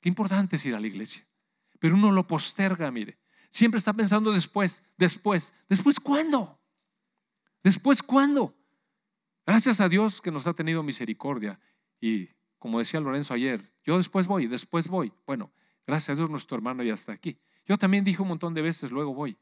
Qué 0.00 0.08
importante 0.08 0.56
es 0.56 0.64
ir 0.64 0.74
a 0.74 0.80
la 0.80 0.86
iglesia. 0.86 1.26
Pero 1.78 1.94
uno 1.94 2.10
lo 2.10 2.26
posterga, 2.26 2.90
mire. 2.90 3.18
Siempre 3.50 3.78
está 3.78 3.92
pensando 3.92 4.32
después, 4.32 4.82
después. 4.96 5.52
¿Después 5.68 6.00
cuándo? 6.00 6.58
¿Después 7.62 8.02
cuándo? 8.02 8.56
Gracias 9.46 9.80
a 9.80 9.88
Dios 9.88 10.20
que 10.20 10.30
nos 10.30 10.46
ha 10.46 10.54
tenido 10.54 10.82
misericordia. 10.82 11.60
Y 12.00 12.28
como 12.58 12.78
decía 12.78 13.00
Lorenzo 13.00 13.34
ayer, 13.34 13.72
yo 13.84 13.96
después 13.96 14.26
voy, 14.26 14.46
después 14.46 14.88
voy. 14.88 15.12
Bueno, 15.26 15.52
gracias 15.86 16.10
a 16.10 16.14
Dios 16.16 16.30
nuestro 16.30 16.56
hermano 16.56 16.82
ya 16.82 16.94
está 16.94 17.12
aquí. 17.12 17.38
Yo 17.66 17.76
también 17.76 18.04
dije 18.04 18.22
un 18.22 18.28
montón 18.28 18.54
de 18.54 18.62
veces, 18.62 18.90
luego 18.90 19.14
voy. 19.14 19.36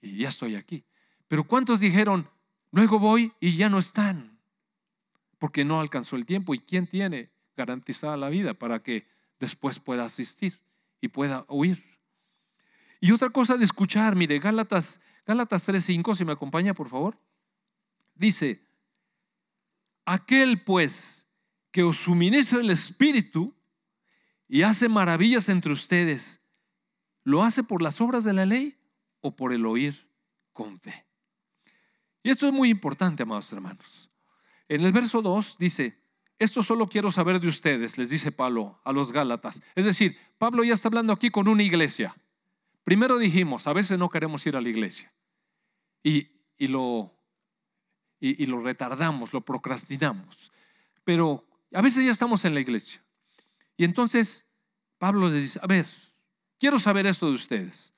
Y 0.00 0.18
ya 0.18 0.28
estoy 0.28 0.56
aquí. 0.56 0.84
Pero 1.28 1.44
¿cuántos 1.44 1.80
dijeron, 1.80 2.28
luego 2.70 2.98
voy 2.98 3.32
y 3.40 3.56
ya 3.56 3.68
no 3.68 3.78
están? 3.78 4.38
Porque 5.38 5.64
no 5.64 5.80
alcanzó 5.80 6.16
el 6.16 6.26
tiempo. 6.26 6.54
¿Y 6.54 6.60
quién 6.60 6.86
tiene 6.86 7.30
garantizada 7.56 8.16
la 8.16 8.28
vida 8.28 8.54
para 8.54 8.82
que 8.82 9.06
después 9.38 9.78
pueda 9.78 10.04
asistir 10.04 10.58
y 11.00 11.08
pueda 11.08 11.44
oír? 11.48 11.84
Y 13.00 13.10
otra 13.12 13.30
cosa 13.30 13.56
de 13.56 13.64
escuchar, 13.64 14.14
mire, 14.14 14.38
Gálatas, 14.38 15.00
Gálatas 15.26 15.66
3.5, 15.68 16.14
si 16.14 16.24
me 16.24 16.32
acompaña 16.32 16.72
por 16.72 16.88
favor, 16.88 17.18
dice, 18.14 18.62
aquel 20.04 20.62
pues 20.62 21.26
que 21.70 21.82
os 21.82 21.96
suministra 21.96 22.60
el 22.60 22.70
Espíritu 22.70 23.54
y 24.46 24.62
hace 24.62 24.88
maravillas 24.88 25.48
entre 25.48 25.72
ustedes, 25.72 26.41
¿Lo 27.24 27.42
hace 27.42 27.62
por 27.62 27.82
las 27.82 28.00
obras 28.00 28.24
de 28.24 28.32
la 28.32 28.46
ley 28.46 28.76
o 29.20 29.36
por 29.36 29.52
el 29.52 29.66
oír 29.66 30.08
con 30.52 30.78
fe? 30.80 31.06
Y 32.22 32.30
esto 32.30 32.46
es 32.46 32.52
muy 32.52 32.70
importante, 32.70 33.22
amados 33.22 33.52
hermanos. 33.52 34.10
En 34.68 34.82
el 34.82 34.92
verso 34.92 35.22
2 35.22 35.58
dice, 35.58 35.98
esto 36.38 36.62
solo 36.62 36.88
quiero 36.88 37.10
saber 37.10 37.40
de 37.40 37.48
ustedes, 37.48 37.98
les 37.98 38.10
dice 38.10 38.32
Pablo 38.32 38.80
a 38.84 38.92
los 38.92 39.12
Gálatas. 39.12 39.62
Es 39.74 39.84
decir, 39.84 40.16
Pablo 40.38 40.64
ya 40.64 40.74
está 40.74 40.88
hablando 40.88 41.12
aquí 41.12 41.30
con 41.30 41.48
una 41.48 41.62
iglesia. 41.62 42.14
Primero 42.84 43.18
dijimos, 43.18 43.66
a 43.66 43.72
veces 43.72 43.98
no 43.98 44.10
queremos 44.10 44.44
ir 44.46 44.56
a 44.56 44.60
la 44.60 44.68
iglesia 44.68 45.12
y, 46.02 46.28
lo, 46.58 47.14
y 48.18 48.46
lo 48.46 48.60
retardamos, 48.60 49.32
lo 49.32 49.40
procrastinamos. 49.42 50.50
Pero 51.04 51.46
a 51.72 51.80
veces 51.80 52.04
ya 52.04 52.10
estamos 52.10 52.44
en 52.44 52.54
la 52.54 52.60
iglesia. 52.60 53.02
Y 53.76 53.84
entonces 53.84 54.46
Pablo 54.98 55.28
les 55.28 55.42
dice, 55.42 55.60
a 55.62 55.66
ver, 55.66 55.86
Quiero 56.62 56.78
saber 56.78 57.08
esto 57.08 57.26
de 57.26 57.32
ustedes. 57.32 57.92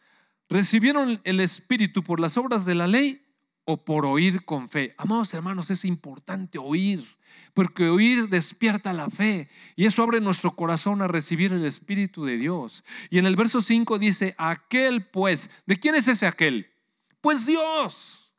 ¿Recibieron 0.49 1.21
el 1.25 1.41
Espíritu 1.41 2.03
por 2.03 2.19
las 2.19 2.39
obras 2.39 2.65
de 2.65 2.75
la 2.75 2.87
ley 2.87 3.23
o 3.67 3.85
por 3.85 4.07
oír 4.07 4.47
con 4.47 4.71
fe? 4.71 4.95
Amados 4.97 5.35
hermanos, 5.35 5.71
es 5.71 5.85
importante 5.85 6.57
oír, 6.57 7.07
porque 7.53 7.91
oír 7.91 8.31
despierta 8.31 8.95
la 8.95 9.11
fe 9.11 9.51
y 9.77 9.85
eso 9.85 10.03
abre 10.03 10.19
nuestro 10.19 10.57
corazón 10.57 11.03
a 11.03 11.09
recibir 11.09 11.53
el 11.53 11.67
Espíritu 11.67 12.25
de 12.25 12.39
Dios. 12.39 12.85
Y 13.11 13.19
en 13.19 13.27
el 13.27 13.37
verso 13.37 13.61
5 13.61 13.99
dice, 13.99 14.35
aquel 14.39 15.05
pues, 15.09 15.51
¿de 15.67 15.77
quién 15.77 15.95
es 15.95 16.09
ese 16.09 16.27
aquel? 16.27 16.73
Pues 17.21 17.45
Dios, 17.45 18.33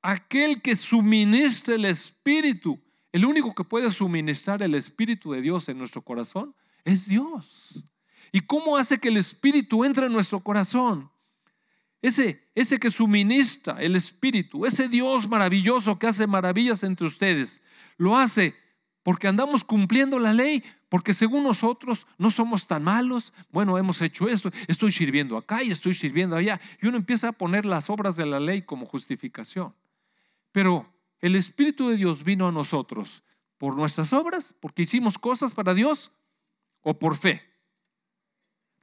aquel 0.00 0.62
que 0.62 0.76
suministra 0.76 1.74
el 1.74 1.86
Espíritu. 1.86 2.78
El 3.10 3.24
único 3.24 3.52
que 3.52 3.64
puede 3.64 3.90
suministrar 3.90 4.62
el 4.62 4.76
Espíritu 4.76 5.32
de 5.32 5.42
Dios 5.42 5.68
en 5.68 5.76
nuestro 5.76 6.02
corazón 6.02 6.54
es 6.84 7.08
Dios. 7.08 7.84
¿Y 8.32 8.40
cómo 8.40 8.76
hace 8.76 8.98
que 8.98 9.08
el 9.08 9.16
Espíritu 9.16 9.84
entre 9.84 10.06
en 10.06 10.12
nuestro 10.12 10.40
corazón? 10.40 11.10
ese, 12.02 12.48
ese 12.54 12.78
que 12.78 12.90
suministra 12.90 13.80
el 13.80 13.94
Espíritu, 13.94 14.64
ese 14.64 14.88
Dios 14.88 15.28
maravilloso 15.28 15.98
que 15.98 16.06
hace 16.06 16.26
maravillas 16.26 16.82
entre 16.82 17.06
ustedes, 17.06 17.60
lo 17.98 18.16
hace 18.16 18.54
porque 19.02 19.28
andamos 19.28 19.64
cumpliendo 19.64 20.18
la 20.18 20.32
ley, 20.32 20.62
porque 20.88 21.14
según 21.14 21.44
nosotros 21.44 22.06
no 22.18 22.30
somos 22.30 22.66
tan 22.66 22.84
malos. 22.84 23.32
Bueno, 23.50 23.78
hemos 23.78 24.00
hecho 24.02 24.28
esto, 24.28 24.50
estoy 24.66 24.92
sirviendo 24.92 25.36
acá 25.36 25.62
y 25.62 25.70
estoy 25.70 25.94
sirviendo 25.94 26.36
allá. 26.36 26.60
Y 26.82 26.86
uno 26.86 26.96
empieza 26.96 27.28
a 27.28 27.32
poner 27.32 27.64
las 27.64 27.88
obras 27.88 28.16
de 28.16 28.26
la 28.26 28.40
ley 28.40 28.62
como 28.62 28.86
justificación. 28.86 29.74
Pero 30.52 30.86
el 31.20 31.36
Espíritu 31.36 31.88
de 31.88 31.96
Dios 31.96 32.24
vino 32.24 32.48
a 32.48 32.52
nosotros 32.52 33.22
por 33.56 33.76
nuestras 33.76 34.12
obras, 34.12 34.54
porque 34.58 34.82
hicimos 34.82 35.18
cosas 35.18 35.54
para 35.54 35.74
Dios, 35.74 36.12
o 36.82 36.98
por 36.98 37.16
fe. 37.16 37.49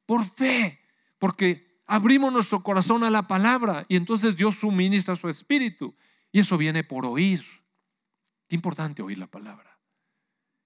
Por 0.08 0.26
fe, 0.26 0.80
porque 1.20 1.82
abrimos 1.86 2.34
nuestro 2.34 2.64
corazón 2.64 3.04
a 3.04 3.12
la 3.12 3.28
palabra 3.28 3.86
y 3.88 3.96
entonces 3.96 4.36
Dios 4.36 4.56
suministra 4.56 5.16
su 5.16 5.30
Espíritu. 5.30 5.96
Y 6.32 6.40
eso 6.40 6.58
viene 6.58 6.84
por 6.84 7.06
oír. 7.06 7.46
Qué 8.48 8.56
importante 8.56 9.04
oír 9.04 9.20
la 9.20 9.28
palabra. 9.28 9.78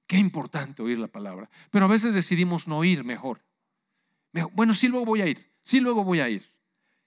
Qué 0.08 0.17
importante 0.17 0.82
oír 0.82 0.99
la 0.99 1.08
palabra. 1.08 1.49
Pero 1.69 1.86
a 1.86 1.89
veces 1.89 2.13
decidimos 2.13 2.67
no 2.67 2.84
ir 2.84 3.04
mejor. 3.04 3.41
Bueno, 4.54 4.73
sí 4.73 4.88
luego 4.88 5.06
voy 5.06 5.21
a 5.21 5.27
ir. 5.27 5.51
Sí 5.63 5.80
luego 5.80 6.04
voy 6.04 6.21
a 6.21 6.30
ir. 6.30 6.51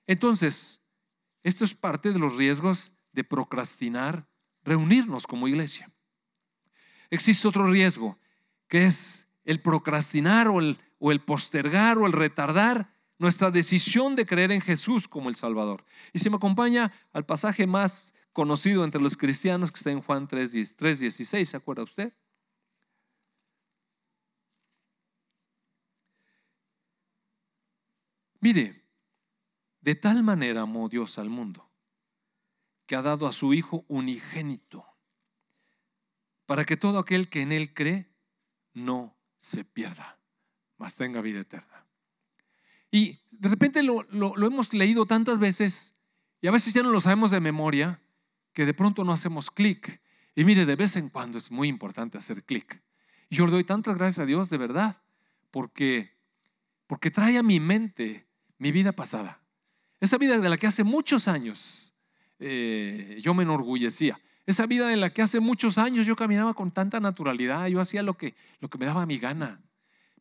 Entonces, 0.06 0.80
esto 1.42 1.64
es 1.64 1.74
parte 1.74 2.12
de 2.12 2.18
los 2.18 2.36
riesgos 2.36 2.92
de 3.12 3.24
procrastinar, 3.24 4.26
reunirnos 4.64 5.26
como 5.26 5.48
iglesia. 5.48 5.90
Existe 7.10 7.46
otro 7.46 7.70
riesgo, 7.70 8.18
que 8.68 8.86
es 8.86 9.28
el 9.44 9.60
procrastinar 9.60 10.48
o 10.48 10.58
el, 10.58 10.78
o 11.06 11.12
el 11.12 11.20
postergar 11.20 11.98
o 11.98 12.06
el 12.06 12.12
retardar 12.12 12.90
nuestra 13.18 13.50
decisión 13.50 14.16
de 14.16 14.24
creer 14.24 14.50
en 14.52 14.62
Jesús 14.62 15.06
como 15.06 15.28
el 15.28 15.36
Salvador. 15.36 15.84
Y 16.14 16.18
si 16.18 16.30
me 16.30 16.36
acompaña 16.36 16.94
al 17.12 17.26
pasaje 17.26 17.66
más 17.66 18.14
conocido 18.32 18.84
entre 18.84 19.02
los 19.02 19.14
cristianos 19.14 19.70
que 19.70 19.76
está 19.76 19.90
en 19.90 20.00
Juan 20.00 20.26
3.16, 20.26 21.44
¿se 21.44 21.56
acuerda 21.58 21.82
usted? 21.82 22.14
Mire, 28.40 28.82
de 29.82 29.94
tal 29.96 30.22
manera 30.22 30.62
amó 30.62 30.88
Dios 30.88 31.18
al 31.18 31.28
mundo 31.28 31.70
que 32.86 32.96
ha 32.96 33.02
dado 33.02 33.26
a 33.26 33.32
su 33.32 33.52
Hijo 33.52 33.84
unigénito, 33.88 34.86
para 36.46 36.64
que 36.64 36.78
todo 36.78 36.98
aquel 36.98 37.28
que 37.28 37.42
en 37.42 37.52
Él 37.52 37.74
cree 37.74 38.10
no 38.72 39.18
se 39.36 39.64
pierda, 39.64 40.18
mas 40.78 40.94
tenga 40.94 41.20
vida 41.20 41.40
eterna. 41.40 41.86
Y 42.90 43.18
de 43.32 43.48
repente 43.48 43.82
lo, 43.82 44.02
lo 44.10 44.46
hemos 44.46 44.72
leído 44.72 45.06
tantas 45.06 45.38
veces 45.38 45.94
y 46.44 46.46
a 46.46 46.50
veces 46.50 46.74
ya 46.74 46.82
no 46.82 46.90
lo 46.90 47.00
sabemos 47.00 47.30
de 47.30 47.40
memoria, 47.40 48.02
que 48.52 48.66
de 48.66 48.74
pronto 48.74 49.02
no 49.02 49.12
hacemos 49.12 49.50
clic. 49.50 49.98
Y 50.34 50.44
mire, 50.44 50.66
de 50.66 50.76
vez 50.76 50.94
en 50.96 51.08
cuando 51.08 51.38
es 51.38 51.50
muy 51.50 51.68
importante 51.68 52.18
hacer 52.18 52.44
clic. 52.44 52.82
Y 53.30 53.36
yo 53.36 53.46
le 53.46 53.52
doy 53.52 53.64
tantas 53.64 53.96
gracias 53.96 54.24
a 54.24 54.26
Dios 54.26 54.50
de 54.50 54.58
verdad, 54.58 55.00
porque, 55.50 56.18
porque 56.86 57.10
trae 57.10 57.38
a 57.38 57.42
mi 57.42 57.60
mente 57.60 58.26
mi 58.58 58.72
vida 58.72 58.92
pasada. 58.92 59.40
Esa 60.00 60.18
vida 60.18 60.38
de 60.38 60.48
la 60.50 60.58
que 60.58 60.66
hace 60.66 60.84
muchos 60.84 61.28
años 61.28 61.94
eh, 62.38 63.18
yo 63.22 63.32
me 63.32 63.44
enorgullecía. 63.44 64.20
Esa 64.44 64.66
vida 64.66 64.92
en 64.92 65.00
la 65.00 65.14
que 65.14 65.22
hace 65.22 65.40
muchos 65.40 65.78
años 65.78 66.06
yo 66.06 66.14
caminaba 66.14 66.52
con 66.52 66.72
tanta 66.72 67.00
naturalidad, 67.00 67.68
yo 67.68 67.80
hacía 67.80 68.02
lo 68.02 68.18
que, 68.18 68.34
lo 68.60 68.68
que 68.68 68.76
me 68.76 68.84
daba 68.84 69.06
mi 69.06 69.16
gana. 69.16 69.62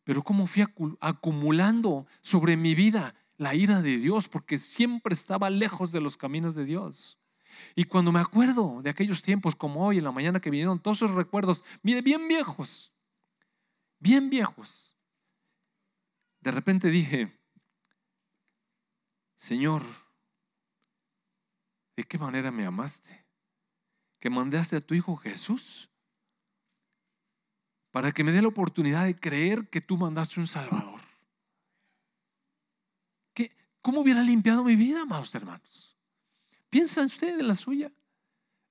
Pero 0.04 0.22
cómo 0.22 0.46
fui 0.46 0.64
acumulando 1.00 2.06
sobre 2.20 2.56
mi 2.56 2.74
vida 2.74 3.14
la 3.36 3.54
ira 3.54 3.82
de 3.82 3.96
Dios, 3.96 4.28
porque 4.28 4.58
siempre 4.58 5.14
estaba 5.14 5.50
lejos 5.50 5.90
de 5.92 6.00
los 6.00 6.16
caminos 6.16 6.54
de 6.54 6.64
Dios. 6.64 7.18
Y 7.74 7.84
cuando 7.84 8.12
me 8.12 8.20
acuerdo 8.20 8.80
de 8.82 8.90
aquellos 8.90 9.22
tiempos 9.22 9.56
como 9.56 9.86
hoy, 9.86 9.98
en 9.98 10.04
la 10.04 10.12
mañana 10.12 10.40
que 10.40 10.50
vinieron, 10.50 10.80
todos 10.80 10.98
esos 10.98 11.12
recuerdos, 11.12 11.64
mire, 11.82 12.02
bien 12.02 12.28
viejos, 12.28 12.92
bien 13.98 14.28
viejos, 14.28 14.94
de 16.40 16.50
repente 16.50 16.90
dije, 16.90 17.32
Señor, 19.36 19.82
¿de 21.96 22.04
qué 22.04 22.18
manera 22.18 22.50
me 22.50 22.66
amaste? 22.66 23.24
Que 24.20 24.30
mandaste 24.30 24.76
a 24.76 24.80
tu 24.80 24.94
Hijo 24.94 25.16
Jesús 25.16 25.90
para 27.94 28.10
que 28.10 28.24
me 28.24 28.32
dé 28.32 28.42
la 28.42 28.48
oportunidad 28.48 29.04
de 29.04 29.14
creer 29.14 29.68
que 29.68 29.80
tú 29.80 29.96
mandaste 29.96 30.40
un 30.40 30.48
Salvador. 30.48 31.00
¿Qué, 33.32 33.52
¿Cómo 33.80 34.00
hubiera 34.00 34.20
limpiado 34.20 34.64
mi 34.64 34.74
vida, 34.74 35.02
amados 35.02 35.32
hermanos? 35.32 35.96
Piensa 36.70 37.02
usted 37.02 37.38
en 37.38 37.46
la 37.46 37.54
suya. 37.54 37.92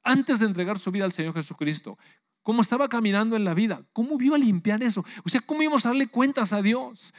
Antes 0.03 0.41
de 0.41 0.47
entregar 0.47 0.77
su 0.77 0.91
vida 0.91 1.05
al 1.05 1.13
Señor 1.13 1.33
Jesucristo, 1.33 1.97
cómo 2.41 2.61
estaba 2.61 2.89
caminando 2.89 3.37
en 3.37 3.45
la 3.45 3.53
vida, 3.53 3.85
cómo 3.93 4.21
iba 4.21 4.35
a 4.35 4.39
limpiar 4.39 4.83
eso. 4.83 5.05
O 5.23 5.29
sea, 5.29 5.39
cómo 5.39 5.61
íbamos 5.61 5.85
a 5.85 5.91
darle 5.91 6.07
cuentas 6.07 6.51
a 6.51 6.61
Dios. 6.61 7.13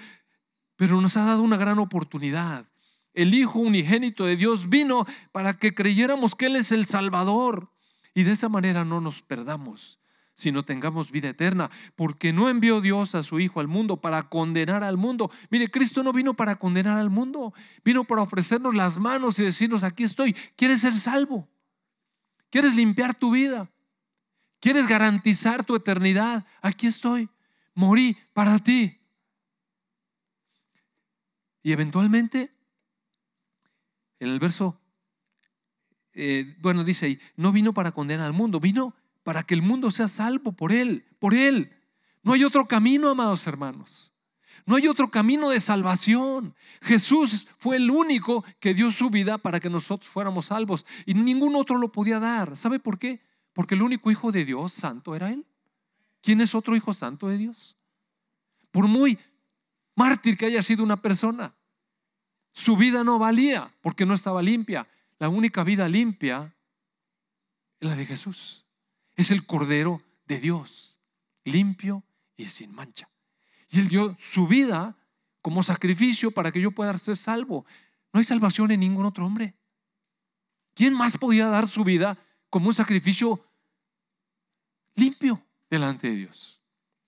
Pero 0.76 1.00
nos 1.00 1.16
ha 1.16 1.24
dado 1.24 1.40
una 1.40 1.56
gran 1.56 1.78
oportunidad 1.78 2.66
el 3.14 3.32
Hijo 3.32 3.60
unigénito 3.60 4.26
de 4.26 4.36
Dios 4.36 4.68
vino 4.68 5.06
para 5.32 5.56
que 5.56 5.74
creyéramos 5.74 6.34
que 6.34 6.46
Él 6.46 6.56
es 6.56 6.70
el 6.70 6.84
Salvador. 6.84 7.70
Y 8.12 8.24
de 8.24 8.32
esa 8.32 8.50
manera 8.50 8.84
no 8.84 9.00
nos 9.00 9.22
perdamos, 9.22 9.98
sino 10.34 10.64
tengamos 10.64 11.10
vida 11.10 11.28
eterna, 11.28 11.70
porque 11.96 12.32
no 12.32 12.48
envió 12.48 12.80
Dios 12.80 13.14
a 13.14 13.22
su 13.22 13.40
Hijo 13.40 13.60
al 13.60 13.68
mundo 13.68 14.00
para 14.00 14.28
condenar 14.28 14.82
al 14.82 14.96
mundo. 14.96 15.30
Mire, 15.50 15.70
Cristo 15.70 16.02
no 16.02 16.12
vino 16.12 16.34
para 16.34 16.56
condenar 16.56 16.98
al 16.98 17.10
mundo, 17.10 17.54
vino 17.84 18.04
para 18.04 18.22
ofrecernos 18.22 18.74
las 18.74 18.98
manos 18.98 19.38
y 19.38 19.44
decirnos, 19.44 19.84
aquí 19.84 20.04
estoy, 20.04 20.34
¿quieres 20.56 20.80
ser 20.80 20.96
salvo? 20.96 21.48
¿Quieres 22.50 22.74
limpiar 22.74 23.14
tu 23.14 23.30
vida? 23.32 23.70
¿Quieres 24.60 24.86
garantizar 24.86 25.64
tu 25.64 25.76
eternidad? 25.76 26.46
Aquí 26.62 26.86
estoy, 26.86 27.28
morí 27.74 28.16
para 28.32 28.58
ti. 28.58 28.98
Y 31.62 31.72
eventualmente 31.72 32.54
en 34.20 34.28
el 34.28 34.40
verso, 34.40 34.80
eh, 36.12 36.56
bueno, 36.60 36.84
dice 36.84 37.06
ahí, 37.06 37.20
no 37.36 37.52
vino 37.52 37.74
para 37.74 37.92
condenar 37.92 38.26
al 38.26 38.32
mundo, 38.32 38.60
vino 38.60 38.94
para 39.24 39.42
que 39.42 39.54
el 39.54 39.62
mundo 39.62 39.90
sea 39.90 40.06
salvo 40.06 40.52
por 40.52 40.72
Él, 40.72 41.04
por 41.18 41.34
Él. 41.34 41.72
No 42.22 42.34
hay 42.34 42.44
otro 42.44 42.68
camino, 42.68 43.08
amados 43.08 43.46
hermanos. 43.46 44.12
No 44.66 44.76
hay 44.76 44.88
otro 44.88 45.10
camino 45.10 45.50
de 45.50 45.60
salvación. 45.60 46.54
Jesús 46.80 47.46
fue 47.58 47.76
el 47.76 47.90
único 47.90 48.44
que 48.60 48.72
dio 48.72 48.90
su 48.90 49.10
vida 49.10 49.36
para 49.38 49.60
que 49.60 49.68
nosotros 49.68 50.10
fuéramos 50.10 50.46
salvos 50.46 50.86
y 51.04 51.14
ningún 51.14 51.56
otro 51.56 51.76
lo 51.76 51.90
podía 51.92 52.18
dar. 52.18 52.56
¿Sabe 52.56 52.78
por 52.78 52.98
qué? 52.98 53.20
Porque 53.52 53.74
el 53.74 53.82
único 53.82 54.10
hijo 54.10 54.32
de 54.32 54.44
Dios 54.44 54.72
santo 54.72 55.14
era 55.14 55.30
Él. 55.30 55.44
¿Quién 56.22 56.40
es 56.40 56.54
otro 56.54 56.74
hijo 56.76 56.94
santo 56.94 57.28
de 57.28 57.36
Dios? 57.36 57.76
Por 58.70 58.88
muy 58.88 59.18
mártir 59.94 60.36
que 60.36 60.46
haya 60.46 60.62
sido 60.62 60.82
una 60.82 60.96
persona, 60.96 61.54
su 62.52 62.76
vida 62.76 63.04
no 63.04 63.18
valía 63.18 63.70
porque 63.82 64.06
no 64.06 64.14
estaba 64.14 64.40
limpia. 64.40 64.86
La 65.18 65.28
única 65.28 65.62
vida 65.62 65.88
limpia 65.88 66.54
es 67.80 67.88
la 67.88 67.96
de 67.96 68.06
Jesús. 68.06 68.63
Es 69.16 69.30
el 69.30 69.46
Cordero 69.46 70.02
de 70.26 70.38
Dios, 70.38 70.98
limpio 71.44 72.04
y 72.36 72.46
sin 72.46 72.74
mancha. 72.74 73.08
Y 73.70 73.80
Él 73.80 73.88
dio 73.88 74.16
su 74.18 74.46
vida 74.46 74.96
como 75.42 75.62
sacrificio 75.62 76.30
para 76.30 76.50
que 76.50 76.60
yo 76.60 76.70
pueda 76.70 76.96
ser 76.96 77.16
salvo. 77.16 77.66
No 78.12 78.18
hay 78.18 78.24
salvación 78.24 78.70
en 78.70 78.80
ningún 78.80 79.06
otro 79.06 79.26
hombre. 79.26 79.54
¿Quién 80.74 80.94
más 80.94 81.16
podía 81.18 81.46
dar 81.48 81.66
su 81.68 81.84
vida 81.84 82.18
como 82.50 82.68
un 82.68 82.74
sacrificio 82.74 83.44
limpio 84.94 85.44
delante 85.70 86.08
de 86.08 86.16
Dios? 86.16 86.60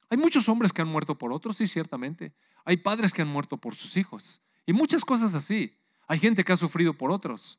Hay 0.09 0.19
muchos 0.19 0.49
hombres 0.49 0.73
que 0.73 0.83
han 0.83 0.88
muerto 0.88 1.19
por 1.19 1.33
otros, 1.33 1.57
sí, 1.57 1.66
ciertamente. 1.66 2.33
Hay 2.64 2.77
padres 2.77 3.12
que 3.12 3.23
han 3.23 3.29
muerto 3.29 3.57
por 3.57 3.75
sus 3.75 3.97
hijos. 3.97 4.40
Y 4.66 4.73
muchas 4.73 5.05
cosas 5.05 5.35
así. 5.35 5.77
Hay 6.07 6.19
gente 6.19 6.45
que 6.45 6.53
ha 6.53 6.57
sufrido 6.57 6.95
por 6.95 7.11
otros. 7.11 7.59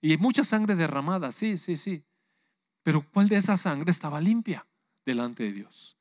Y 0.00 0.12
hay 0.12 0.18
mucha 0.18 0.44
sangre 0.44 0.76
derramada, 0.76 1.32
sí, 1.32 1.56
sí, 1.56 1.76
sí. 1.76 2.04
Pero 2.88 3.02
¿cuál 3.02 3.28
de 3.28 3.36
esa 3.36 3.58
sangre 3.58 3.90
estaba 3.90 4.18
limpia 4.18 4.66
delante 5.04 5.42
de 5.42 5.52
Dios? 5.52 5.98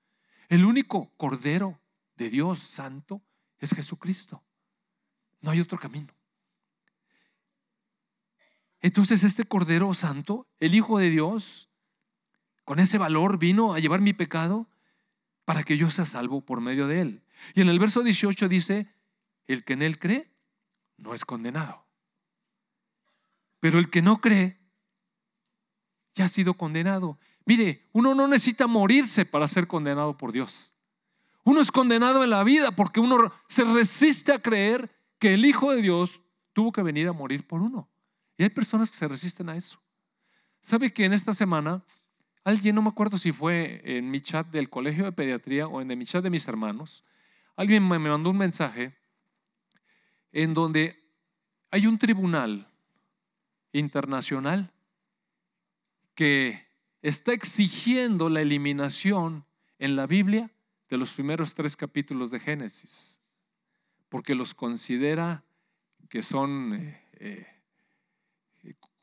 El 0.48 0.64
único 0.64 1.12
cordero 1.18 1.82
de 2.16 2.30
Dios 2.30 2.60
santo 2.60 3.22
es 3.60 3.72
Jesucristo. 3.72 4.42
No 5.42 5.52
hay 5.52 5.60
otro 5.60 5.78
camino. 5.78 6.14
Entonces 8.80 9.26
este 9.26 9.44
Cordero 9.44 9.94
Santo, 9.94 10.48
el 10.62 10.76
Hijo 10.76 10.98
de 10.98 11.10
Dios, 11.10 11.68
con 12.64 12.80
ese 12.80 12.98
valor 12.98 13.38
vino 13.38 13.74
a 13.74 13.80
llevar 13.80 14.00
mi 14.00 14.14
pecado 14.14 14.70
para 15.44 15.64
que 15.64 15.76
yo 15.76 15.90
sea 15.90 16.06
salvo 16.06 16.40
por 16.40 16.62
medio 16.62 16.88
de 16.88 17.02
él. 17.02 17.22
Y 17.54 17.60
en 17.60 17.68
el 17.68 17.80
verso 17.80 18.02
18 18.02 18.48
dice, 18.48 18.88
el 19.48 19.66
que 19.66 19.74
en 19.74 19.82
él 19.82 20.00
cree 20.00 20.32
no 20.96 21.14
es 21.14 21.26
condenado. 21.26 21.86
Pero 23.60 23.78
el 23.78 23.90
que 23.90 24.02
no 24.02 24.22
cree 24.22 24.58
ya 26.18 26.26
ha 26.26 26.30
sido 26.30 26.56
condenado. 26.56 27.18
Mire, 27.46 27.88
uno 27.94 28.16
no 28.16 28.28
necesita 28.28 28.66
morirse 28.66 29.24
para 29.24 29.48
ser 29.48 29.68
condenado 29.68 30.18
por 30.18 30.32
Dios. 30.32 30.74
Uno 31.44 31.62
es 31.62 31.72
condenado 31.72 32.24
en 32.24 32.32
la 32.32 32.44
vida 32.44 32.72
porque 32.72 33.00
uno 33.00 33.32
se 33.48 33.64
resiste 33.64 34.34
a 34.34 34.42
creer 34.42 34.90
que 35.20 35.36
el 35.36 35.46
Hijo 35.46 35.72
de 35.72 35.82
Dios 35.82 36.20
tuvo 36.54 36.72
que 36.72 36.82
venir 36.82 37.08
a 37.08 37.14
morir 37.14 37.48
por 37.48 37.62
uno. 37.62 37.88
Y 38.36 38.44
hay 38.44 38.50
personas 38.50 38.90
que 38.90 38.98
se 38.98 39.08
resisten 39.08 39.48
a 39.48 39.56
eso. 39.56 39.80
¿Sabe 40.60 40.92
que 40.92 41.06
en 41.06 41.14
esta 41.14 41.34
semana 41.34 41.84
alguien, 42.44 42.76
no 42.76 42.82
me 42.82 42.90
acuerdo 42.90 43.18
si 43.18 43.32
fue 43.32 43.82
en 43.86 44.10
mi 44.10 44.20
chat 44.20 44.48
del 44.48 44.70
colegio 44.70 45.06
de 45.06 45.12
pediatría 45.12 45.68
o 45.68 45.82
en 45.82 45.88
mi 45.98 46.06
chat 46.06 46.24
de 46.24 46.32
mis 46.32 46.48
hermanos, 46.48 47.04
alguien 47.56 47.88
me 47.88 48.00
mandó 48.00 48.32
un 48.32 48.38
mensaje 48.38 48.98
en 50.32 50.56
donde 50.56 50.96
hay 51.70 51.86
un 51.86 51.98
tribunal 51.98 52.68
internacional 53.72 54.74
que 56.18 56.68
está 57.04 57.32
exigiendo 57.32 58.28
la 58.28 58.42
eliminación 58.42 59.46
en 59.78 59.96
la 59.96 60.08
Biblia 60.08 60.50
de 60.90 60.98
los 60.98 61.14
primeros 61.14 61.54
tres 61.54 61.78
capítulos 61.78 62.32
de 62.32 62.40
Génesis, 62.40 63.22
porque 64.10 64.34
los 64.34 64.56
considera 64.56 65.44
que 66.10 66.24
son 66.24 66.74
eh, 66.74 67.04
eh, 67.20 67.46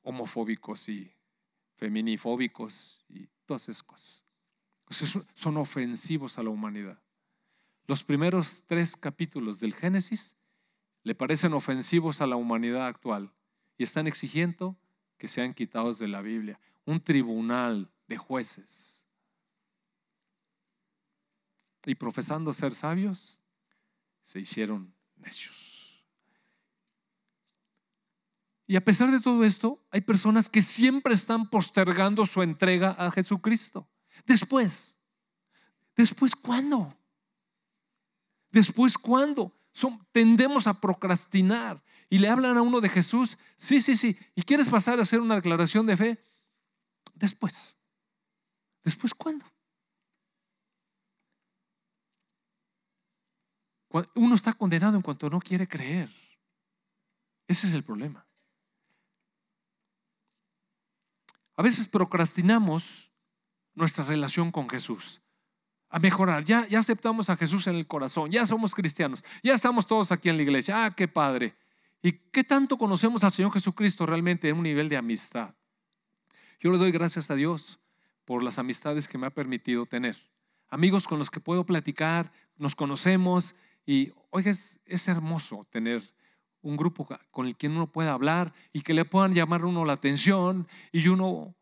homofóbicos 0.02 0.88
y 0.88 1.14
feminifóbicos 1.76 3.04
y 3.08 3.28
todas 3.46 3.68
esas 3.68 3.84
cosas. 3.84 4.24
son 5.34 5.56
ofensivos 5.56 6.36
a 6.36 6.42
la 6.42 6.50
humanidad. 6.50 7.00
Los 7.86 8.02
primeros 8.02 8.64
tres 8.66 8.96
capítulos 8.96 9.60
del 9.60 9.72
Génesis 9.72 10.34
le 11.04 11.14
parecen 11.14 11.52
ofensivos 11.52 12.20
a 12.20 12.26
la 12.26 12.34
humanidad 12.34 12.88
actual 12.88 13.32
y 13.78 13.84
están 13.84 14.08
exigiendo 14.08 14.76
que 15.16 15.28
sean 15.28 15.54
quitados 15.54 16.00
de 16.00 16.08
la 16.08 16.20
Biblia. 16.20 16.58
Un 16.84 17.00
tribunal 17.00 17.90
de 18.06 18.16
jueces. 18.16 19.02
Y 21.86 21.94
profesando 21.94 22.52
ser 22.52 22.74
sabios, 22.74 23.42
se 24.22 24.40
hicieron 24.40 24.94
necios. 25.16 26.04
Y 28.66 28.76
a 28.76 28.84
pesar 28.84 29.10
de 29.10 29.20
todo 29.20 29.44
esto, 29.44 29.84
hay 29.90 30.00
personas 30.00 30.48
que 30.48 30.62
siempre 30.62 31.12
están 31.12 31.50
postergando 31.50 32.24
su 32.24 32.42
entrega 32.42 32.92
a 32.92 33.10
Jesucristo. 33.10 33.86
Después, 34.24 34.98
después, 35.94 36.34
¿cuándo? 36.34 36.96
Después, 38.50 38.96
¿cuándo? 38.96 39.52
tendemos 40.12 40.66
a 40.66 40.80
procrastinar 40.80 41.82
y 42.08 42.18
le 42.18 42.28
hablan 42.28 42.56
a 42.56 42.62
uno 42.62 42.80
de 42.80 42.88
Jesús, 42.88 43.38
sí, 43.56 43.80
sí, 43.80 43.96
sí, 43.96 44.16
y 44.34 44.42
quieres 44.42 44.68
pasar 44.68 44.98
a 44.98 45.02
hacer 45.02 45.20
una 45.20 45.34
declaración 45.36 45.86
de 45.86 45.96
fe, 45.96 46.24
después. 47.14 47.76
¿Después 48.82 49.14
cuándo? 49.14 49.46
Uno 54.14 54.34
está 54.34 54.52
condenado 54.52 54.96
en 54.96 55.02
cuanto 55.02 55.30
no 55.30 55.40
quiere 55.40 55.68
creer. 55.68 56.10
Ese 57.46 57.68
es 57.68 57.74
el 57.74 57.84
problema. 57.84 58.26
A 61.56 61.62
veces 61.62 61.86
procrastinamos 61.86 63.12
nuestra 63.74 64.04
relación 64.04 64.50
con 64.50 64.68
Jesús 64.68 65.20
a 65.88 66.00
mejorar. 66.00 66.44
Ya, 66.44 66.66
ya 66.66 66.80
aceptamos 66.80 67.30
a 67.30 67.36
Jesús 67.36 67.68
en 67.68 67.76
el 67.76 67.86
corazón, 67.86 68.30
ya 68.30 68.44
somos 68.46 68.74
cristianos, 68.74 69.22
ya 69.44 69.54
estamos 69.54 69.86
todos 69.86 70.10
aquí 70.10 70.28
en 70.28 70.36
la 70.36 70.42
iglesia. 70.42 70.84
Ah, 70.84 70.94
qué 70.94 71.06
padre. 71.06 71.56
¿Y 72.02 72.12
qué 72.12 72.42
tanto 72.42 72.76
conocemos 72.76 73.22
al 73.22 73.32
Señor 73.32 73.52
Jesucristo 73.52 74.04
realmente 74.04 74.48
en 74.48 74.56
un 74.56 74.64
nivel 74.64 74.88
de 74.88 74.96
amistad? 74.96 75.54
Yo 76.64 76.72
le 76.72 76.78
doy 76.78 76.92
gracias 76.92 77.30
a 77.30 77.34
Dios 77.34 77.78
por 78.24 78.42
las 78.42 78.58
amistades 78.58 79.06
que 79.06 79.18
me 79.18 79.26
ha 79.26 79.30
permitido 79.30 79.84
tener. 79.84 80.16
Amigos 80.70 81.06
con 81.06 81.18
los 81.18 81.30
que 81.30 81.38
puedo 81.38 81.66
platicar, 81.66 82.32
nos 82.56 82.74
conocemos 82.74 83.54
y, 83.84 84.12
oiga, 84.30 84.50
es, 84.50 85.08
hermoso 85.08 85.66
tener 85.68 86.02
un 86.62 86.78
grupo 86.78 87.06
con 87.30 87.46
el 87.46 87.54
que 87.54 87.68
uno 87.68 87.92
pueda 87.92 88.14
hablar 88.14 88.54
y 88.72 88.80
que 88.80 88.94
le 88.94 89.04
puedan 89.04 89.34
llamar 89.34 89.66
uno 89.66 89.84
la 89.84 89.92
atención 89.92 90.66
y 90.90 91.06
uno 91.06 91.54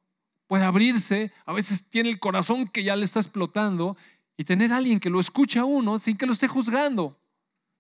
pueda 0.47 0.69
abrirse. 0.69 1.33
A 1.47 1.53
veces 1.53 1.91
tiene 1.91 2.09
el 2.09 2.21
corazón 2.21 2.69
que 2.69 2.85
ya 2.85 2.95
le 2.95 3.05
está 3.05 3.19
explotando 3.19 3.97
y 4.37 4.45
tener 4.45 4.73
a 4.73 4.77
alguien 4.77 5.01
que 5.01 5.11
lo 5.11 5.19
escuche 5.19 5.59
a 5.59 5.65
uno 5.65 5.99
sin 5.99 6.17
que 6.17 6.27
lo 6.27 6.33
esté 6.33 6.47
juzgando. 6.47 7.19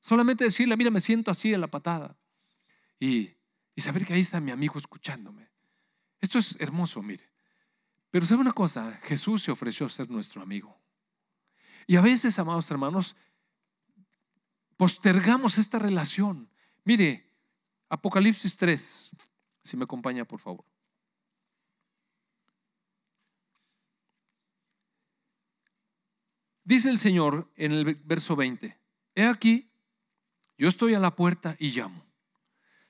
Solamente 0.00 0.42
decirle, 0.42 0.76
mira, 0.76 0.90
me 0.90 1.00
siento 1.00 1.30
así 1.30 1.54
en 1.54 1.60
la 1.60 1.68
patada. 1.68 2.16
Y, 2.98 3.30
y 3.76 3.80
saber 3.80 4.04
que 4.04 4.12
ahí 4.12 4.22
está 4.22 4.40
mi 4.40 4.50
amigo 4.50 4.76
escuchándome. 4.76 5.51
Esto 6.22 6.38
es 6.38 6.56
hermoso, 6.60 7.02
mire. 7.02 7.28
Pero 8.10 8.24
sabe 8.24 8.40
una 8.40 8.52
cosa, 8.52 8.98
Jesús 9.02 9.42
se 9.42 9.50
ofreció 9.50 9.86
a 9.86 9.90
ser 9.90 10.08
nuestro 10.08 10.40
amigo. 10.40 10.78
Y 11.86 11.96
a 11.96 12.00
veces, 12.00 12.38
amados 12.38 12.70
hermanos, 12.70 13.16
postergamos 14.76 15.58
esta 15.58 15.78
relación. 15.78 16.48
Mire, 16.84 17.28
Apocalipsis 17.88 18.56
3, 18.56 19.10
si 19.64 19.76
me 19.76 19.84
acompaña, 19.84 20.24
por 20.24 20.38
favor. 20.38 20.64
Dice 26.64 26.88
el 26.88 26.98
Señor 26.98 27.50
en 27.56 27.72
el 27.72 27.96
verso 27.96 28.36
20, 28.36 28.78
he 29.16 29.26
aquí, 29.26 29.72
yo 30.56 30.68
estoy 30.68 30.94
a 30.94 31.00
la 31.00 31.16
puerta 31.16 31.56
y 31.58 31.70
llamo. 31.70 32.06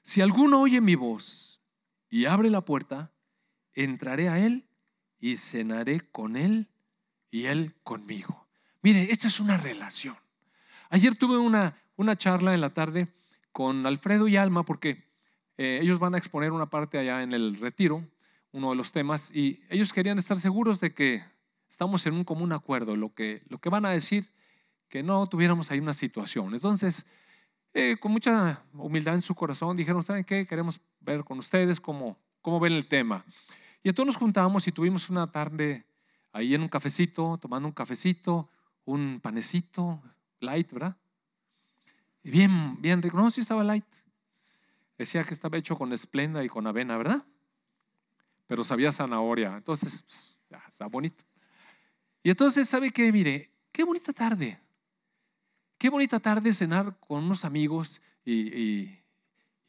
Si 0.02 0.20
alguno 0.20 0.60
oye 0.60 0.82
mi 0.82 0.96
voz 0.96 1.62
y 2.10 2.26
abre 2.26 2.50
la 2.50 2.60
puerta, 2.64 3.12
entraré 3.74 4.28
a 4.28 4.38
él 4.38 4.66
y 5.20 5.36
cenaré 5.36 6.00
con 6.00 6.36
él 6.36 6.68
y 7.30 7.46
él 7.46 7.74
conmigo. 7.82 8.46
Mire, 8.82 9.10
esta 9.10 9.28
es 9.28 9.40
una 9.40 9.56
relación. 9.56 10.16
Ayer 10.90 11.14
tuve 11.14 11.38
una, 11.38 11.76
una 11.96 12.16
charla 12.16 12.54
en 12.54 12.60
la 12.60 12.70
tarde 12.70 13.08
con 13.52 13.86
Alfredo 13.86 14.28
y 14.28 14.36
Alma 14.36 14.64
porque 14.64 15.04
eh, 15.56 15.78
ellos 15.82 15.98
van 15.98 16.14
a 16.14 16.18
exponer 16.18 16.52
una 16.52 16.66
parte 16.66 16.98
allá 16.98 17.22
en 17.22 17.32
el 17.32 17.58
retiro, 17.58 18.04
uno 18.52 18.70
de 18.70 18.76
los 18.76 18.92
temas, 18.92 19.34
y 19.34 19.62
ellos 19.70 19.92
querían 19.92 20.18
estar 20.18 20.38
seguros 20.38 20.80
de 20.80 20.92
que 20.92 21.22
estamos 21.70 22.06
en 22.06 22.14
un 22.14 22.24
común 22.24 22.52
acuerdo, 22.52 22.96
lo 22.96 23.14
que, 23.14 23.42
lo 23.48 23.58
que 23.58 23.70
van 23.70 23.86
a 23.86 23.90
decir, 23.90 24.28
que 24.88 25.02
no 25.02 25.26
tuviéramos 25.26 25.70
ahí 25.70 25.78
una 25.78 25.94
situación. 25.94 26.52
Entonces, 26.52 27.06
eh, 27.74 27.96
con 27.98 28.12
mucha 28.12 28.62
humildad 28.74 29.14
en 29.14 29.22
su 29.22 29.34
corazón, 29.34 29.76
dijeron, 29.76 30.02
¿saben 30.02 30.24
qué? 30.24 30.46
Queremos 30.46 30.80
ver 31.00 31.24
con 31.24 31.38
ustedes 31.38 31.80
cómo, 31.80 32.18
cómo 32.42 32.60
ven 32.60 32.74
el 32.74 32.86
tema. 32.86 33.24
Y 33.82 33.88
entonces 33.88 34.14
nos 34.14 34.16
juntamos 34.16 34.66
y 34.68 34.72
tuvimos 34.72 35.10
una 35.10 35.30
tarde 35.30 35.84
ahí 36.32 36.54
en 36.54 36.62
un 36.62 36.68
cafecito, 36.68 37.38
tomando 37.38 37.68
un 37.68 37.74
cafecito, 37.74 38.48
un 38.84 39.20
panecito, 39.20 40.02
light, 40.40 40.70
¿verdad? 40.72 40.96
Y 42.22 42.30
bien, 42.30 42.80
bien 42.80 43.02
rico. 43.02 43.16
No, 43.16 43.30
sí 43.30 43.40
estaba 43.40 43.64
light. 43.64 43.84
Decía 44.96 45.24
que 45.24 45.34
estaba 45.34 45.58
hecho 45.58 45.76
con 45.76 45.92
esplenda 45.92 46.44
y 46.44 46.48
con 46.48 46.66
avena, 46.66 46.96
¿verdad? 46.96 47.24
Pero 48.46 48.62
sabía 48.62 48.92
zanahoria. 48.92 49.56
Entonces, 49.56 50.02
pues, 50.02 50.38
ya, 50.50 50.62
está 50.68 50.86
bonito. 50.86 51.24
Y 52.22 52.30
entonces, 52.30 52.68
¿sabe 52.68 52.90
qué? 52.90 53.10
Mire, 53.10 53.50
qué 53.72 53.82
bonita 53.82 54.12
tarde. 54.12 54.60
Qué 55.76 55.88
bonita 55.88 56.20
tarde 56.20 56.52
cenar 56.52 56.96
con 57.00 57.24
unos 57.24 57.44
amigos 57.44 58.00
y, 58.24 59.01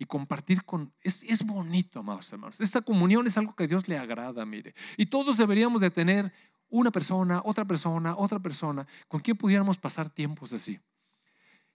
compartir 0.05 0.63
con... 0.63 0.93
Es, 1.01 1.23
es, 1.23 1.45
bonito, 1.45 1.99
amados 1.99 2.31
hermanos. 2.31 2.59
Esta 2.59 2.81
comunión 2.81 3.25
es 3.27 3.37
algo 3.37 3.55
que 3.55 3.63
a 3.63 3.67
Dios 3.67 3.87
le 3.87 3.97
agrada, 3.97 4.45
mire. 4.45 4.75
Y 4.97 5.05
todos 5.05 5.37
deberíamos 5.37 5.81
de 5.81 5.91
tener 5.91 6.33
una 6.69 6.91
persona, 6.91 7.41
otra 7.45 7.65
persona, 7.65 8.15
otra 8.17 8.39
persona, 8.39 8.87
con 9.07 9.21
quien 9.21 9.37
pudiéramos 9.37 9.77
pasar 9.77 10.09
tiempos 10.09 10.53
así. 10.53 10.79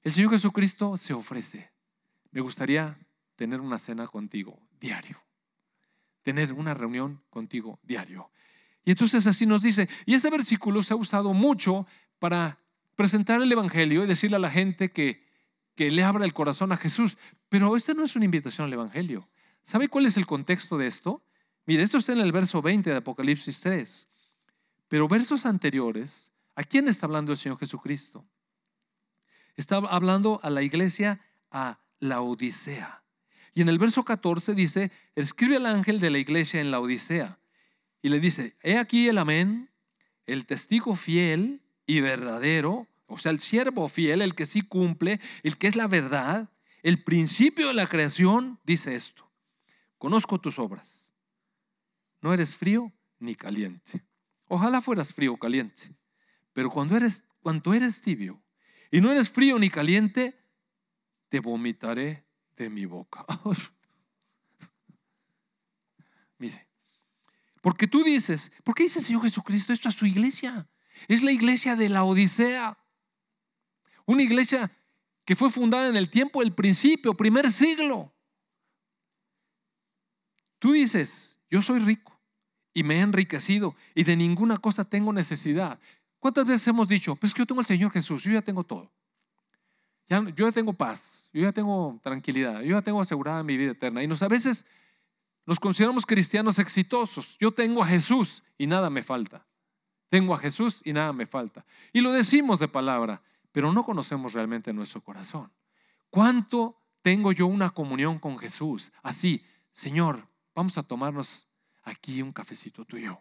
El 0.03 0.13
Señor 0.13 0.33
Jesucristo 0.33 0.97
se 0.97 1.13
ofrece. 1.13 1.71
Me 2.31 2.41
gustaría 2.41 2.99
tener 3.37 3.61
una 3.61 3.79
cena 3.79 4.07
contigo 4.09 4.59
diario. 4.81 5.23
Tener 6.23 6.53
una 6.53 6.75
reunión 6.75 7.23
contigo 7.31 7.79
diario. 7.83 8.31
Y 8.85 8.91
entonces 8.91 9.27
así 9.27 9.47
nos 9.47 9.63
dice, 9.63 9.89
y 10.07 10.15
este 10.15 10.31
versículo 10.31 10.83
se 10.83 10.95
ha 10.95 10.97
usado 10.97 11.33
mucho 11.33 11.87
para 12.19 12.59
presentar 12.97 13.41
el 13.41 13.53
Evangelio 13.53 14.03
y 14.03 14.07
decirle 14.07 14.37
a 14.37 14.41
la 14.41 14.51
gente 14.51 14.91
que, 14.91 15.28
que 15.79 15.93
le 15.93 16.03
abra 16.03 16.25
el 16.25 16.35
corazón 16.35 16.73
a 16.73 16.77
Jesús. 16.77 17.17
Pero 17.49 17.77
esta 17.77 17.95
no 17.95 18.03
es 18.03 18.17
una 18.17 18.25
invitación 18.25 18.67
al 18.67 18.73
Evangelio. 18.73 19.29
¿Sabe 19.63 19.87
cuál 19.87 20.07
es 20.07 20.17
el 20.17 20.27
contexto 20.27 20.77
de 20.77 20.89
esto? 20.89 21.23
Mire, 21.67 21.85
esto 21.85 21.99
está 21.99 22.15
en 22.15 22.19
el 22.19 22.33
verso 22.33 22.61
20 22.61 22.91
de 22.91 22.97
Apocalipsis 22.97 23.61
3. 23.61 24.09
Pero 24.89 25.07
versos 25.07 25.47
anteriores, 25.47 26.33
¿a 26.57 26.65
quién 26.65 26.89
está 26.89 27.07
hablando 27.07 27.31
el 27.31 27.39
Señor 27.39 27.61
Jesucristo? 27.61 28.25
Está 29.55 29.77
hablando 29.77 30.41
a 30.43 30.51
la 30.51 30.63
iglesia, 30.63 31.21
a 31.53 31.79
la 32.01 32.23
Odisea. 32.23 33.05
Y 33.55 33.61
en 33.61 33.69
el 33.69 33.79
verso 33.79 34.05
14 34.05 34.55
dice, 34.55 34.91
escribe 35.15 35.59
al 35.59 35.67
ángel 35.67 36.01
de 36.01 36.11
la 36.11 36.19
iglesia 36.19 36.61
en 36.61 36.73
la 36.73 36.81
Odisea 36.81 37.39
y 38.03 38.09
le 38.09 38.19
dice, 38.19 38.57
he 38.65 38.79
aquí 38.79 39.07
el 39.07 39.19
amén, 39.19 39.71
el 40.27 40.45
testigo 40.45 40.97
fiel 40.97 41.61
y 41.87 42.01
verdadero, 42.01 42.89
o 43.09 43.19
sea, 43.19 43.33
el 43.33 43.41
siervo 43.41 43.89
fiel, 43.89 44.23
el 44.23 44.35
que 44.35 44.47
sí 44.47 44.63
cumple, 44.63 45.21
el 45.43 45.59
que 45.59 45.67
es 45.67 45.75
la 45.75 45.89
verdad, 45.89 46.51
el 46.83 47.03
principio 47.03 47.69
de 47.69 47.75
la 47.75 47.87
creación, 47.87 48.61
dice 48.65 48.95
esto, 48.95 49.29
conozco 49.99 50.41
tus 50.41 50.59
obras, 50.59 51.13
no 52.21 52.33
eres 52.33 52.55
frío 52.55 52.93
ni 53.19 53.35
caliente. 53.35 54.05
Ojalá 54.47 54.81
fueras 54.81 55.13
frío 55.13 55.35
o 55.35 55.39
caliente, 55.39 55.95
pero 56.53 56.71
cuando 56.71 56.97
eres, 56.97 57.25
cuando 57.43 57.75
eres 57.75 58.01
tibio 58.01 58.41
y 58.91 59.01
no 59.01 59.11
eres 59.11 59.29
frío 59.29 59.59
ni 59.59 59.69
caliente, 59.69 60.41
te 61.29 61.41
vomitaré 61.41 62.25
de 62.57 62.71
mi 62.71 62.87
boca. 62.87 63.27
Porque 67.61 67.87
tú 67.87 68.05
dices, 68.05 68.53
¿por 68.65 68.75
qué 68.75 68.85
dice 68.85 69.01
el 69.01 69.05
Señor 69.05 69.23
Jesucristo 69.23 69.73
esto 69.73 69.89
a 69.89 69.93
su 69.93 70.07
iglesia? 70.07 70.69
Es 71.09 71.23
la 71.23 71.33
iglesia 71.33 71.77
de 71.77 71.89
la 71.89 72.05
Odisea. 72.05 72.79
Una 74.09 74.23
iglesia 74.23 74.71
que 75.27 75.37
fue 75.37 75.51
fundada 75.51 75.87
en 75.87 75.97
el 75.97 76.09
tiempo 76.09 76.41
del 76.41 76.55
principio, 76.55 77.13
primer 77.13 77.51
siglo. 77.51 78.11
Tú 80.59 80.73
dices, 80.73 81.39
yo 81.51 81.61
soy 81.61 81.79
rico 81.81 82.19
y 82.73 82.83
me 82.83 82.97
he 82.97 83.01
enriquecido 83.01 83.77
y 83.95 84.05
de 84.05 84.17
ninguna 84.17 84.57
cosa 84.57 84.87
tengo 84.87 85.13
necesidad. 85.13 85.79
¿Cuántas 86.21 86.47
veces 86.47 86.67
hemos 86.69 86.89
dicho, 86.89 87.17
pues 87.17 87.35
que 87.35 87.43
yo 87.43 87.47
tengo 87.47 87.61
al 87.61 87.67
Señor 87.67 87.93
Jesús, 87.93 88.23
yo 88.23 88.33
ya 88.33 88.41
tengo 88.41 88.65
todo? 88.65 88.91
Ya, 90.09 90.25
yo 90.35 90.47
ya 90.47 90.53
tengo 90.53 90.73
paz, 90.73 91.29
yo 91.35 91.43
ya 91.43 91.53
tengo 91.53 92.01
tranquilidad, 92.03 92.63
yo 92.63 92.79
ya 92.79 92.83
tengo 92.83 93.03
asegurada 93.03 93.43
mi 93.43 93.59
vida 93.59 93.73
eterna. 93.73 94.03
Y 94.03 94.07
nos, 94.07 94.23
a 94.23 94.29
veces 94.29 94.65
nos 95.45 95.61
consideramos 95.61 96.07
cristianos 96.07 96.59
exitosos. 96.59 97.37
Yo 97.39 97.53
tengo 97.53 97.83
a 97.83 97.87
Jesús 97.87 98.43
y 98.57 98.67
nada 98.67 98.89
me 98.89 99.03
falta. 99.03 99.47
Tengo 100.09 100.35
a 100.35 100.39
Jesús 100.39 100.81
y 100.83 100.95
nada 100.95 101.13
me 101.13 101.27
falta. 101.27 101.67
Y 101.93 102.01
lo 102.01 102.11
decimos 102.11 102.59
de 102.59 102.69
palabra, 102.69 103.21
pero 103.53 103.73
no 103.73 103.85
conocemos 103.85 104.33
realmente 104.33 104.73
nuestro 104.73 105.03
corazón. 105.03 105.53
¿Cuánto 106.11 106.81
tengo 107.03 107.33
yo 107.33 107.47
una 107.47 107.71
comunión 107.71 108.19
con 108.19 108.39
Jesús? 108.39 108.93
Así, 109.03 109.45
Señor, 109.73 110.29
vamos 110.55 110.79
a 110.79 110.83
tomarnos 110.83 111.49
aquí 111.83 112.23
un 112.23 112.33
cafecito 112.33 112.85
tuyo. 112.85 113.21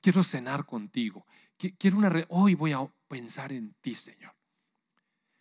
Quiero 0.00 0.22
cenar 0.22 0.64
contigo. 0.66 1.26
Quiero 1.56 1.98
una 1.98 2.12
hoy 2.28 2.54
voy 2.54 2.72
a 2.72 2.86
pensar 3.08 3.52
en 3.52 3.74
ti, 3.80 3.94
Señor. 3.94 4.34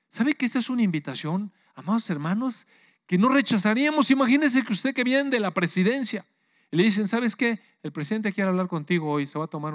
¿Sabe 0.10 0.34
que 0.34 0.46
esta 0.46 0.60
es 0.60 0.70
una 0.70 0.82
invitación, 0.82 1.52
amados 1.76 2.10
hermanos, 2.10 2.66
que 3.06 3.18
no 3.18 3.30
rechazaríamos? 3.30 4.10
Imagínese 4.10 4.64
que 4.64 4.74
usted 4.74 4.96
que 4.96 5.04
viene 5.04 5.30
de 5.30 5.40
la 5.40 5.52
presidencia 5.52 6.26
y 6.72 6.78
le 6.78 6.84
dicen, 6.84 7.08
¿sabes 7.08 7.36
qué? 7.36 7.60
El 7.84 7.92
presidente 7.92 8.34
quiere 8.34 8.50
hablar 8.50 8.68
contigo 8.68 9.12
hoy, 9.12 9.28
se 9.28 9.38
va 9.38 9.46
a 9.46 9.50
tomar 9.50 9.74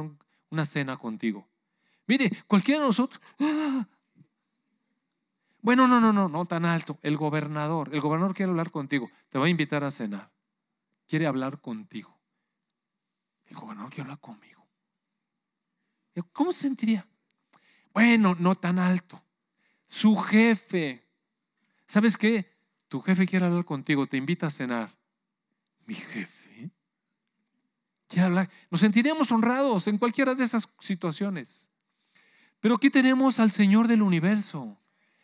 una 0.51 0.65
cena 0.65 0.97
contigo. 0.97 1.47
Mire, 2.07 2.31
cualquiera 2.47 2.81
de 2.81 2.87
nosotros, 2.87 3.21
¡ah! 3.41 3.87
Bueno, 5.63 5.89
no, 5.89 6.01
no, 6.01 6.13
no, 6.13 6.29
no 6.29 6.45
tan 6.45 6.65
alto. 6.65 6.99
El 7.03 7.17
gobernador, 7.17 7.91
el 7.93 8.01
gobernador 8.01 8.35
quiere 8.35 8.51
hablar 8.51 8.71
contigo, 8.71 9.11
te 9.31 9.39
va 9.39 9.47
a 9.47 9.49
invitar 9.49 9.85
a 9.85 9.91
cenar, 9.91 10.31
quiere 11.09 11.27
hablar 11.27 11.61
contigo. 11.61 12.19
El 13.47 13.57
gobernador 13.57 13.91
quiere 13.91 14.03
hablar 14.03 14.21
conmigo. 14.21 14.67
¿Cómo 16.33 16.53
se 16.53 16.61
sentiría? 16.61 17.07
Bueno, 17.95 18.37
no 18.39 18.55
tan 18.55 18.79
alto 18.79 19.23
su 19.93 20.17
jefe. 20.17 21.07
¿Sabes 21.87 22.17
qué? 22.17 22.51
Tu 22.89 23.03
jefe 23.03 23.27
quiere 23.27 23.45
hablar 23.45 23.67
contigo, 23.67 24.07
te 24.07 24.17
invita 24.17 24.47
a 24.47 24.51
cenar. 24.51 24.97
Mi 25.85 25.95
jefe 25.95 26.73
quiere 28.09 28.25
hablar. 28.25 28.51
Nos 28.71 28.81
sentiríamos 28.81 29.31
honrados 29.31 29.87
en 29.89 29.99
cualquiera 29.99 30.35
de 30.35 30.45
esas 30.45 30.67
situaciones. 30.81 31.69
Pero 32.61 32.77
aquí 32.77 32.89
tenemos 32.89 33.39
al 33.39 33.51
Señor 33.51 33.87
del 33.87 34.01
universo, 34.01 34.79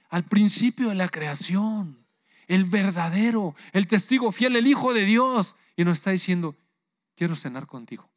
al 0.08 0.24
principio 0.24 0.88
de 0.88 0.94
la 0.94 1.08
creación, 1.08 2.06
el 2.46 2.64
verdadero, 2.64 3.54
el 3.72 3.86
testigo 3.86 4.32
fiel, 4.32 4.56
el 4.56 4.66
Hijo 4.66 4.94
de 4.94 5.04
Dios. 5.04 5.54
Y 5.76 5.84
nos 5.84 5.98
está 5.98 6.10
diciendo, 6.10 6.56
quiero 7.14 7.36
cenar 7.36 7.66
contigo. 7.66 8.10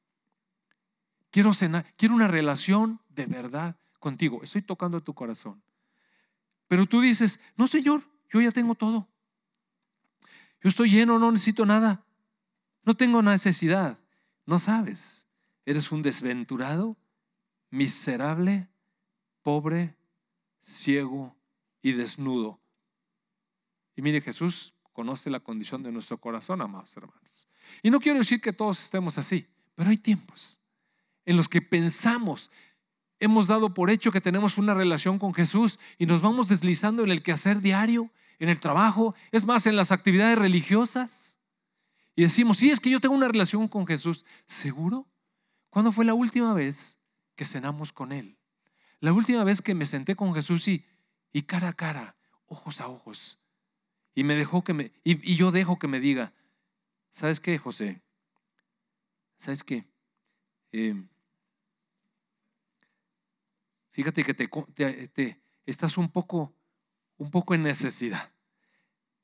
Quiero 1.29 1.53
cenar, 1.53 1.85
quiero 1.97 2.15
una 2.15 2.27
relación 2.27 3.01
de 3.09 3.25
verdad 3.25 3.75
contigo. 3.99 4.41
Estoy 4.43 4.61
tocando 4.61 5.01
tu 5.01 5.13
corazón. 5.13 5.61
Pero 6.67 6.85
tú 6.85 7.01
dices, 7.01 7.39
no 7.57 7.67
Señor, 7.67 8.03
yo 8.29 8.41
ya 8.41 8.51
tengo 8.51 8.75
todo. 8.75 9.07
Yo 10.61 10.69
estoy 10.69 10.91
lleno, 10.91 11.19
no 11.19 11.31
necesito 11.31 11.65
nada. 11.65 12.03
No 12.83 12.95
tengo 12.95 13.21
necesidad. 13.21 13.99
No 14.45 14.59
sabes. 14.59 15.27
Eres 15.65 15.91
un 15.91 16.01
desventurado, 16.01 16.97
miserable, 17.69 18.69
pobre, 19.43 19.95
ciego 20.63 21.35
y 21.81 21.93
desnudo. 21.93 22.59
Y 23.95 24.01
mire, 24.01 24.21
Jesús 24.21 24.73
conoce 24.93 25.29
la 25.29 25.39
condición 25.39 25.83
de 25.83 25.91
nuestro 25.91 26.17
corazón, 26.17 26.61
amados 26.61 26.95
hermanos. 26.95 27.47
Y 27.81 27.89
no 27.89 27.99
quiero 27.99 28.19
decir 28.19 28.41
que 28.41 28.53
todos 28.53 28.81
estemos 28.81 29.17
así, 29.17 29.47
pero 29.75 29.89
hay 29.89 29.97
tiempos 29.97 30.61
en 31.25 31.37
los 31.37 31.47
que 31.47 31.61
pensamos, 31.61 32.51
hemos 33.19 33.47
dado 33.47 33.73
por 33.73 33.89
hecho 33.89 34.11
que 34.11 34.21
tenemos 34.21 34.57
una 34.57 34.73
relación 34.73 35.19
con 35.19 35.33
Jesús 35.33 35.79
y 35.97 36.05
nos 36.05 36.21
vamos 36.21 36.47
deslizando 36.47 37.03
en 37.03 37.11
el 37.11 37.21
quehacer 37.21 37.61
diario, 37.61 38.09
en 38.39 38.49
el 38.49 38.59
trabajo, 38.59 39.13
es 39.31 39.45
más, 39.45 39.67
en 39.67 39.75
las 39.75 39.91
actividades 39.91 40.37
religiosas. 40.37 41.37
Y 42.15 42.23
decimos, 42.23 42.57
sí, 42.57 42.71
es 42.71 42.79
que 42.79 42.89
yo 42.89 42.99
tengo 42.99 43.15
una 43.15 43.27
relación 43.27 43.67
con 43.67 43.85
Jesús. 43.85 44.25
¿Seguro? 44.45 45.07
¿Cuándo 45.69 45.91
fue 45.91 46.05
la 46.05 46.13
última 46.13 46.53
vez 46.53 46.97
que 47.35 47.45
cenamos 47.45 47.93
con 47.93 48.11
Él? 48.11 48.37
La 48.99 49.13
última 49.13 49.43
vez 49.43 49.61
que 49.61 49.75
me 49.75 49.85
senté 49.85 50.15
con 50.15 50.33
Jesús 50.33 50.67
y, 50.67 50.85
y 51.31 51.43
cara 51.43 51.69
a 51.69 51.73
cara, 51.73 52.15
ojos 52.47 52.81
a 52.81 52.87
ojos. 52.87 53.39
Y 54.13 54.23
me 54.23 54.35
dejó 54.35 54.63
que 54.63 54.73
me, 54.73 54.91
y, 55.03 55.35
yo 55.35 55.51
dejo 55.51 55.79
que 55.79 55.87
me 55.87 55.99
diga, 55.99 56.33
¿sabes 57.11 57.39
qué, 57.39 57.57
José? 57.57 58.01
¿Sabes 59.37 59.63
qué? 59.63 59.85
Eh, 60.71 60.95
Fíjate 63.91 64.23
que 64.23 64.33
te, 64.33 65.41
estás 65.65 65.97
un 65.97 66.09
poco, 66.09 66.53
un 67.17 67.29
poco 67.29 67.53
en 67.53 67.63
necesidad. 67.63 68.31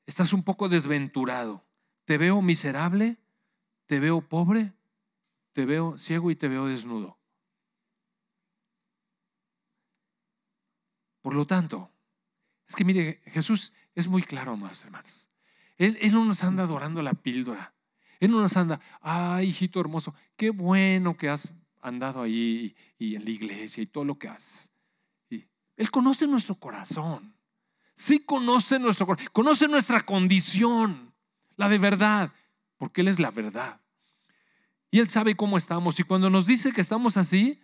Estás 0.06 0.32
un 0.32 0.42
poco 0.42 0.68
desventurado. 0.68 1.64
Te 2.04 2.18
veo 2.18 2.42
miserable, 2.42 3.18
te 3.86 3.98
veo 3.98 4.20
pobre, 4.20 4.74
te 5.52 5.64
veo 5.64 5.96
ciego 5.98 6.30
y 6.30 6.36
te 6.36 6.48
veo 6.48 6.66
desnudo. 6.66 7.18
Por 11.22 11.34
lo 11.34 11.46
tanto, 11.46 11.90
es 12.68 12.74
que 12.74 12.84
mire, 12.84 13.20
Jesús 13.26 13.72
es 13.94 14.06
muy 14.06 14.22
claro, 14.22 14.56
más 14.56 14.84
hermanos. 14.84 15.28
Él, 15.78 15.96
no 16.12 16.24
nos 16.24 16.42
anda 16.44 16.64
adorando 16.64 17.02
la 17.02 17.14
píldora. 17.14 17.72
Él 18.20 18.30
no 18.30 18.40
nos 18.40 18.56
anda, 18.56 18.80
ay, 19.00 19.48
hijito 19.48 19.80
hermoso, 19.80 20.14
qué 20.36 20.50
bueno 20.50 21.16
que 21.16 21.28
has 21.28 21.52
andado 21.80 22.22
ahí 22.22 22.74
y 22.98 23.14
en 23.14 23.24
la 23.24 23.30
iglesia 23.30 23.82
y 23.82 23.86
todo 23.86 24.04
lo 24.04 24.18
que 24.18 24.28
haces. 24.28 24.72
él 25.30 25.90
conoce 25.90 26.26
nuestro 26.26 26.56
corazón. 26.56 27.34
Sí 27.94 28.20
conoce 28.20 28.78
nuestro 28.78 29.06
corazón, 29.06 29.28
conoce 29.32 29.66
nuestra 29.66 30.00
condición, 30.00 31.12
la 31.56 31.68
de 31.68 31.78
verdad, 31.78 32.32
porque 32.76 33.00
Él 33.00 33.08
es 33.08 33.18
la 33.18 33.32
verdad. 33.32 33.80
Y 34.90 35.00
Él 35.00 35.08
sabe 35.08 35.34
cómo 35.34 35.58
estamos. 35.58 35.98
Y 35.98 36.04
cuando 36.04 36.30
nos 36.30 36.46
dice 36.46 36.72
que 36.72 36.80
estamos 36.80 37.16
así, 37.16 37.60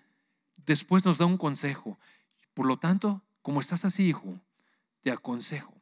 después 0.56 1.04
nos 1.04 1.18
da 1.18 1.26
un 1.26 1.38
consejo. 1.38 1.98
Por 2.52 2.66
lo 2.66 2.78
tanto, 2.78 3.22
como 3.42 3.60
estás 3.60 3.84
así, 3.84 4.08
hijo, 4.08 4.40
te 5.04 5.12
aconsejo 5.12 5.80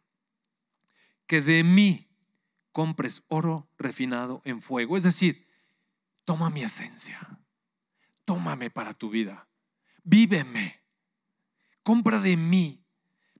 que 1.26 1.40
de 1.40 1.64
mí 1.64 2.10
compres 2.72 3.22
oro 3.28 3.70
refinado 3.78 4.42
en 4.44 4.60
fuego. 4.60 4.98
Es 4.98 5.02
decir, 5.02 5.48
toma 6.26 6.50
mi 6.50 6.62
esencia 6.62 7.42
tómame 8.24 8.70
para 8.70 8.94
tu 8.94 9.10
vida, 9.10 9.46
víveme, 10.04 10.80
compra 11.82 12.18
de 12.18 12.38
mí 12.38 12.82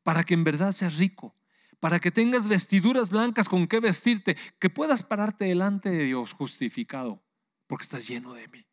para 0.03 0.23
que 0.23 0.35
en 0.35 0.45
verdad 0.45 0.73
seas 0.73 0.99
rico, 0.99 1.35
para 1.81 1.99
que 1.99 2.11
tengas 2.11 2.47
vestiduras 2.47 3.09
blancas 3.09 3.49
con 3.49 3.67
que 3.67 3.81
vestirte, 3.81 4.37
que 4.59 4.69
puedas 4.69 5.03
pararte 5.03 5.47
delante 5.47 5.89
de 5.89 6.05
Dios 6.05 6.35
justificado, 6.35 7.23
porque 7.67 7.85
estás 7.85 8.07
lleno 8.07 8.35
de 8.35 8.49
mí. 8.49 8.67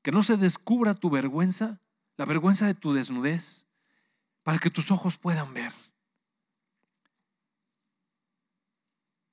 Que 0.00 0.12
no 0.12 0.22
se 0.22 0.38
descubra 0.38 0.94
tu 0.94 1.10
vergüenza, 1.10 1.81
la 2.22 2.26
vergüenza 2.26 2.68
de 2.68 2.74
tu 2.74 2.92
desnudez, 2.92 3.66
para 4.44 4.60
que 4.60 4.70
tus 4.70 4.92
ojos 4.92 5.18
puedan 5.18 5.52
ver. 5.54 5.72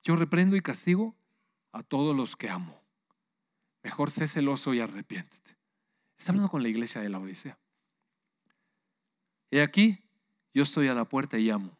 Yo 0.02 0.16
reprendo 0.16 0.56
y 0.56 0.60
castigo 0.60 1.14
a 1.70 1.84
todos 1.84 2.16
los 2.16 2.34
que 2.34 2.50
amo. 2.50 2.76
Mejor 3.84 4.10
sé 4.10 4.26
celoso 4.26 4.74
y 4.74 4.80
arrepiéntete. 4.80 5.56
Está 6.18 6.32
hablando 6.32 6.50
con 6.50 6.64
la 6.64 6.68
iglesia 6.68 7.00
de 7.00 7.10
la 7.10 7.20
Odisea. 7.20 7.60
Y 9.52 9.60
aquí, 9.60 10.02
yo 10.52 10.64
estoy 10.64 10.88
a 10.88 10.94
la 10.94 11.04
puerta 11.04 11.38
y 11.38 11.48
amo. 11.48 11.78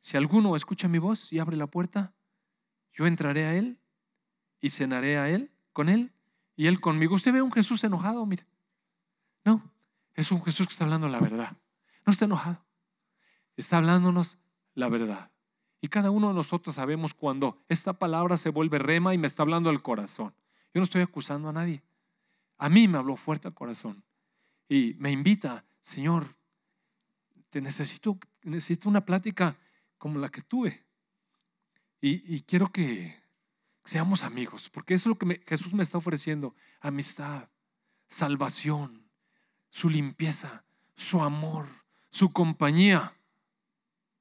Si 0.00 0.18
alguno 0.18 0.54
escucha 0.54 0.86
mi 0.86 0.98
voz 0.98 1.32
y 1.32 1.38
abre 1.38 1.56
la 1.56 1.66
puerta, 1.66 2.12
yo 2.92 3.06
entraré 3.06 3.46
a 3.46 3.54
él 3.54 3.78
y 4.60 4.68
cenaré 4.68 5.16
a 5.16 5.30
él, 5.30 5.50
con 5.72 5.88
él 5.88 6.12
y 6.56 6.66
él 6.66 6.82
conmigo. 6.82 7.14
Usted 7.14 7.32
ve 7.32 7.40
un 7.40 7.52
Jesús 7.52 7.82
enojado, 7.84 8.26
mire. 8.26 8.44
No, 9.46 9.73
es 10.14 10.30
un 10.30 10.42
Jesús 10.44 10.66
que 10.66 10.72
está 10.72 10.84
hablando 10.84 11.08
la 11.08 11.20
verdad. 11.20 11.56
No 12.06 12.12
está 12.12 12.24
enojado. 12.24 12.64
Está 13.56 13.78
hablándonos 13.78 14.38
la 14.74 14.88
verdad. 14.88 15.30
Y 15.80 15.88
cada 15.88 16.10
uno 16.10 16.28
de 16.28 16.34
nosotros 16.34 16.76
sabemos 16.76 17.14
cuando 17.14 17.62
esta 17.68 17.92
palabra 17.92 18.36
se 18.36 18.50
vuelve 18.50 18.78
rema 18.78 19.14
y 19.14 19.18
me 19.18 19.26
está 19.26 19.42
hablando 19.42 19.70
al 19.70 19.82
corazón. 19.82 20.34
Yo 20.72 20.80
no 20.80 20.84
estoy 20.84 21.02
acusando 21.02 21.48
a 21.48 21.52
nadie. 21.52 21.82
A 22.58 22.68
mí 22.68 22.88
me 22.88 22.98
habló 22.98 23.16
fuerte 23.16 23.48
al 23.48 23.54
corazón. 23.54 24.02
Y 24.68 24.96
me 24.98 25.10
invita, 25.10 25.64
Señor, 25.80 26.36
te 27.50 27.60
necesito, 27.60 28.18
necesito 28.42 28.88
una 28.88 29.04
plática 29.04 29.56
como 29.98 30.18
la 30.18 30.30
que 30.30 30.42
tuve. 30.42 30.84
Y, 32.00 32.42
quiero 32.42 32.70
que 32.70 33.16
seamos 33.84 34.24
amigos, 34.24 34.68
porque 34.68 34.92
eso 34.92 35.08
es 35.08 35.16
lo 35.16 35.18
que 35.18 35.42
Jesús 35.46 35.72
me 35.72 35.82
está 35.82 35.96
ofreciendo. 35.96 36.54
Amistad, 36.80 37.48
salvación, 38.08 39.03
su 39.74 39.90
limpieza, 39.90 40.64
su 40.94 41.20
amor, 41.20 41.66
su 42.08 42.32
compañía, 42.32 43.12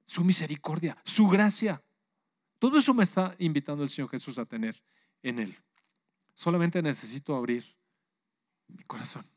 su 0.03 0.23
misericordia, 0.23 0.97
su 1.05 1.27
gracia. 1.27 1.79
Todo 2.57 2.79
eso 2.79 2.91
me 2.95 3.03
está 3.03 3.35
invitando 3.37 3.83
el 3.83 3.89
Señor 3.89 4.09
Jesús 4.09 4.39
a 4.39 4.47
tener 4.47 4.81
en 5.21 5.37
Él. 5.37 5.55
Solamente 6.33 6.81
necesito 6.81 7.35
abrir 7.35 7.63
mi 8.67 8.81
corazón, 8.85 9.27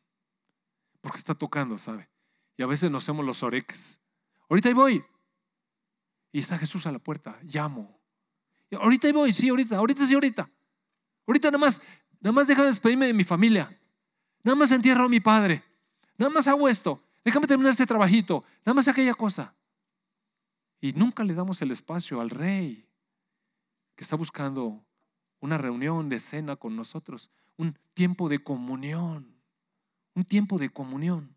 porque 1.03 1.19
está 1.19 1.35
tocando, 1.35 1.77
¿sabe? 1.77 2.09
Y 2.57 2.63
a 2.63 2.67
veces 2.67 2.91
nos 2.91 3.05
hacemos 3.05 3.23
los 3.23 3.43
oreques. 3.43 4.01
Ahorita 4.49 4.71
ahí 4.71 4.75
voy. 4.75 5.05
Y 6.33 6.39
está 6.39 6.57
Jesús 6.57 6.87
a 6.87 6.93
la 6.93 6.99
puerta, 6.99 7.39
llamo. 7.43 8.01
ahorita 8.73 9.07
ahí 9.07 9.13
voy, 9.13 9.35
sí, 9.35 9.51
ahorita, 9.51 9.77
ahorita 9.77 10.07
sí, 10.07 10.15
ahorita. 10.15 10.49
Ahorita 11.27 11.49
nada 11.49 11.59
más, 11.59 11.83
nada 12.21 12.33
más 12.33 12.47
déjame 12.47 12.69
despedirme 12.69 13.07
de 13.07 13.13
mi 13.13 13.25
familia. 13.25 13.79
Nada 14.43 14.57
más 14.57 14.73
entierro 14.73 15.05
a 15.05 15.09
mi 15.11 15.21
padre. 15.21 15.63
Nada 16.19 16.31
más 16.31 16.49
hago 16.49 16.69
esto. 16.69 17.03
Déjame 17.25 17.47
terminar 17.47 17.73
este 17.73 17.87
trabajito. 17.87 18.45
Nada 18.65 18.75
más 18.75 18.89
aquella 18.89 19.15
cosa. 19.15 19.55
Y 20.81 20.93
nunca 20.93 21.25
le 21.25 21.35
damos 21.35 21.61
el 21.63 21.71
espacio 21.71 22.21
al 22.21 22.31
rey 22.31 22.87
que 23.95 24.05
está 24.05 24.17
buscando 24.17 24.85
una 25.41 25.59
reunión 25.59 26.09
de 26.09 26.19
cena 26.19 26.57
con 26.57 26.77
nosotros, 26.77 27.31
un 27.57 27.79
tiempo 27.95 28.29
de 28.29 28.43
comunión, 28.43 29.35
un 30.15 30.25
tiempo 30.25 30.59
de 30.59 30.71
comunión. 30.71 31.35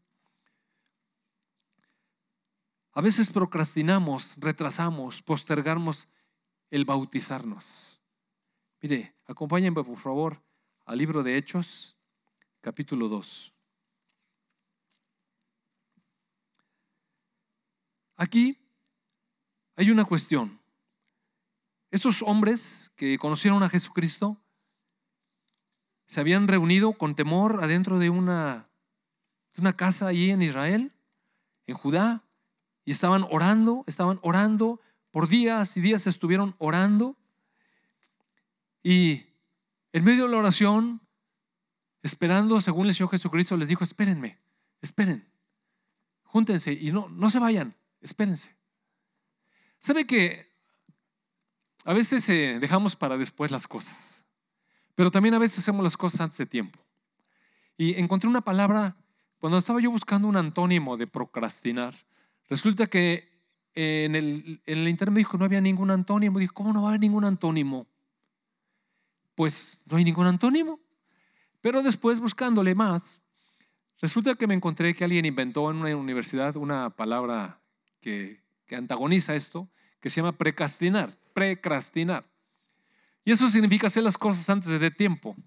A 2.94 3.02
veces 3.02 3.30
procrastinamos, 3.30 4.36
retrasamos, 4.38 5.22
postergamos 5.22 6.08
el 6.70 6.86
bautizarnos. 6.86 8.00
Mire, 8.82 9.16
acompáñenme 9.26 9.84
por 9.84 9.98
favor 9.98 10.42
al 10.86 10.98
libro 10.98 11.24
de 11.24 11.38
Hechos, 11.38 11.96
capítulo 12.62 13.08
2. 13.08 13.54
Aquí 18.20 18.60
hay 19.78 19.92
una 19.92 20.04
cuestión. 20.04 20.60
Esos 21.90 22.22
hombres 22.22 22.92
que 22.98 23.18
conocieron 23.18 23.64
a 23.64 23.70
Jesucristo 23.70 24.38
se 26.06 26.20
habían 26.20 26.50
reunido 26.50 26.92
con 26.92 27.16
temor 27.16 27.64
adentro 27.64 27.98
de 27.98 28.10
una, 28.10 28.68
una 29.58 29.72
casa 29.72 30.08
allí 30.08 30.32
en 30.32 30.42
Israel, 30.42 30.92
en 31.66 31.76
Judá, 31.76 32.26
y 32.84 32.92
estaban 32.92 33.26
orando, 33.32 33.86
estaban 33.88 34.20
orando, 34.22 34.82
por 35.12 35.30
días 35.30 35.78
y 35.78 35.82
días 35.82 36.06
estuvieron 36.06 36.56
orando. 36.58 37.16
Y 38.84 39.28
en 39.94 40.04
medio 40.04 40.26
de 40.26 40.32
la 40.32 40.40
oración, 40.40 41.00
esperando, 42.04 42.60
según 42.60 42.88
el 42.88 42.94
Señor 42.94 43.12
Jesucristo, 43.12 43.56
les 43.56 43.70
dijo, 43.70 43.86
espérenme, 43.86 44.40
esperen, 44.82 45.26
júntense 46.24 46.74
y 46.74 46.92
no, 46.92 47.08
no 47.08 47.30
se 47.30 47.40
vayan, 47.40 47.79
espérense. 48.02 48.56
¿Sabe 49.80 50.06
que 50.06 50.50
a 51.86 51.94
veces 51.94 52.28
eh, 52.30 52.60
dejamos 52.60 52.96
para 52.96 53.18
después 53.18 53.52
las 53.52 53.68
cosas, 53.68 54.26
pero 54.96 55.12
también 55.12 55.34
a 55.34 55.40
veces 55.40 55.60
hacemos 55.60 55.84
las 55.84 55.98
cosas 55.98 56.22
antes 56.22 56.38
de 56.38 56.46
tiempo. 56.46 56.80
Y 57.78 57.98
encontré 58.00 58.30
una 58.30 58.42
palabra, 58.42 58.98
cuando 59.40 59.58
estaba 59.58 59.80
yo 59.80 59.90
buscando 59.90 60.28
un 60.28 60.36
antónimo 60.36 60.98
de 60.98 61.08
procrastinar, 61.08 61.96
resulta 62.50 62.88
que 62.88 63.30
en 63.74 64.16
el, 64.16 64.62
en 64.66 64.78
el 64.80 64.88
internet 64.90 65.20
dijo 65.20 65.38
no 65.38 65.46
había 65.46 65.62
ningún 65.62 65.90
antónimo. 65.90 66.40
Dije, 66.40 66.54
¿cómo 66.54 66.74
no 66.74 66.82
va 66.82 66.90
a 66.90 66.92
haber 66.92 67.00
ningún 67.00 67.24
antónimo? 67.24 67.88
Pues 69.36 69.80
no 69.86 69.98
hay 69.98 70.04
ningún 70.04 70.28
antónimo. 70.28 70.80
Pero 71.62 71.82
después 71.82 72.20
buscándole 72.20 72.76
más, 72.76 73.22
resulta 74.02 74.36
que 74.36 74.48
me 74.48 74.54
encontré 74.54 74.94
que 74.94 75.06
alguien 75.06 75.26
inventó 75.26 75.72
en 75.72 75.78
una 75.78 75.96
universidad 75.96 76.58
una 76.58 76.90
palabra 76.90 77.59
que, 78.02 78.42
que 78.66 78.76
antagoniza 78.76 79.36
esto, 79.36 79.70
que 80.00 80.10
se 80.10 80.22
llama 80.22 80.38
precrastinar 80.38 81.20
precrastinar. 81.40 82.26
Y 83.24 83.32
eso 83.32 83.50
significa 83.50 83.88
hacer 83.88 84.04
las 84.04 84.18
cosas 84.18 84.50
antes 84.50 84.78
de 84.78 84.92
tiempo. 84.92 85.38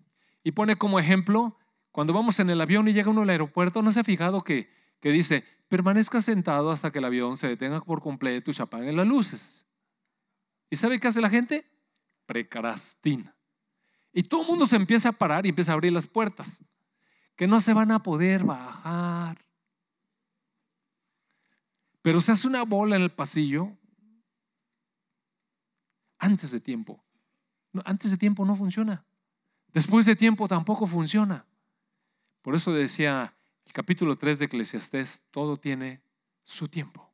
Y 0.43 0.53
pone 0.53 0.77
como 0.77 0.99
ejemplo, 0.99 1.59
cuando 1.91 2.15
vamos 2.15 2.41
en 2.41 2.49
el 2.49 2.61
avión 2.63 2.89
y 2.89 2.95
llega 2.95 3.11
uno 3.11 3.23
al 3.23 3.31
aeropuerto, 3.31 3.83
¿no 3.83 3.93
se 3.93 4.01
ha 4.01 4.05
fijado 4.05 4.43
que, 4.43 4.71
que 5.01 5.11
dice, 5.11 5.45
permanezca 5.69 6.23
sentado 6.23 6.71
hasta 6.71 6.91
que 6.91 6.99
el 6.99 7.05
avión 7.05 7.37
se 7.37 7.47
detenga 7.49 7.83
por 7.83 8.01
completo 8.01 8.51
y 8.51 8.55
se 8.55 8.63
apaguen 8.63 8.97
las 8.97 9.07
luces? 9.07 9.67
¿Y 10.71 10.77
sabe 10.77 10.99
qué 10.99 11.09
hace 11.09 11.21
la 11.21 11.29
gente? 11.29 11.67
Precrastina. 12.25 13.35
Y 14.15 14.23
todo 14.23 14.43
el 14.43 14.49
mundo 14.49 14.67
se 14.67 14.77
empieza 14.77 15.11
a 15.11 15.13
parar 15.13 15.45
y 15.45 15.51
empieza 15.51 15.73
a 15.73 15.75
abrir 15.75 15.93
las 15.93 16.07
puertas, 16.07 16.65
que 17.37 17.47
no 17.47 17.61
se 17.61 17.75
van 17.75 17.91
a 17.91 18.03
poder 18.03 18.45
bajar. 18.45 19.39
Pero 22.03 22.21
se 22.21 22.33
hace 22.33 22.49
una 22.49 22.65
bola 22.65 22.97
en 22.97 23.03
el 23.03 23.13
pasillo 23.13 23.77
antes 26.19 26.51
de 26.51 26.61
tiempo. 26.61 27.03
antes 27.85 28.11
de 28.11 28.17
tiempo 28.17 28.45
no 28.45 28.55
funciona. 28.55 29.05
Después 29.73 30.05
de 30.05 30.15
tiempo 30.15 30.47
tampoco 30.47 30.87
funciona. 30.87 31.47
Por 32.43 32.55
eso 32.55 32.73
decía 32.73 33.35
el 33.65 33.73
capítulo 33.73 34.17
3 34.17 34.41
de 34.41 34.45
Eclesiastés, 34.47 35.23
todo 35.31 35.59
tiene 35.59 36.03
su 36.45 36.69
tiempo. 36.69 37.11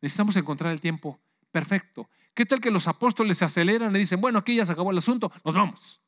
Necesitamos 0.00 0.36
encontrar 0.36 0.72
el 0.72 0.80
tiempo 0.80 1.18
perfecto. 1.50 2.08
¿Qué 2.34 2.46
tal 2.46 2.60
que 2.60 2.70
los 2.70 2.86
apóstoles 2.88 3.38
se 3.38 3.44
aceleran 3.44 3.94
y 3.96 3.98
dicen, 3.98 4.20
bueno, 4.20 4.38
aquí 4.38 4.56
ya 4.56 4.64
se 4.64 4.72
acabó 4.72 4.90
el 4.90 4.98
asunto, 4.98 5.32
nos 5.44 5.54
vamos. 5.54 6.00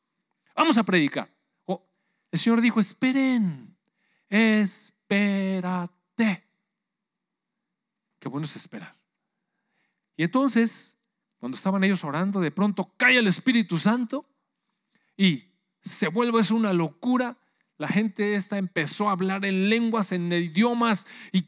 Vamos 0.55 0.77
a 0.77 0.83
predicar. 0.83 1.29
el 2.31 2.39
Señor 2.39 2.61
dijo, 2.61 2.79
esperen, 2.79 3.75
espérate. 4.29 5.95
Qué 8.25 8.29
bueno 8.29 8.47
es 8.47 8.55
esperar. 8.55 8.95
Y 10.17 10.23
entonces 10.23 10.97
cuando 11.37 11.57
estaban 11.57 11.83
ellos 11.83 12.03
orando, 12.03 12.41
de 12.41 12.49
pronto 12.49 12.91
cae 12.97 13.19
el 13.19 13.27
Espíritu 13.27 13.77
Santo 13.77 14.25
y 15.15 15.43
se 15.83 16.07
vuelve 16.07 16.39
eso 16.41 16.55
una 16.55 16.73
locura. 16.73 17.37
La 17.77 17.87
gente 17.87 18.33
esta 18.33 18.57
empezó 18.57 19.09
a 19.09 19.11
hablar 19.11 19.45
en 19.45 19.69
lenguas, 19.69 20.11
en 20.11 20.33
idiomas 20.33 21.05
y 21.31 21.45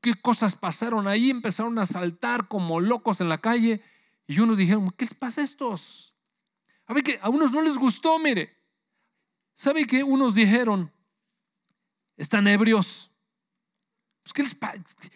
qué 0.00 0.14
cosas 0.14 0.56
pasaron 0.56 1.06
ahí. 1.06 1.28
Empezaron 1.28 1.78
a 1.78 1.84
saltar 1.84 2.48
como 2.48 2.80
locos 2.80 3.20
en 3.20 3.28
la 3.28 3.36
calle 3.36 3.82
y 4.26 4.40
unos 4.40 4.56
dijeron, 4.56 4.90
¿qué 4.96 5.04
les 5.04 5.12
pasa 5.12 5.42
a 5.42 5.44
estos? 5.44 6.14
A 6.86 6.94
ver 6.94 7.04
que 7.04 7.18
a 7.20 7.28
unos 7.28 7.52
no 7.52 7.60
les 7.60 7.76
gustó, 7.76 8.18
mire. 8.18 8.56
¿Sabe 9.54 9.84
qué? 9.84 10.02
Unos 10.02 10.34
dijeron, 10.34 10.90
están 12.16 12.48
ebrios. 12.48 13.09
Pues. 14.22 14.56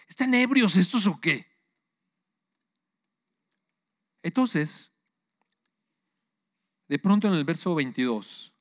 ¿Están 0.08 0.34
ebrios 0.34 0.76
estos 0.76 1.06
o 1.06 1.20
qué? 1.20 1.46
Entonces, 4.22 4.90
de 6.88 6.98
pronto 6.98 7.28
en 7.28 7.34
el 7.34 7.44
verso 7.44 7.74
22, 7.74 8.52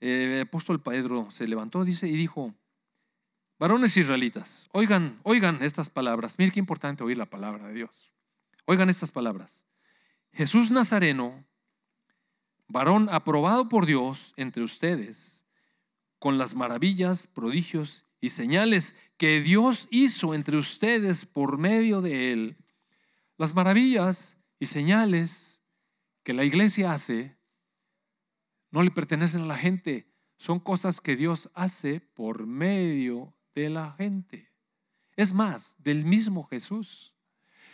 el 0.00 0.42
apóstol 0.42 0.82
Pedro 0.82 1.30
se 1.30 1.46
levantó 1.46 1.84
dice, 1.84 2.08
y 2.08 2.16
dijo, 2.16 2.54
varones 3.58 3.96
israelitas, 3.96 4.68
oigan, 4.72 5.20
oigan 5.22 5.62
estas 5.62 5.88
palabras. 5.90 6.38
Miren 6.38 6.52
qué 6.52 6.60
importante 6.60 7.04
oír 7.04 7.16
la 7.16 7.30
palabra 7.30 7.68
de 7.68 7.74
Dios. 7.74 8.12
Oigan 8.66 8.90
estas 8.90 9.10
palabras. 9.10 9.66
Jesús 10.32 10.70
Nazareno, 10.70 11.44
varón 12.66 13.08
aprobado 13.10 13.68
por 13.68 13.86
Dios 13.86 14.34
entre 14.36 14.62
ustedes, 14.62 15.44
con 16.18 16.38
las 16.38 16.54
maravillas, 16.54 17.26
prodigios 17.26 18.03
y 18.24 18.30
señales 18.30 18.94
que 19.18 19.42
Dios 19.42 19.86
hizo 19.90 20.32
entre 20.32 20.56
ustedes 20.56 21.26
por 21.26 21.58
medio 21.58 22.00
de 22.00 22.32
él 22.32 22.56
las 23.36 23.54
maravillas 23.54 24.38
y 24.58 24.64
señales 24.64 25.62
que 26.22 26.32
la 26.32 26.44
iglesia 26.44 26.92
hace 26.92 27.36
no 28.70 28.82
le 28.82 28.90
pertenecen 28.90 29.42
a 29.42 29.46
la 29.46 29.58
gente, 29.58 30.10
son 30.38 30.58
cosas 30.58 31.02
que 31.02 31.16
Dios 31.16 31.50
hace 31.52 32.00
por 32.00 32.46
medio 32.46 33.36
de 33.54 33.68
la 33.68 33.92
gente. 33.92 34.50
Es 35.16 35.34
más, 35.34 35.76
del 35.78 36.06
mismo 36.06 36.44
Jesús. 36.44 37.14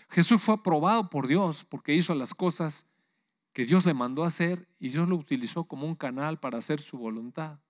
Jesús 0.08 0.42
fue 0.42 0.56
aprobado 0.56 1.10
por 1.10 1.28
Dios 1.28 1.64
porque 1.64 1.94
hizo 1.94 2.12
las 2.16 2.34
cosas 2.34 2.86
que 3.52 3.64
Dios 3.64 3.86
le 3.86 3.94
mandó 3.94 4.24
hacer 4.24 4.68
y 4.80 4.88
Dios 4.88 5.08
lo 5.08 5.14
utilizó 5.14 5.62
como 5.62 5.86
un 5.86 5.94
canal 5.94 6.40
para 6.40 6.58
hacer 6.58 6.80
su 6.80 6.98
voluntad. 6.98 7.60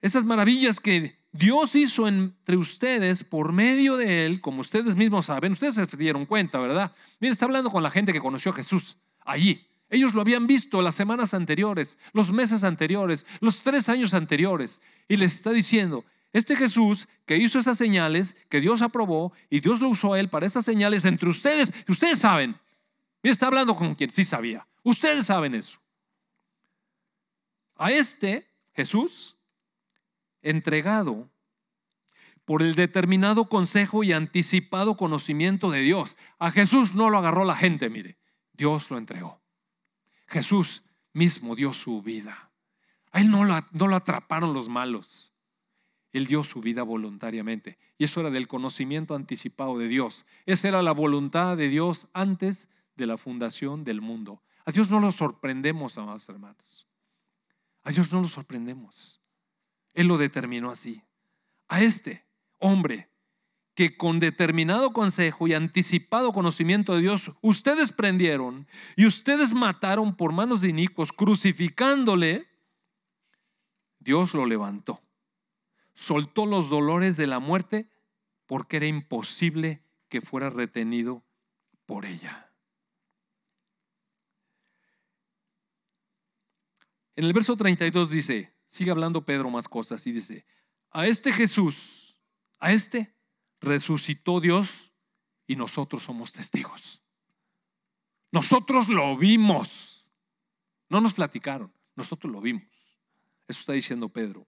Esas 0.00 0.24
maravillas 0.24 0.80
que 0.80 1.18
Dios 1.32 1.74
hizo 1.74 2.08
entre 2.08 2.56
ustedes 2.56 3.24
por 3.24 3.52
medio 3.52 3.96
de 3.96 4.26
Él, 4.26 4.40
como 4.40 4.60
ustedes 4.60 4.96
mismos 4.96 5.26
saben, 5.26 5.52
ustedes 5.52 5.74
se 5.74 5.96
dieron 5.96 6.26
cuenta, 6.26 6.58
¿verdad? 6.58 6.92
Mira, 7.20 7.32
está 7.32 7.44
hablando 7.44 7.70
con 7.70 7.82
la 7.82 7.90
gente 7.90 8.12
que 8.12 8.20
conoció 8.20 8.52
a 8.52 8.54
Jesús 8.54 8.96
allí. 9.24 9.66
Ellos 9.88 10.14
lo 10.14 10.20
habían 10.20 10.46
visto 10.46 10.82
las 10.82 10.94
semanas 10.94 11.34
anteriores, 11.34 11.98
los 12.12 12.32
meses 12.32 12.64
anteriores, 12.64 13.24
los 13.40 13.62
tres 13.62 13.88
años 13.88 14.14
anteriores, 14.14 14.80
y 15.08 15.16
les 15.16 15.34
está 15.34 15.52
diciendo, 15.52 16.04
Este 16.32 16.56
Jesús 16.56 17.08
que 17.24 17.36
hizo 17.36 17.58
esas 17.58 17.78
señales, 17.78 18.34
que 18.48 18.60
Dios 18.60 18.82
aprobó 18.82 19.32
y 19.48 19.60
Dios 19.60 19.80
lo 19.80 19.88
usó 19.88 20.14
a 20.14 20.20
él 20.20 20.28
para 20.28 20.46
esas 20.46 20.64
señales 20.64 21.04
entre 21.04 21.28
ustedes, 21.28 21.72
ustedes 21.88 22.18
saben. 22.18 22.56
Y 23.22 23.28
está 23.28 23.46
hablando 23.46 23.74
con 23.76 23.94
quien 23.94 24.10
sí 24.10 24.24
sabía. 24.24 24.66
Ustedes 24.82 25.26
saben 25.26 25.54
eso. 25.54 25.78
A 27.76 27.90
este 27.90 28.46
Jesús, 28.74 29.35
entregado 30.50 31.28
por 32.46 32.62
el 32.62 32.74
determinado 32.74 33.48
consejo 33.48 34.04
y 34.04 34.12
anticipado 34.12 34.96
conocimiento 34.96 35.70
de 35.70 35.80
Dios. 35.80 36.16
A 36.38 36.52
Jesús 36.52 36.94
no 36.94 37.10
lo 37.10 37.18
agarró 37.18 37.44
la 37.44 37.56
gente, 37.56 37.90
mire, 37.90 38.16
Dios 38.52 38.88
lo 38.90 38.98
entregó. 38.98 39.40
Jesús 40.28 40.84
mismo 41.12 41.56
dio 41.56 41.72
su 41.72 42.00
vida. 42.02 42.50
A 43.10 43.20
él 43.20 43.30
no 43.30 43.44
lo, 43.44 43.96
atraparon 43.96 44.54
los 44.54 44.68
malos. 44.68 45.32
Él 46.12 46.26
dio 46.26 46.44
su 46.44 46.60
vida 46.60 46.82
voluntariamente. 46.82 47.78
Y 47.98 48.04
eso 48.04 48.20
era 48.20 48.30
del 48.30 48.46
conocimiento 48.46 49.14
anticipado 49.14 49.76
de 49.78 49.88
Dios. 49.88 50.24
Esa 50.46 50.68
era 50.68 50.82
la 50.82 50.92
voluntad 50.92 51.56
de 51.56 51.68
Dios 51.68 52.06
antes 52.12 52.68
de 52.94 53.06
la 53.06 53.16
fundación 53.16 53.84
del 53.84 54.00
mundo. 54.00 54.42
A 54.64 54.70
Dios 54.70 54.88
no 54.90 55.00
lo 55.00 55.10
sorprendemos, 55.10 55.98
amados 55.98 56.28
hermanos. 56.28 56.86
A 57.82 57.90
Dios 57.90 58.12
no 58.12 58.20
lo 58.20 58.28
sorprendemos. 58.28 59.20
Él 59.96 60.06
lo 60.06 60.18
determinó 60.18 60.70
así. 60.70 61.02
A 61.68 61.82
este 61.82 62.24
hombre 62.58 63.08
que 63.74 63.96
con 63.96 64.20
determinado 64.20 64.92
consejo 64.92 65.48
y 65.48 65.54
anticipado 65.54 66.32
conocimiento 66.32 66.94
de 66.94 67.00
Dios, 67.00 67.32
ustedes 67.40 67.92
prendieron 67.92 68.66
y 68.94 69.06
ustedes 69.06 69.52
mataron 69.52 70.16
por 70.16 70.32
manos 70.32 70.60
de 70.60 70.68
inicuos, 70.68 71.12
crucificándole, 71.12 72.46
Dios 73.98 74.32
lo 74.34 74.46
levantó. 74.46 75.00
Soltó 75.94 76.46
los 76.46 76.70
dolores 76.70 77.16
de 77.16 77.26
la 77.26 77.38
muerte 77.38 77.90
porque 78.46 78.76
era 78.76 78.86
imposible 78.86 79.82
que 80.08 80.20
fuera 80.20 80.50
retenido 80.50 81.22
por 81.86 82.04
ella. 82.04 82.50
En 87.14 87.24
el 87.24 87.32
verso 87.32 87.56
32 87.56 88.10
dice, 88.10 88.55
sigue 88.76 88.90
hablando 88.90 89.24
Pedro 89.24 89.50
más 89.50 89.68
cosas 89.68 90.06
y 90.06 90.12
dice, 90.12 90.44
a 90.90 91.06
este 91.06 91.32
Jesús, 91.32 92.16
a 92.58 92.72
este 92.72 93.14
resucitó 93.60 94.40
Dios 94.40 94.92
y 95.46 95.56
nosotros 95.56 96.02
somos 96.02 96.32
testigos. 96.32 97.02
Nosotros 98.30 98.88
lo 98.88 99.16
vimos. 99.16 100.10
No 100.88 101.00
nos 101.00 101.14
platicaron, 101.14 101.72
nosotros 101.94 102.32
lo 102.32 102.40
vimos. 102.40 102.64
Eso 103.48 103.60
está 103.60 103.72
diciendo 103.72 104.08
Pedro. 104.08 104.46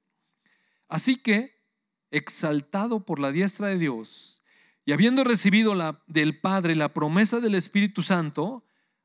Así 0.88 1.16
que, 1.16 1.62
exaltado 2.10 3.04
por 3.04 3.18
la 3.18 3.32
diestra 3.32 3.68
de 3.68 3.78
Dios 3.78 4.42
y 4.84 4.92
habiendo 4.92 5.24
recibido 5.24 5.74
la, 5.74 6.02
del 6.06 6.40
Padre 6.40 6.74
la 6.74 6.94
promesa 6.94 7.40
del 7.40 7.54
Espíritu 7.54 8.02
Santo, 8.02 8.64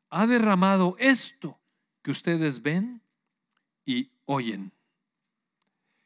ha 0.10 0.28
derramado 0.28 0.96
esto 1.00 1.60
que 2.02 2.12
ustedes 2.12 2.62
ven 2.62 3.02
y 3.86 4.12
oyen. 4.26 4.72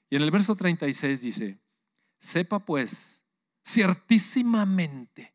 Y 0.09 0.15
en 0.15 0.21
el 0.21 0.31
verso 0.31 0.55
36 0.55 1.21
dice, 1.21 1.59
sepa 2.19 2.59
pues 2.59 3.21
ciertísimamente 3.65 5.33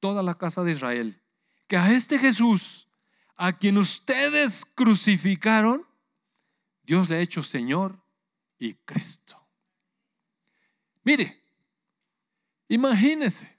toda 0.00 0.22
la 0.22 0.36
casa 0.36 0.62
de 0.62 0.72
Israel 0.72 1.20
que 1.66 1.76
a 1.76 1.92
este 1.92 2.18
Jesús, 2.18 2.88
a 3.36 3.52
quien 3.52 3.76
ustedes 3.76 4.64
crucificaron, 4.64 5.84
Dios 6.82 7.10
le 7.10 7.16
ha 7.16 7.20
hecho 7.20 7.42
Señor 7.42 7.98
y 8.58 8.72
Cristo. 8.74 9.38
Mire, 11.04 11.42
imagínese, 12.68 13.58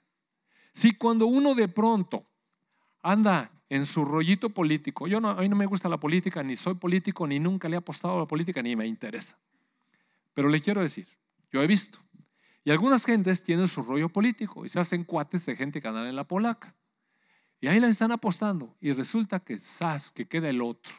si 0.72 0.92
cuando 0.92 1.26
uno 1.26 1.54
de 1.54 1.68
pronto 1.68 2.26
anda 3.02 3.50
en 3.70 3.86
su 3.86 4.04
rollito 4.04 4.50
político. 4.50 5.06
Yo 5.06 5.20
no, 5.20 5.30
a 5.30 5.36
mí 5.36 5.48
no 5.48 5.56
me 5.56 5.64
gusta 5.64 5.88
la 5.88 5.98
política, 5.98 6.42
ni 6.42 6.56
soy 6.56 6.74
político, 6.74 7.26
ni 7.26 7.38
nunca 7.38 7.68
le 7.68 7.76
he 7.76 7.78
apostado 7.78 8.16
a 8.16 8.20
la 8.20 8.26
política, 8.26 8.60
ni 8.60 8.74
me 8.76 8.86
interesa. 8.86 9.38
Pero 10.32 10.48
le 10.48 10.60
quiero 10.60 10.80
decir, 10.80 11.08
yo 11.50 11.62
he 11.62 11.66
visto. 11.66 11.98
Y 12.64 12.70
algunas 12.70 13.04
gentes 13.04 13.42
tienen 13.42 13.68
su 13.68 13.82
rollo 13.82 14.08
político 14.08 14.64
y 14.64 14.68
se 14.68 14.78
hacen 14.78 15.04
cuates 15.04 15.46
de 15.46 15.56
gente 15.56 15.80
que 15.80 15.88
andan 15.88 16.06
en 16.06 16.16
la 16.16 16.24
polaca. 16.24 16.74
Y 17.60 17.68
ahí 17.68 17.80
la 17.80 17.88
están 17.88 18.12
apostando. 18.12 18.76
Y 18.80 18.92
resulta 18.92 19.40
que 19.40 19.58
sas, 19.58 20.12
que 20.12 20.26
queda 20.26 20.48
el 20.48 20.62
otro. 20.62 20.94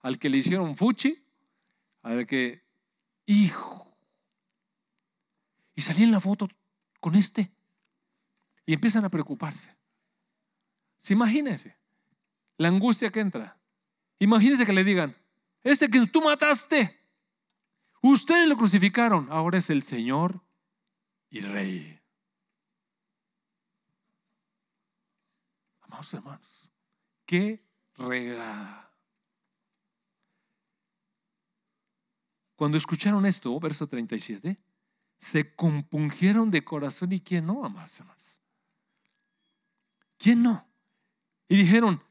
Al 0.00 0.18
que 0.18 0.28
le 0.28 0.38
hicieron 0.38 0.76
fuchi, 0.76 1.22
al 2.02 2.26
que, 2.26 2.62
hijo. 3.26 3.96
Y 5.74 5.80
salí 5.82 6.04
en 6.04 6.12
la 6.12 6.20
foto 6.20 6.48
con 7.00 7.14
este. 7.14 7.50
Y 8.66 8.74
empiezan 8.74 9.04
a 9.04 9.10
preocuparse. 9.10 9.74
Imagínense 11.08 11.76
la 12.56 12.68
angustia 12.68 13.10
que 13.10 13.20
entra. 13.20 13.58
Imagínense 14.18 14.64
que 14.64 14.72
le 14.72 14.84
digan, 14.84 15.16
ese 15.62 15.88
que 15.88 16.06
tú 16.06 16.22
mataste, 16.22 16.98
ustedes 18.10 18.48
lo 18.48 18.56
crucificaron, 18.56 19.28
ahora 19.30 19.58
es 19.58 19.70
el 19.70 19.82
Señor 19.82 20.40
y 21.30 21.40
Rey. 21.40 22.00
Amados 25.82 26.12
hermanos, 26.14 26.70
qué 27.26 27.64
regada. 27.96 28.90
Cuando 32.56 32.78
escucharon 32.78 33.26
esto, 33.26 33.58
verso 33.58 33.86
37, 33.86 34.58
se 35.18 35.54
compungieron 35.54 36.50
de 36.50 36.64
corazón 36.64 37.12
y 37.12 37.20
quién 37.20 37.46
no, 37.46 37.64
amados 37.64 37.98
hermanos. 37.98 38.40
¿Quién 40.18 40.42
no? 40.42 40.66
Y 41.48 41.56
dijeron, 41.56 42.02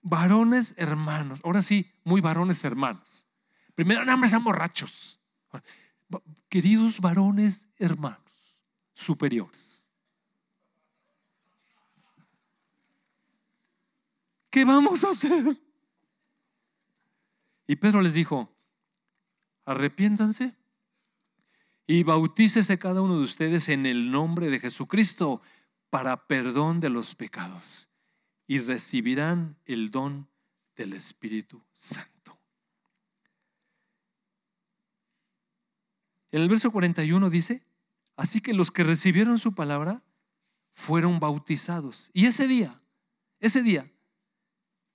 varones 0.00 0.74
hermanos, 0.78 1.40
ahora 1.44 1.62
sí, 1.62 1.92
muy 2.04 2.20
varones 2.20 2.64
hermanos. 2.64 3.27
Primero, 3.78 4.04
no, 4.04 4.24
están 4.24 4.42
borrachos. 4.42 5.20
Queridos 6.48 7.00
varones 7.00 7.68
hermanos, 7.76 8.56
superiores. 8.92 9.88
¿Qué 14.50 14.64
vamos 14.64 15.04
a 15.04 15.10
hacer? 15.10 15.56
Y 17.68 17.76
Pedro 17.76 18.02
les 18.02 18.14
dijo, 18.14 18.52
arrepiéntanse 19.64 20.56
y 21.86 22.02
bautícese 22.02 22.80
cada 22.80 23.00
uno 23.00 23.18
de 23.18 23.22
ustedes 23.22 23.68
en 23.68 23.86
el 23.86 24.10
nombre 24.10 24.50
de 24.50 24.58
Jesucristo 24.58 25.40
para 25.88 26.26
perdón 26.26 26.80
de 26.80 26.90
los 26.90 27.14
pecados 27.14 27.88
y 28.48 28.58
recibirán 28.58 29.56
el 29.66 29.92
don 29.92 30.28
del 30.74 30.94
Espíritu 30.94 31.62
Santo. 31.74 32.17
En 36.30 36.42
el 36.42 36.48
verso 36.48 36.70
41 36.70 37.30
dice, 37.30 37.62
así 38.16 38.40
que 38.40 38.54
los 38.54 38.70
que 38.70 38.84
recibieron 38.84 39.38
su 39.38 39.54
palabra 39.54 40.02
fueron 40.72 41.20
bautizados. 41.20 42.10
Y 42.12 42.26
ese 42.26 42.46
día, 42.46 42.80
ese 43.40 43.62
día, 43.62 43.90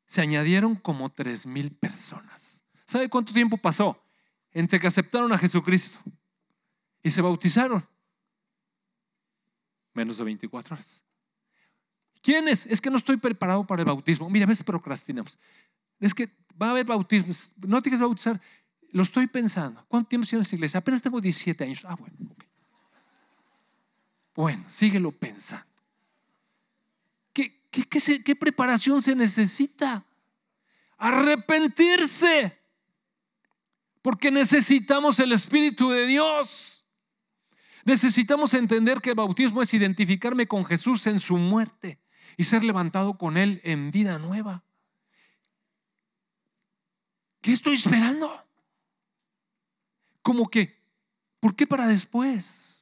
se 0.06 0.22
añadieron 0.22 0.76
como 0.76 1.10
tres 1.10 1.46
mil 1.46 1.72
personas. 1.72 2.64
¿Sabe 2.86 3.10
cuánto 3.10 3.34
tiempo 3.34 3.58
pasó 3.58 4.04
entre 4.52 4.80
que 4.80 4.88
aceptaron 4.88 5.32
a 5.34 5.38
Jesucristo 5.38 6.00
y 7.02 7.10
se 7.10 7.22
bautizaron? 7.22 7.88
menos 9.94 10.18
de 10.18 10.24
24 10.24 10.76
horas. 10.76 11.04
¿Quiénes? 12.22 12.66
Es 12.66 12.80
que 12.80 12.90
no 12.90 12.98
estoy 12.98 13.18
preparado 13.18 13.66
para 13.66 13.82
el 13.82 13.88
bautismo. 13.88 14.30
Mira, 14.30 14.46
a 14.46 14.48
veces 14.48 14.66
procrastinamos. 14.66 15.38
Es 16.00 16.14
que 16.14 16.30
va 16.62 16.68
a 16.68 16.72
haber 16.72 16.86
bautismo. 16.86 17.34
No 17.68 17.82
tienes 17.82 18.00
que 18.00 18.06
bautizar. 18.06 18.42
Lo 18.94 19.02
estoy 19.02 19.26
pensando. 19.26 19.84
¿Cuánto 19.88 20.10
tiempo 20.10 20.28
en 20.32 20.42
esa 20.42 20.56
iglesia? 20.56 20.78
Apenas 20.78 21.02
tengo 21.02 21.20
17 21.20 21.64
años. 21.64 21.84
Ah, 21.84 21.96
bueno. 21.96 22.16
Bueno, 24.36 24.64
síguelo 24.68 25.12
pensando. 25.12 25.66
¿Qué, 27.34 27.64
qué, 27.72 27.84
qué, 27.86 28.24
qué 28.24 28.36
preparación 28.36 29.02
se 29.02 29.16
necesita? 29.16 30.06
Arrepentirse. 30.98 32.60
Porque 34.04 34.30
necesitamos 34.30 35.20
el 35.20 35.32
Espíritu 35.32 35.90
de 35.90 36.06
Dios. 36.06 36.86
Necesitamos 37.86 38.54
entender 38.54 39.02
que 39.02 39.10
el 39.10 39.16
bautismo 39.16 39.64
es 39.64 39.74
identificarme 39.74 40.48
con 40.48 40.66
Jesús 40.66 41.08
en 41.08 41.20
su 41.20 41.38
muerte 41.38 42.00
y 42.38 42.44
ser 42.44 42.64
levantado 42.64 43.18
con 43.18 43.38
Él 43.38 43.60
en 43.64 43.90
vida 43.90 44.20
nueva. 44.20 44.64
¿Qué 47.42 47.52
estoy 47.52 47.74
esperando? 47.74 48.43
Como 50.24 50.50
que, 50.50 50.82
¿por 51.40 51.56
qué 51.56 51.68
para 51.68 51.86
después? 51.86 52.82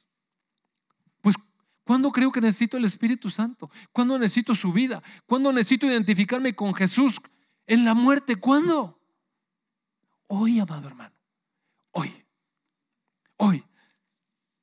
Pues, 1.20 1.36
¿cuándo 1.84 2.10
creo 2.12 2.32
que 2.32 2.40
necesito 2.40 2.76
el 2.76 2.84
Espíritu 2.84 3.28
Santo? 3.28 3.70
¿Cuándo 3.92 4.18
necesito 4.18 4.54
su 4.54 4.72
vida? 4.72 5.02
¿Cuándo 5.26 5.52
necesito 5.52 5.86
identificarme 5.86 6.54
con 6.54 6.72
Jesús 6.72 7.20
en 7.66 7.84
la 7.84 7.94
muerte? 7.94 8.36
¿Cuándo? 8.36 8.98
Hoy, 10.28 10.60
amado 10.60 10.86
hermano. 10.86 11.14
Hoy. 11.90 12.24
Hoy. 13.36 13.64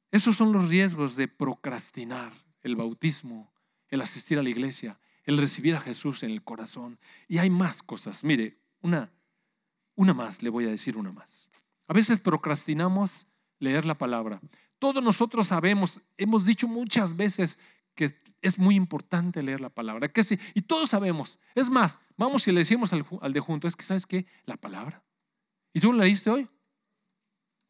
Esos 0.09 0.37
son 0.37 0.53
los 0.53 0.69
riesgos 0.69 1.15
de 1.17 1.27
procrastinar 1.27 2.33
el 2.61 2.75
bautismo, 2.75 3.51
el 3.89 4.01
asistir 4.01 4.39
a 4.39 4.43
la 4.43 4.49
iglesia, 4.49 4.99
el 5.25 5.37
recibir 5.37 5.75
a 5.75 5.81
Jesús 5.81 6.23
en 6.23 6.31
el 6.31 6.43
corazón. 6.43 6.97
Y 7.27 7.39
hay 7.39 7.49
más 7.49 7.83
cosas. 7.83 8.23
Mire, 8.23 8.57
una, 8.81 9.11
una 9.95 10.13
más, 10.13 10.41
le 10.41 10.49
voy 10.49 10.65
a 10.65 10.69
decir 10.69 10.97
una 10.97 11.11
más. 11.11 11.48
A 11.89 11.93
veces 11.93 12.19
procrastinamos 12.19 13.25
leer 13.57 13.83
la 13.83 13.97
palabra. 13.97 14.39
Todos 14.77 15.03
nosotros 15.03 15.47
sabemos, 15.47 16.01
hemos 16.17 16.45
dicho 16.45 16.67
muchas 16.67 17.17
veces 17.17 17.57
que 17.95 18.15
es 18.41 18.59
muy 18.59 18.75
importante 18.75 19.41
leer 19.41 19.59
la 19.59 19.71
palabra. 19.71 20.07
Que 20.07 20.23
sí, 20.23 20.39
y 20.53 20.61
todos 20.61 20.91
sabemos. 20.91 21.39
Es 21.55 21.67
más, 21.67 21.97
vamos 22.15 22.47
y 22.47 22.51
le 22.51 22.59
decimos 22.59 22.93
al, 22.93 23.05
al 23.21 23.33
de 23.33 23.39
junto, 23.39 23.67
es 23.67 23.75
que 23.75 23.83
sabes 23.83 24.05
qué, 24.05 24.27
la 24.45 24.55
palabra. 24.55 25.03
¿Y 25.73 25.79
tú 25.79 25.91
la 25.91 26.03
leíste 26.03 26.29
hoy? 26.29 26.47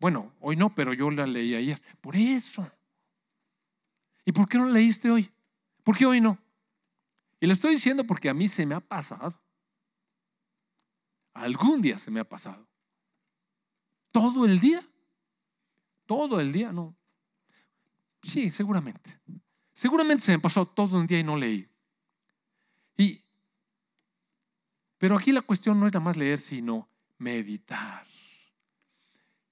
Bueno, 0.02 0.34
hoy 0.42 0.58
no, 0.58 0.76
pero 0.76 0.94
yo 0.94 1.10
la 1.10 1.26
leí 1.26 1.56
ayer. 1.56 1.82
Por 2.02 2.18
eso. 2.18 2.70
¿Y 4.26 4.34
por 4.34 4.50
qué 4.50 4.58
no 4.58 4.66
la 4.66 4.74
leíste 4.74 5.10
hoy? 5.10 5.32
¿Por 5.82 5.98
qué 5.98 6.06
hoy 6.06 6.20
no? 6.20 6.38
Y 7.40 7.48
le 7.48 7.54
estoy 7.54 7.72
diciendo 7.72 8.04
porque 8.04 8.30
a 8.30 8.34
mí 8.34 8.50
se 8.50 8.66
me 8.66 8.76
ha 8.76 8.82
pasado. 8.82 9.42
Algún 11.34 11.82
día 11.82 11.98
se 11.98 12.12
me 12.12 12.20
ha 12.20 12.28
pasado. 12.28 12.69
Todo 14.12 14.46
el 14.46 14.60
día. 14.60 14.86
Todo 16.06 16.40
el 16.40 16.52
día, 16.52 16.72
no. 16.72 16.96
Sí, 18.24 18.50
seguramente. 18.50 19.20
Seguramente 19.74 20.24
se 20.24 20.32
me 20.32 20.40
pasó 20.40 20.66
todo 20.66 20.98
un 20.98 21.08
día 21.08 21.20
y 21.20 21.24
no 21.24 21.38
leí. 21.38 21.68
Y, 22.98 23.24
pero 24.98 25.18
aquí 25.18 25.32
la 25.32 25.42
cuestión 25.42 25.80
no 25.80 25.88
es 25.88 25.94
nada 25.94 26.04
más 26.04 26.18
leer, 26.18 26.38
sino 26.38 26.90
meditar. 27.18 28.06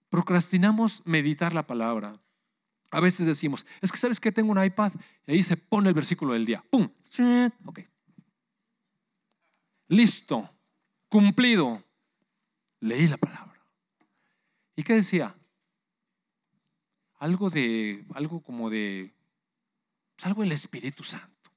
Procrastinamos 0.09 1.01
meditar 1.05 1.53
la 1.53 1.65
palabra. 1.65 2.19
A 2.91 2.99
veces 2.99 3.25
decimos, 3.25 3.65
es 3.81 3.91
que 3.91 3.97
sabes 3.97 4.19
que 4.19 4.31
tengo 4.31 4.51
un 4.51 4.63
iPad 4.63 4.93
y 5.25 5.31
ahí 5.31 5.43
se 5.43 5.57
pone 5.57 5.89
el 5.89 5.95
versículo 5.95 6.33
del 6.33 6.45
día. 6.45 6.63
¡Pum! 6.69 6.89
Ok. 7.65 7.79
Listo. 9.87 10.49
Cumplido. 11.07 11.83
Leí 12.81 13.07
la 13.07 13.17
palabra. 13.17 13.46
¿Y 14.77 14.83
qué 14.83 14.93
decía? 14.93 15.35
Algo 17.17 17.49
de, 17.49 18.05
algo 18.13 18.41
como 18.41 18.69
de, 18.69 19.11
pues 20.15 20.27
algo 20.27 20.43
del 20.43 20.51
Espíritu 20.51 21.03
Santo. 21.03 21.51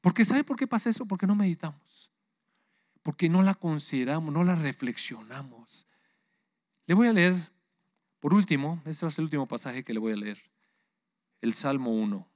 Porque 0.00 0.24
¿sabe 0.24 0.42
por 0.42 0.56
qué 0.56 0.66
pasa 0.66 0.90
eso? 0.90 1.06
Porque 1.06 1.28
no 1.28 1.36
meditamos. 1.36 2.10
Porque 3.04 3.28
no 3.28 3.40
la 3.40 3.54
consideramos, 3.54 4.34
no 4.34 4.42
la 4.42 4.56
reflexionamos. 4.56 5.86
Le 6.86 6.94
voy 6.94 7.06
a 7.06 7.12
leer, 7.12 7.36
por 8.18 8.34
último, 8.34 8.82
este 8.84 9.06
va 9.06 9.10
a 9.10 9.12
ser 9.12 9.22
el 9.22 9.26
último 9.26 9.46
pasaje 9.46 9.84
que 9.84 9.94
le 9.94 10.00
voy 10.00 10.12
a 10.12 10.16
leer, 10.16 10.42
el 11.40 11.54
Salmo 11.54 11.92
1. 11.92 12.26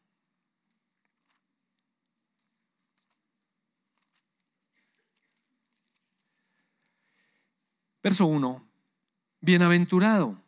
Verso 8.01 8.27
1. 8.27 8.68
Bienaventurado 9.41 10.43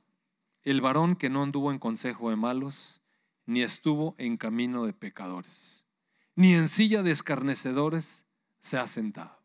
el 0.62 0.80
varón 0.80 1.16
que 1.16 1.30
no 1.30 1.42
anduvo 1.42 1.70
en 1.70 1.78
consejo 1.78 2.30
de 2.30 2.36
malos, 2.36 3.00
ni 3.46 3.62
estuvo 3.62 4.14
en 4.18 4.36
camino 4.36 4.84
de 4.84 4.92
pecadores, 4.92 5.86
ni 6.34 6.54
en 6.54 6.68
silla 6.68 7.02
de 7.02 7.10
escarnecedores 7.10 8.24
se 8.60 8.78
ha 8.78 8.86
sentado. 8.86 9.38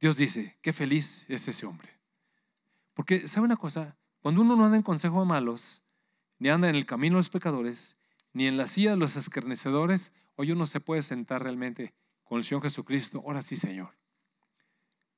Dios 0.00 0.16
dice, 0.16 0.58
qué 0.62 0.72
feliz 0.72 1.26
es 1.28 1.46
ese 1.48 1.64
hombre. 1.64 1.88
Porque, 2.94 3.28
¿sabe 3.28 3.46
una 3.46 3.56
cosa? 3.56 3.96
Cuando 4.20 4.42
uno 4.42 4.56
no 4.56 4.64
anda 4.64 4.76
en 4.76 4.82
consejo 4.82 5.20
de 5.20 5.26
malos, 5.26 5.82
ni 6.38 6.48
anda 6.48 6.68
en 6.68 6.74
el 6.74 6.84
camino 6.84 7.14
de 7.14 7.20
los 7.20 7.30
pecadores, 7.30 7.96
ni 8.32 8.46
en 8.46 8.56
la 8.56 8.66
silla 8.66 8.90
de 8.90 8.96
los 8.96 9.16
escarnecedores, 9.16 10.12
hoy 10.34 10.50
uno 10.50 10.66
se 10.66 10.80
puede 10.80 11.02
sentar 11.02 11.42
realmente 11.42 11.94
con 12.24 12.38
el 12.38 12.44
Señor 12.44 12.62
Jesucristo. 12.62 13.22
Ahora 13.24 13.42
sí, 13.42 13.56
Señor, 13.56 13.96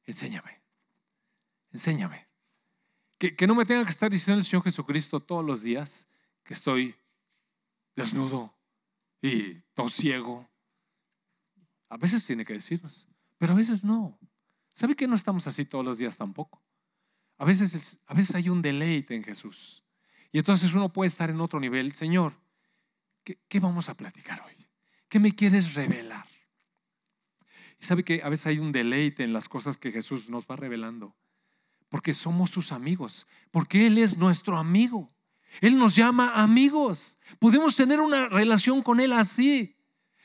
enséñame, 0.05 0.61
enséñame. 1.73 2.34
Que, 3.19 3.47
no 3.47 3.55
me 3.55 3.65
tenga 3.65 3.85
que 3.85 3.91
estar 3.91 4.11
diciendo 4.11 4.39
el 4.39 4.45
Señor 4.45 4.65
Jesucristo 4.65 5.21
todos 5.21 5.45
los 5.45 5.63
días 5.63 6.09
que 6.43 6.55
estoy 6.55 6.95
desnudo 7.97 8.55
y 9.23 9.55
todo 9.75 9.89
ciego. 9.89 10.49
A 11.89 11.97
veces 11.97 12.27
tiene 12.27 12.45
que 12.45 12.55
decirnos, 12.55 13.09
pero 13.39 13.53
a 13.53 13.57
veces 13.57 13.85
no. 13.85 14.19
¿Sabe 14.73 14.97
que 14.97 15.07
no 15.07 15.15
estamos 15.15 15.47
así 15.47 15.65
todos 15.65 15.85
los 15.85 15.99
días 15.99 16.17
tampoco? 16.17 16.63
A 17.39 17.45
veces, 17.45 18.01
a 18.07 18.15
veces 18.15 18.35
hay 18.35 18.49
un 18.49 18.61
deleite 18.61 19.15
en 19.15 19.23
Jesús. 19.23 19.85
Y 20.33 20.39
entonces 20.39 20.75
uno 20.75 20.93
puede 20.93 21.09
estar 21.09 21.31
en 21.31 21.41
otro 21.41 21.61
nivel. 21.61 21.93
Señor, 21.95 22.35
¿qué, 23.23 23.39
qué 23.49 23.61
vamos 23.61 23.89
a 23.89 23.95
platicar 23.95 24.43
hoy? 24.45 24.67
¿Qué 25.09 25.21
me 25.21 25.35
quieres 25.35 25.75
revelar? 25.75 26.27
Y 27.81 27.85
sabe 27.85 28.03
que 28.03 28.23
a 28.23 28.29
veces 28.29 28.49
hay 28.49 28.59
un 28.59 28.73
deleite 28.73 29.23
en 29.23 29.33
las 29.33 29.49
cosas 29.49 29.79
que 29.79 29.93
Jesús 29.93 30.29
nos 30.29 30.47
va 30.47 30.57
revelando. 30.57 31.15
Porque 31.95 32.13
somos 32.13 32.51
sus 32.51 32.73
amigos. 32.73 33.25
Porque 33.53 33.87
Él 33.87 33.99
es 33.99 34.19
nuestro 34.19 34.59
amigo. 34.59 35.09
Él 35.61 35.79
nos 35.79 35.95
llama 35.95 36.43
amigos. 36.43 37.19
Podemos 37.39 37.77
tener 37.77 38.01
una 38.01 38.29
relación 38.29 38.83
con 38.83 38.99
Él 38.99 39.13
así. 39.13 39.77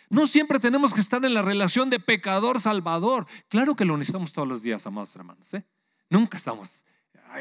No 0.10 0.26
siempre 0.26 0.60
tenemos 0.60 0.96
que 0.96 1.00
estar 1.00 1.24
en 1.24 1.36
la 1.36 1.44
relación 1.44 1.92
de 1.92 2.00
pecador-salvador. 2.00 3.28
Claro 3.50 3.76
que 3.76 3.86
lo 3.86 3.98
necesitamos 3.98 4.34
todos 4.34 4.48
los 4.48 4.64
días, 4.64 4.88
amados 4.88 5.16
hermanos. 5.16 5.54
¿eh? 5.54 5.64
Nunca 6.10 6.38
estamos 6.38 6.86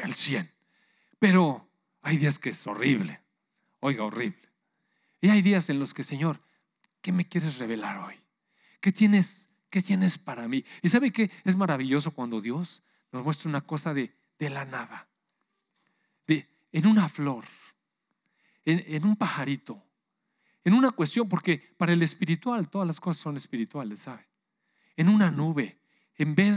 al 0.03 0.13
100. 0.13 0.51
Pero 1.17 1.67
hay 2.03 2.17
días 2.17 2.37
que 2.37 2.49
es 2.49 2.67
horrible, 2.67 3.21
oiga, 3.79 4.03
horrible. 4.03 4.47
Y 5.21 5.29
hay 5.29 5.41
días 5.41 5.71
en 5.71 5.79
los 5.79 5.95
que, 5.95 6.03
Señor, 6.03 6.39
¿qué 7.01 7.11
me 7.11 7.27
quieres 7.27 7.57
revelar 7.57 7.97
hoy? 7.97 8.13
¿Qué 8.79 8.91
tienes, 8.91 9.49
qué 9.71 9.81
tienes 9.81 10.19
para 10.19 10.47
mí? 10.47 10.63
Y 10.83 10.89
sabe 10.89 11.11
que 11.11 11.31
es 11.45 11.55
maravilloso 11.55 12.11
cuando 12.11 12.41
Dios 12.41 12.83
nos 13.11 13.23
muestra 13.23 13.49
una 13.49 13.61
cosa 13.61 13.95
de, 13.95 14.18
de 14.39 14.49
la 14.49 14.65
nada, 14.65 15.07
de, 16.25 16.49
en 16.71 16.87
una 16.87 17.09
flor, 17.09 17.45
en, 18.65 18.83
en 18.87 19.05
un 19.05 19.15
pajarito, 19.15 19.83
en 20.63 20.73
una 20.73 20.91
cuestión, 20.91 21.27
porque 21.27 21.57
para 21.77 21.93
el 21.93 22.01
espiritual 22.01 22.69
todas 22.69 22.87
las 22.87 22.99
cosas 22.99 23.21
son 23.21 23.37
espirituales, 23.37 23.99
¿sabe? 23.99 24.27
En 24.95 25.09
una 25.09 25.29
nube, 25.31 25.79
en 26.15 26.35
ver, 26.35 26.55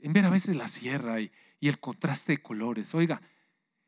en 0.00 0.12
ver 0.12 0.26
a 0.26 0.30
veces 0.30 0.56
la 0.56 0.68
sierra 0.68 1.20
y, 1.20 1.32
el 1.60 1.78
contraste 1.78 2.32
de 2.32 2.42
colores. 2.42 2.92
Oiga, 2.92 3.22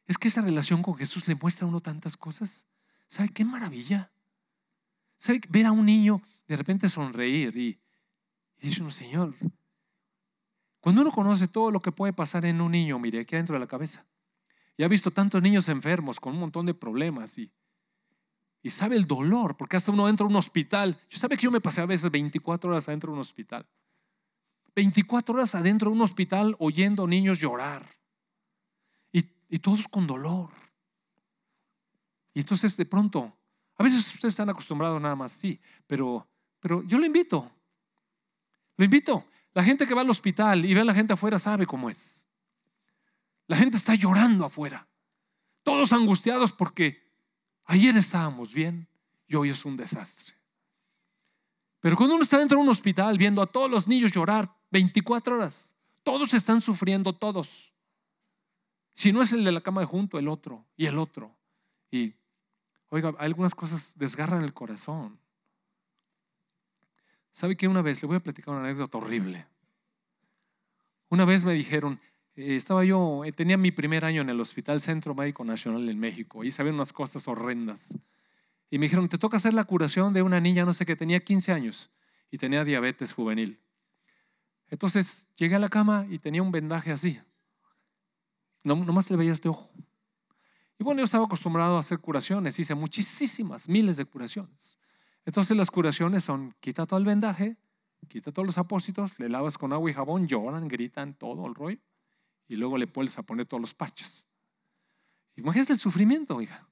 es 0.07 0.17
que 0.17 0.29
esa 0.29 0.43
relación 0.43 0.81
con 0.81 0.95
Jesús 0.95 1.27
le 1.27 1.35
muestra 1.35 1.67
a 1.67 1.69
uno 1.69 1.81
tantas 1.81 2.17
cosas. 2.17 2.67
¿Sabe 3.09 3.31
qué 3.31 3.45
maravilla? 3.45 4.13
¿Sabe 5.17 5.41
ver 5.49 5.67
a 5.67 5.73
un 5.73 5.85
niño 5.85 6.23
de 6.47 6.57
repente 6.57 6.89
sonreír 6.89 7.57
y, 7.57 7.81
dice 8.61 8.89
Señor, 8.93 9.35
cuando 10.85 11.01
uno 11.01 11.13
conoce 11.13 11.49
todo 11.49 11.71
lo 11.71 11.81
que 11.81 11.93
puede 11.93 12.13
pasar 12.13 12.45
en 12.45 12.61
un 12.61 12.73
niño, 12.73 12.99
mire, 12.99 13.21
aquí 13.21 13.35
adentro 13.35 13.55
de 13.55 13.61
la 13.61 13.67
cabeza, 13.67 14.05
y 14.77 14.83
ha 14.83 14.89
visto 14.89 15.11
tantos 15.11 15.41
niños 15.41 15.71
enfermos 15.71 16.21
con 16.21 16.35
un 16.35 16.41
montón 16.41 16.67
de 16.67 16.75
problemas 16.75 17.39
y, 17.39 17.51
sabe 18.67 18.95
el 18.97 19.07
dolor, 19.07 19.57
porque 19.57 19.79
hasta 19.79 19.91
uno 19.91 20.07
entra 20.11 20.27
a 20.27 20.29
un 20.29 20.37
hospital. 20.37 21.01
Yo 21.09 21.17
sabe 21.17 21.39
que 21.39 21.45
yo 21.45 21.51
me 21.51 21.63
pasé 21.63 21.81
a 21.81 21.87
veces 21.87 22.11
24 22.11 22.69
horas 22.69 22.87
adentro 22.87 23.11
de 23.11 23.15
un 23.15 23.21
hospital. 23.21 23.67
24 24.77 25.35
horas 25.35 25.55
adentro 25.55 25.91
de 25.91 25.97
un 25.97 26.03
hospital 26.03 26.55
oyendo 26.59 27.07
niños 27.07 27.41
llorar. 27.41 27.89
Y, 29.11 29.25
y 29.49 29.61
todos 29.61 29.89
con 29.89 30.07
dolor. 30.07 30.51
Y 32.35 32.41
entonces 32.41 32.77
de 32.77 32.85
pronto, 32.85 33.35
a 33.79 33.83
veces 33.83 34.07
ustedes 34.13 34.35
están 34.35 34.51
acostumbrados 34.51 35.01
nada 35.01 35.17
más, 35.17 35.33
sí, 35.33 35.59
pero, 35.87 36.29
pero 36.61 36.83
yo 36.83 36.99
lo 36.99 37.07
invito. 37.07 37.51
Lo 38.77 38.85
invito. 38.85 39.25
La 39.55 39.63
gente 39.63 39.87
que 39.87 39.95
va 39.95 40.03
al 40.03 40.11
hospital 40.11 40.65
y 40.65 40.75
ve 40.75 40.81
a 40.81 40.85
la 40.85 40.95
gente 40.95 41.13
afuera 41.13 41.39
sabe 41.39 41.67
cómo 41.67 41.89
es. 41.89 42.29
La 43.47 43.57
gente 43.57 43.77
está 43.77 43.95
llorando 43.95 44.45
afuera. 44.45 44.89
Todos 45.63 45.93
angustiados 45.93 46.53
porque 46.53 47.11
ayer 47.65 47.97
estábamos 47.97 48.53
bien 48.53 48.89
y 49.27 49.37
hoy 49.37 49.51
es 49.51 49.65
un 49.65 49.77
desastre. 49.77 50.35
Pero 51.81 51.97
cuando 51.97 52.15
uno 52.15 52.25
está 52.25 52.39
dentro 52.39 52.59
de 52.59 52.65
un 52.65 52.71
hospital 52.71 53.17
viendo 53.17 53.43
a 53.43 53.47
todos 53.47 53.71
los 53.71 53.87
niños 53.87 54.13
llorar, 54.13 54.53
24 54.71 55.37
horas. 55.37 55.77
Todos 56.03 56.35
están 56.35 56.61
sufriendo, 56.61 57.15
todos. 57.15 57.73
Si 58.95 59.13
no 59.13 59.23
es 59.23 59.33
el 59.33 59.45
de 59.45 59.53
la 59.53 59.61
cama 59.61 59.83
de 59.83 59.87
junto, 59.87 60.19
el 60.19 60.29
otro 60.29 60.67
y 60.77 60.87
el 60.87 60.99
otro. 60.99 61.37
Y, 61.91 62.15
oiga, 62.89 63.15
algunas 63.19 63.55
cosas 63.55 63.95
desgarran 63.99 64.43
el 64.43 64.53
corazón. 64.53 65.19
¿Sabe 67.35 67.57
que 67.57 67.67
una 67.67 67.83
vez, 67.83 68.01
le 68.01 68.07
voy 68.07 68.17
a 68.17 68.21
platicar 68.21 68.55
una 68.55 68.63
anécdota 68.63 68.97
horrible. 68.97 69.45
Una 71.09 71.25
vez 71.25 71.45
me 71.45 71.53
dijeron, 71.53 72.01
eh, 72.37 72.55
estaba 72.55 72.85
yo, 72.85 73.25
eh, 73.25 73.33
tenía 73.33 73.57
mi 73.57 73.73
primer 73.73 74.05
año 74.05 74.23
en 74.23 74.29
el 74.29 74.41
Hospital 74.41 74.81
Centro 74.81 75.17
Médico 75.17 75.45
Nacional 75.45 75.89
en 75.89 75.99
México, 75.99 76.45
y 76.45 76.53
sabían 76.53 76.77
unas 76.77 76.93
cosas 76.93 77.27
horrendas. 77.27 77.93
Y 78.71 78.79
me 78.79 78.87
dijeron, 78.87 79.09
te 79.09 79.19
toca 79.19 79.37
hacer 79.37 79.53
la 79.53 79.65
curación 79.65 80.15
de 80.15 80.23
una 80.23 80.39
niña, 80.39 80.65
no 80.65 80.73
sé 80.75 80.87
qué, 80.87 80.95
tenía 80.95 81.19
15 81.19 81.51
años 81.51 81.91
y 82.31 82.39
tenía 82.39 82.65
diabetes 82.65 83.13
juvenil. 83.13 83.59
Entonces 84.69 85.27
llegué 85.35 85.57
a 85.57 85.59
la 85.59 85.69
cama 85.69 86.07
y 86.09 86.21
tenía 86.21 86.41
un 86.41 86.53
vendaje 86.53 86.93
así. 86.93 87.21
No, 88.63 88.77
nomás 88.77 89.11
le 89.11 89.17
veía 89.17 89.33
este 89.33 89.49
ojo. 89.49 89.73
Y 90.79 90.85
bueno, 90.85 91.01
yo 91.01 91.05
estaba 91.05 91.25
acostumbrado 91.25 91.77
a 91.77 91.81
hacer 91.81 91.99
curaciones, 91.99 92.61
hice 92.61 92.77
muchísimas, 92.77 93.69
miles 93.69 93.97
de 93.97 94.05
curaciones. 94.05 94.79
Entonces 95.25 95.57
las 95.57 95.71
curaciones 95.71 96.25
son, 96.25 96.55
quita 96.61 96.87
todo 96.87 96.99
el 96.99 97.07
vendaje, 97.07 97.57
quita 98.09 98.33
todos 98.33 98.47
los 98.47 98.59
apósitos, 98.59 99.19
le 99.19 99.29
lavas 99.29 99.57
con 99.57 99.73
agua 99.73 99.91
y 99.91 99.95
jabón, 99.95 100.29
lloran, 100.29 100.69
gritan, 100.69 101.15
todo 101.15 101.47
el 101.47 101.55
rollo, 101.55 101.81
y 102.47 102.57
luego 102.57 102.77
le 102.77 102.87
puedes 102.87 103.17
a 103.19 103.23
poner 103.23 103.47
todos 103.47 103.61
los 103.61 103.75
parches. 103.75 104.27
Imagínense 105.37 105.73
el 105.73 105.79
sufrimiento, 105.79 106.41
hija. 106.41 106.69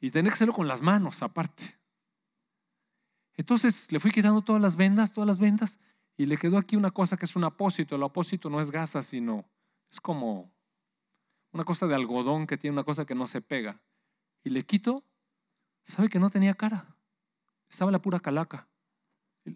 Y 0.00 0.10
tener 0.10 0.32
que 0.32 0.34
hacerlo 0.34 0.54
con 0.54 0.68
las 0.68 0.80
manos 0.80 1.22
aparte. 1.22 1.78
Entonces 3.34 3.90
le 3.92 4.00
fui 4.00 4.10
quitando 4.10 4.42
todas 4.42 4.62
las 4.62 4.76
vendas, 4.76 5.12
todas 5.12 5.26
las 5.26 5.38
vendas, 5.38 5.78
y 6.16 6.26
le 6.26 6.36
quedó 6.36 6.58
aquí 6.58 6.76
una 6.76 6.90
cosa 6.90 7.16
que 7.16 7.24
es 7.24 7.36
un 7.36 7.44
apósito. 7.44 7.96
El 7.96 8.02
apósito 8.02 8.48
no 8.50 8.60
es 8.60 8.70
gasa, 8.70 9.02
sino 9.02 9.44
es 9.90 10.00
como 10.00 10.52
una 11.52 11.64
cosa 11.64 11.86
de 11.86 11.94
algodón 11.94 12.46
que 12.46 12.56
tiene 12.56 12.74
una 12.74 12.84
cosa 12.84 13.04
que 13.04 13.14
no 13.14 13.26
se 13.26 13.40
pega. 13.40 13.80
Y 14.44 14.50
le 14.50 14.64
quito, 14.64 15.04
sabe 15.84 16.08
que 16.08 16.18
no 16.18 16.30
tenía 16.30 16.54
cara. 16.54 16.96
Estaba 17.70 17.90
la 17.90 18.02
pura 18.02 18.18
calaca. 18.18 18.68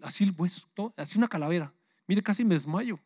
Así 0.01 0.23
el 0.23 0.33
hueso, 0.37 0.67
así 0.95 1.17
una 1.17 1.27
calavera. 1.27 1.73
Mire, 2.07 2.23
casi 2.23 2.43
me 2.43 2.55
desmayo. 2.55 2.99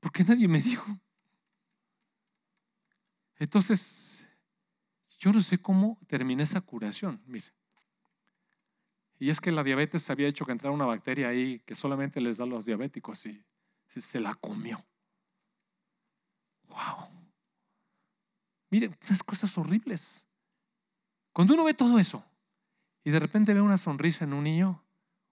¿Por 0.00 0.12
qué 0.12 0.24
nadie 0.24 0.48
me 0.48 0.60
dijo? 0.60 0.86
Entonces, 3.36 4.28
yo 5.18 5.32
no 5.32 5.40
sé 5.40 5.58
cómo 5.58 5.98
terminé 6.06 6.42
esa 6.42 6.60
curación. 6.60 7.22
Mire. 7.26 7.46
Y 9.20 9.30
es 9.30 9.40
que 9.40 9.50
la 9.50 9.64
diabetes 9.64 10.08
había 10.10 10.28
hecho 10.28 10.44
que 10.44 10.52
entrara 10.52 10.74
una 10.74 10.86
bacteria 10.86 11.28
ahí 11.28 11.60
que 11.60 11.74
solamente 11.74 12.20
les 12.20 12.36
da 12.36 12.44
a 12.44 12.46
los 12.46 12.66
diabéticos 12.66 13.26
y 13.26 13.44
se 13.86 14.20
la 14.20 14.34
comió. 14.34 14.84
Wow. 16.68 17.08
Miren, 18.70 18.96
unas 19.06 19.22
cosas 19.22 19.56
horribles. 19.58 20.24
Cuando 21.32 21.54
uno 21.54 21.64
ve 21.64 21.74
todo 21.74 21.98
eso 21.98 22.27
y 23.08 23.10
de 23.10 23.20
repente 23.20 23.54
ve 23.54 23.62
una 23.62 23.78
sonrisa 23.78 24.26
en 24.26 24.34
un 24.34 24.44
niño, 24.44 24.84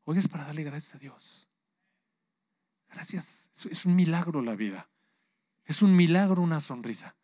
hoy 0.05 0.17
es 0.17 0.29
para 0.29 0.47
darle 0.47 0.63
gracias 0.63 0.95
a 0.95 0.99
Dios. 0.99 1.47
Gracias. 2.91 3.51
Es 3.71 3.85
un 3.85 3.95
milagro 3.95 4.41
la 4.41 4.55
vida. 4.55 4.89
Es 5.67 5.83
un 5.83 5.95
milagro 5.95 6.41
una 6.41 6.61
sonrisa. 6.61 7.17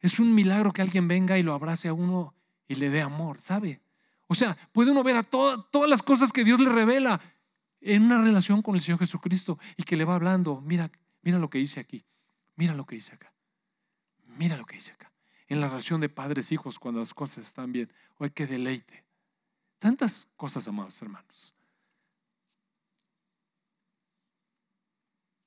Es 0.00 0.18
un 0.18 0.34
milagro 0.34 0.70
que 0.74 0.82
alguien 0.82 1.08
venga 1.08 1.38
y 1.38 1.42
lo 1.42 1.54
abrace 1.54 1.88
a 1.88 1.94
uno 1.94 2.34
y 2.68 2.74
le 2.74 2.90
dé 2.90 3.00
amor, 3.00 3.40
¿sabe? 3.40 3.80
O 4.26 4.34
sea, 4.34 4.54
puede 4.70 4.90
uno 4.90 5.02
ver 5.02 5.16
a 5.16 5.22
todas 5.22 5.88
las 5.88 6.02
cosas 6.02 6.30
que 6.30 6.44
Dios 6.44 6.60
le 6.60 6.68
revela 6.68 7.18
en 7.80 8.02
una 8.02 8.20
relación 8.20 8.60
con 8.60 8.74
el 8.74 8.82
Señor 8.82 8.98
Jesucristo 8.98 9.58
y 9.78 9.84
que 9.84 9.96
le 9.96 10.04
va 10.04 10.16
hablando, 10.16 10.60
mira, 10.60 10.90
mira 11.22 11.38
lo 11.38 11.48
que 11.48 11.56
dice 11.56 11.80
aquí, 11.80 12.04
mira 12.54 12.74
lo 12.74 12.84
que 12.84 12.96
dice 12.96 13.14
acá. 13.14 13.32
Mira 14.36 14.58
lo 14.58 14.66
que 14.66 14.74
dice 14.74 14.92
acá. 14.92 15.10
En 15.48 15.62
la 15.62 15.68
relación 15.68 16.02
de 16.02 16.10
padres 16.10 16.52
hijos, 16.52 16.78
cuando 16.78 17.00
las 17.00 17.14
cosas 17.14 17.46
están 17.46 17.72
bien. 17.72 17.90
Hoy 18.18 18.28
qué 18.28 18.46
deleite. 18.46 19.05
Tantas 19.78 20.28
cosas, 20.36 20.66
amados 20.66 21.00
hermanos. 21.02 21.54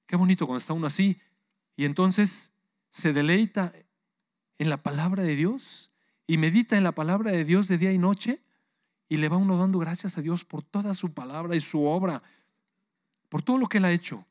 Qué 0.06 0.16
bonito 0.16 0.46
cuando 0.48 0.60
está 0.60 0.74
uno 0.74 0.88
así 0.88 1.22
y 1.76 1.86
entonces 1.86 2.52
se 2.90 3.14
deleita 3.14 3.74
en 4.58 4.70
la 4.70 4.78
palabra 4.78 5.24
de 5.24 5.36
Dios 5.36 5.92
y 6.26 6.38
medita 6.38 6.78
en 6.78 6.84
la 6.84 6.94
palabra 6.94 7.32
de 7.32 7.46
Dios 7.46 7.68
de 7.68 7.78
día 7.78 7.92
y 7.92 7.98
noche 7.98 8.42
y 9.08 9.18
le 9.18 9.30
va 9.30 9.38
uno 9.38 9.58
dando 9.58 9.80
gracias 9.80 10.18
a 10.18 10.22
Dios 10.22 10.46
por 10.46 10.64
toda 10.64 10.94
su 10.94 11.14
palabra 11.14 11.56
y 11.56 11.60
su 11.60 11.84
obra, 11.86 12.22
por 13.30 13.42
todo 13.42 13.58
lo 13.58 13.68
que 13.68 13.78
Él 13.78 13.86
ha 13.86 13.92
hecho. 13.92 14.26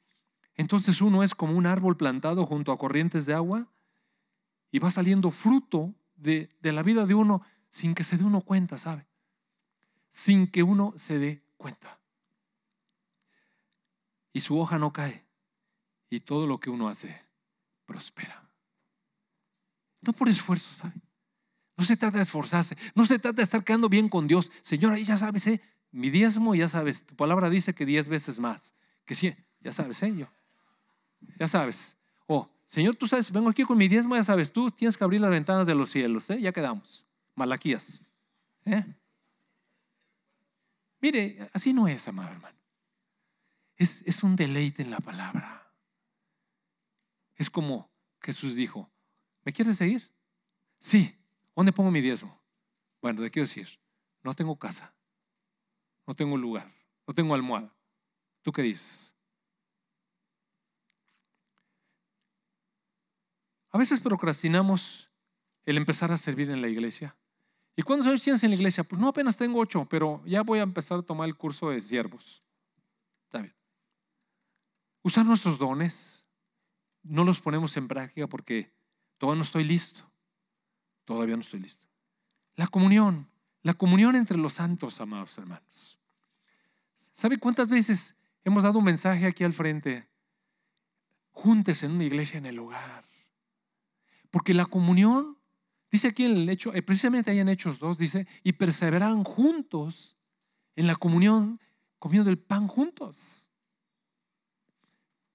Entonces 0.57 1.01
uno 1.01 1.23
es 1.23 1.35
como 1.35 1.55
un 1.55 1.67
árbol 1.67 1.97
plantado 1.97 2.45
junto 2.45 2.73
a 2.73 2.79
corrientes 2.79 3.27
de 3.27 3.35
agua 3.35 3.67
y 4.71 4.79
va 4.79 4.91
saliendo 4.91 5.31
fruto 5.31 5.95
de, 6.17 6.51
la 6.63 6.83
vida 6.83 7.07
de 7.07 7.15
uno 7.15 7.43
sin 7.69 7.95
que 7.95 8.05
se 8.05 8.17
dé 8.17 8.25
uno 8.25 8.41
cuenta, 8.41 8.79
¿sabe? 8.79 9.07
Sin 10.19 10.49
que 10.49 10.65
uno 10.65 10.95
se 10.97 11.21
dé 11.21 11.45
cuenta. 11.57 11.97
Y 14.33 14.41
su 14.41 14.59
hoja 14.59 14.77
no 14.77 14.93
cae. 14.93 15.25
Y 16.11 16.19
todo 16.19 16.49
lo 16.49 16.59
que 16.59 16.71
uno 16.71 16.89
hace 16.89 17.23
prospera. 17.87 18.43
No 20.01 20.13
por 20.13 20.29
esfuerzo, 20.29 20.75
¿sabe? 20.75 20.95
No 21.77 21.85
se 21.85 21.97
trata 21.97 22.17
de 22.17 22.25
esforzarse, 22.25 22.77
no 22.97 23.07
se 23.07 23.21
trata 23.21 23.37
de 23.37 23.45
estar 23.45 23.63
quedando 23.63 23.89
bien 23.89 24.09
con 24.09 24.27
Dios. 24.27 24.51
Señor, 24.63 24.93
ahí 24.93 25.05
ya 25.05 25.17
sabes, 25.17 25.47
¿eh? 25.47 25.61
mi 25.93 26.11
diezmo, 26.11 26.57
ya 26.57 26.69
sabes, 26.69 27.07
tu 27.07 27.15
palabra 27.15 27.49
dice 27.49 27.73
que 27.73 27.87
diez 27.87 28.09
veces 28.09 28.41
más, 28.41 28.75
que 29.05 29.15
sí, 29.15 29.33
ya 29.61 29.73
sabes, 29.73 30.03
¿eh? 30.03 30.13
Yo, 30.17 30.27
ya 31.39 31.47
sabes. 31.47 31.97
Oh, 32.27 32.51
Señor, 32.67 32.97
tú 32.97 33.07
sabes, 33.07 33.31
vengo 33.31 33.51
aquí 33.51 33.63
con 33.63 33.79
mi 33.79 33.87
diezmo, 33.87 34.17
ya 34.17 34.25
sabes, 34.25 34.53
tú 34.53 34.69
tienes 34.73 34.97
que 34.97 35.05
abrir 35.05 35.21
las 35.21 35.31
ventanas 35.31 35.65
de 35.65 35.77
los 35.77 35.91
cielos, 35.91 36.29
¿eh? 36.31 36.41
ya 36.41 36.51
quedamos. 36.51 37.07
Malaquías. 37.37 38.03
¿eh? 38.65 38.85
Mire, 41.01 41.51
así 41.53 41.73
no 41.73 41.89
es, 41.89 42.07
amado 42.09 42.31
hermano. 42.31 42.59
Es, 43.77 44.03
es 44.03 44.23
un 44.23 44.37
deleite 44.37 44.83
en 44.83 44.91
la 44.91 45.01
palabra. 45.01 45.73
Es 47.37 47.49
como 47.49 47.91
Jesús 48.21 48.57
dijo, 48.57 48.91
¿me 49.45 49.53
quieres 49.53 49.77
seguir? 49.77 50.11
Sí. 50.79 51.15
¿Dónde 51.59 51.73
pongo 51.73 51.91
mi 51.91 52.01
diezmo? 52.01 52.41
Bueno, 53.03 53.21
te 53.21 53.33
quiero 53.33 53.49
decir, 53.49 53.81
no 54.23 54.33
tengo 54.33 54.57
casa, 54.57 54.95
no 56.07 56.15
tengo 56.15 56.37
lugar, 56.37 56.73
no 57.05 57.13
tengo 57.13 57.35
almohada. 57.35 57.75
¿Tú 58.43 58.53
qué 58.53 58.63
dices? 58.63 59.13
A 63.71 63.79
veces 63.79 63.99
procrastinamos 63.99 65.11
el 65.67 65.77
empezar 65.77 66.13
a 66.13 66.17
servir 66.17 66.49
en 66.51 66.63
la 66.63 66.69
iglesia. 66.69 67.17
¿Y 67.79 67.83
cuántos 67.85 68.09
años 68.09 68.25
tienes 68.25 68.43
en 68.43 68.51
la 68.51 68.57
iglesia? 68.57 68.83
Pues 68.83 69.01
no, 69.01 69.07
apenas 69.07 69.37
tengo 69.37 69.61
ocho, 69.61 69.87
pero 69.89 70.21
ya 70.27 70.43
voy 70.43 70.59
a 70.59 70.65
empezar 70.65 70.99
a 70.99 71.03
tomar 71.03 71.29
el 71.29 71.37
curso 71.37 71.71
de 71.71 71.81
siervos. 71.81 72.43
Está 73.27 73.39
bien. 73.39 73.55
Usar 75.03 75.25
nuestros 75.25 75.61
dones, 75.61 76.25
no 77.05 77.23
los 77.23 77.41
ponemos 77.41 77.77
en 77.77 77.87
práctica 77.87 78.27
porque 78.27 78.73
todavía 79.17 79.39
no 79.39 79.45
estoy 79.45 79.63
listo. 79.63 80.03
Todavía 81.05 81.37
no 81.37 81.43
estoy 81.43 81.61
listo. 81.61 81.87
La 82.57 82.67
comunión, 82.67 83.29
la 83.63 83.75
comunión 83.75 84.17
entre 84.17 84.39
los 84.39 84.55
santos, 84.55 85.01
amados 85.01 85.39
hermanos. 85.39 86.01
¿Sabe 87.13 87.37
cuántas 87.37 87.69
veces 87.69 88.17
hemos 88.43 88.65
dado 88.65 88.81
un 88.81 88.87
mensaje 88.87 89.25
aquí 89.25 89.45
al 89.45 89.53
frente? 89.53 90.09
Juntes 91.31 91.85
en 91.85 91.93
una 91.93 92.03
iglesia 92.03 92.39
en 92.39 92.47
el 92.47 92.59
hogar. 92.59 93.05
Porque 94.33 94.53
la 94.53 94.67
comunión, 94.67 95.38
dice 95.91 96.09
aquí 96.09 96.25
en 96.25 96.37
el 96.37 96.49
hecho, 96.49 96.75
eh, 96.75 96.83
precisamente 96.83 97.31
ahí 97.31 97.39
en 97.39 97.49
Hechos 97.49 97.79
2, 97.79 97.99
dice, 97.99 98.27
y 98.43 98.53
perseveran 98.53 99.25
juntos 99.25 100.17
en 100.77 100.87
la 100.87 100.97
comunión, 100.97 101.61
comiendo 101.99 102.31
el 102.31 102.39
pan 102.39 102.69
juntos. 102.69 103.49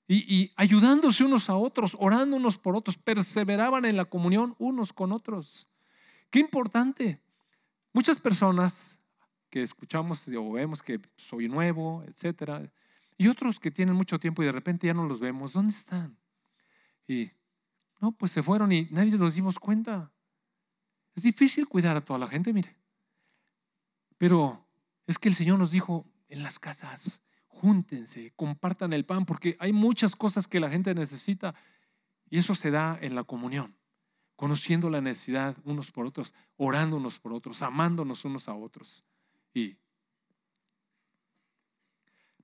Y, 0.07 0.51
ayudándose 0.57 1.23
unos 1.23 1.49
a 1.49 1.55
otros, 1.55 1.97
orando 1.99 2.37
unos 2.37 2.57
por 2.57 2.75
otros, 2.75 2.97
perseveraban 2.97 3.85
en 3.85 3.97
la 3.97 4.05
comunión 4.05 4.53
unos 4.59 4.93
con 4.93 5.11
otros. 5.11 5.67
Qué 6.29 6.39
importante. 6.39 7.19
Muchas 7.93 8.19
personas 8.19 8.99
que 9.49 9.63
escuchamos 9.63 10.27
o 10.27 10.51
vemos 10.51 10.81
que 10.81 10.99
soy 11.17 11.47
nuevo, 11.47 12.03
etcétera, 12.07 12.71
y 13.17 13.27
otros 13.27 13.59
que 13.59 13.71
tienen 13.71 13.95
mucho 13.95 14.19
tiempo 14.19 14.43
y 14.43 14.45
de 14.45 14.51
repente 14.51 14.87
ya 14.87 14.93
no 14.93 15.05
los 15.05 15.19
vemos, 15.19 15.53
¿dónde 15.53 15.73
están? 15.73 16.17
Y 17.07 17.31
no, 18.01 18.11
pues 18.11 18.31
se 18.31 18.43
fueron 18.43 18.71
y 18.71 18.87
nadie 18.91 19.17
nos 19.17 19.35
dimos 19.35 19.59
cuenta. 19.59 20.12
Es 21.15 21.23
difícil 21.23 21.67
cuidar 21.67 21.95
a 21.95 22.01
toda 22.01 22.19
la 22.19 22.27
gente, 22.27 22.53
mire. 22.53 22.75
Pero 24.17 24.65
es 25.05 25.19
que 25.19 25.29
el 25.29 25.35
Señor 25.35 25.59
nos 25.59 25.71
dijo 25.71 26.05
en 26.29 26.43
las 26.43 26.59
casas, 26.59 27.21
júntense, 27.47 28.31
compartan 28.35 28.93
el 28.93 29.05
pan, 29.05 29.25
porque 29.25 29.55
hay 29.59 29.71
muchas 29.73 30.15
cosas 30.15 30.47
que 30.47 30.59
la 30.59 30.69
gente 30.69 30.93
necesita 30.95 31.53
y 32.29 32.39
eso 32.39 32.55
se 32.55 32.71
da 32.71 32.97
en 33.01 33.15
la 33.15 33.23
comunión, 33.23 33.75
conociendo 34.35 34.89
la 34.89 35.01
necesidad 35.01 35.55
unos 35.63 35.91
por 35.91 36.05
otros, 36.05 36.33
orando 36.57 36.97
unos 36.97 37.19
por 37.19 37.33
otros, 37.33 37.61
amándonos 37.61 38.25
unos 38.25 38.49
a 38.49 38.55
otros. 38.55 39.03
Y, 39.53 39.77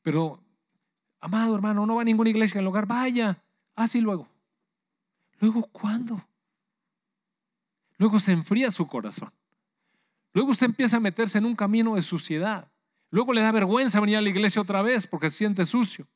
pero, 0.01 0.43
amado 1.19 1.55
hermano, 1.55 1.85
no 1.85 1.95
va 1.95 2.01
a 2.01 2.05
ninguna 2.05 2.29
iglesia 2.29 2.59
en 2.59 2.61
el 2.61 2.67
hogar, 2.67 2.85
vaya, 2.85 3.41
así 3.75 3.99
luego. 3.99 4.27
Luego, 5.39 5.63
¿cuándo? 5.71 6.28
Luego 7.99 8.19
se 8.19 8.31
enfría 8.31 8.71
su 8.71 8.87
corazón. 8.87 9.31
Luego 10.33 10.51
usted 10.51 10.67
empieza 10.67 10.97
a 10.97 11.01
meterse 11.01 11.37
en 11.37 11.45
un 11.45 11.55
camino 11.55 11.95
de 11.95 12.01
suciedad. 12.01 12.71
Luego 13.11 13.33
le 13.33 13.41
da 13.41 13.51
vergüenza 13.51 13.99
venir 13.99 14.15
a 14.15 14.21
la 14.21 14.29
iglesia 14.29 14.61
otra 14.61 14.81
vez 14.81 15.05
porque 15.05 15.29
se 15.29 15.37
siente 15.37 15.65
sucio. 15.65 16.07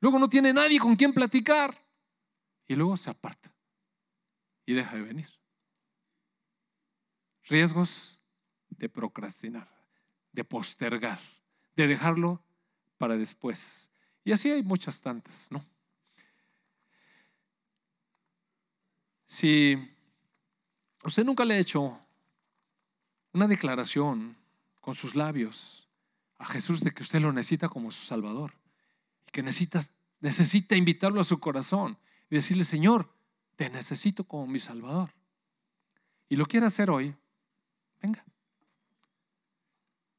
Luego 0.00 0.18
no 0.18 0.28
tiene 0.28 0.52
nadie 0.52 0.78
con 0.78 0.94
quien 0.96 1.14
platicar. 1.14 1.82
Y 2.68 2.76
luego 2.76 2.96
se 2.98 3.08
aparta 3.08 3.54
y 4.66 4.74
deja 4.74 4.96
de 4.96 5.02
venir. 5.02 5.28
Riesgos 7.44 8.20
de 8.68 8.90
procrastinar, 8.90 9.68
de 10.30 10.44
postergar, 10.44 11.20
de 11.74 11.86
dejarlo 11.86 12.42
para 12.98 13.16
después. 13.16 13.88
Y 14.24 14.32
así 14.32 14.50
hay 14.50 14.62
muchas 14.62 15.00
tantas, 15.00 15.50
¿no? 15.50 15.60
Si 19.26 19.93
Usted 21.04 21.24
nunca 21.24 21.44
le 21.44 21.54
ha 21.54 21.58
hecho 21.58 22.00
una 23.32 23.46
declaración 23.46 24.36
con 24.80 24.94
sus 24.94 25.14
labios 25.14 25.86
a 26.38 26.46
Jesús 26.46 26.80
de 26.80 26.92
que 26.92 27.02
usted 27.02 27.20
lo 27.20 27.32
necesita 27.32 27.68
como 27.68 27.90
su 27.90 28.04
Salvador 28.04 28.54
y 29.26 29.30
que 29.30 29.42
necesita, 29.42 30.76
invitarlo 30.76 31.20
a 31.20 31.24
su 31.24 31.38
corazón 31.40 31.98
y 32.30 32.36
decirle, 32.36 32.64
Señor, 32.64 33.12
te 33.56 33.68
necesito 33.68 34.24
como 34.24 34.46
mi 34.46 34.58
Salvador. 34.58 35.10
Y 36.28 36.36
lo 36.36 36.46
quiere 36.46 36.66
hacer 36.66 36.90
hoy, 36.90 37.14
venga, 38.00 38.24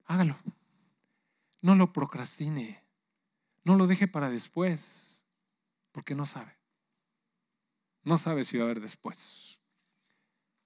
hágalo. 0.06 0.38
No 1.62 1.74
lo 1.74 1.92
procrastine, 1.92 2.84
no 3.64 3.76
lo 3.76 3.88
deje 3.88 4.08
para 4.08 4.30
después, 4.30 5.24
porque 5.92 6.14
no 6.14 6.28
sabe. 6.28 6.56
No 8.04 8.20
sabe 8.20 8.44
si 8.44 8.58
va 8.58 8.64
a 8.64 8.68
haber 8.68 8.82
después. 8.82 9.55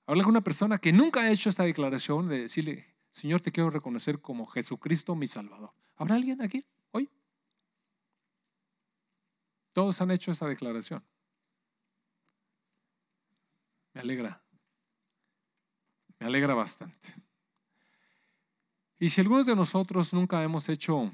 Habla 0.10 0.24
con 0.24 0.32
una 0.32 0.42
persona 0.42 0.80
que 0.80 0.92
nunca 0.92 1.22
ha 1.22 1.30
hecho 1.30 1.52
esta 1.52 1.64
declaración 1.64 2.28
de 2.28 2.42
decirle, 2.42 2.96
Señor, 3.12 3.42
te 3.42 3.52
quiero 3.52 3.70
reconocer 3.70 4.20
como 4.20 4.48
Jesucristo 4.48 5.14
mi 5.14 5.28
Salvador. 5.28 5.72
¿Habrá 5.98 6.16
alguien 6.16 6.42
aquí 6.42 6.66
hoy? 6.90 7.08
Todos 9.72 10.02
han 10.02 10.10
hecho 10.10 10.32
esa 10.32 10.48
declaración. 10.48 11.04
Me 13.94 14.02
alegra. 14.02 14.42
Me 16.18 16.26
alegra 16.26 16.56
bastante. 16.56 17.14
Y 18.98 19.10
si 19.10 19.22
algunos 19.22 19.46
de 19.46 19.56
nosotros 19.56 20.12
nunca 20.12 20.42
hemos 20.42 20.70
hecho 20.70 21.12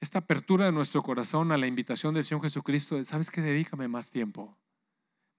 esta 0.00 0.18
apertura 0.18 0.64
de 0.64 0.72
nuestro 0.72 1.00
corazón 1.00 1.52
a 1.52 1.58
la 1.58 1.68
invitación 1.68 2.12
del 2.12 2.24
Señor 2.24 2.42
Jesucristo, 2.42 3.04
¿sabes 3.04 3.30
qué? 3.30 3.40
Dedícame 3.40 3.86
más 3.86 4.10
tiempo 4.10 4.58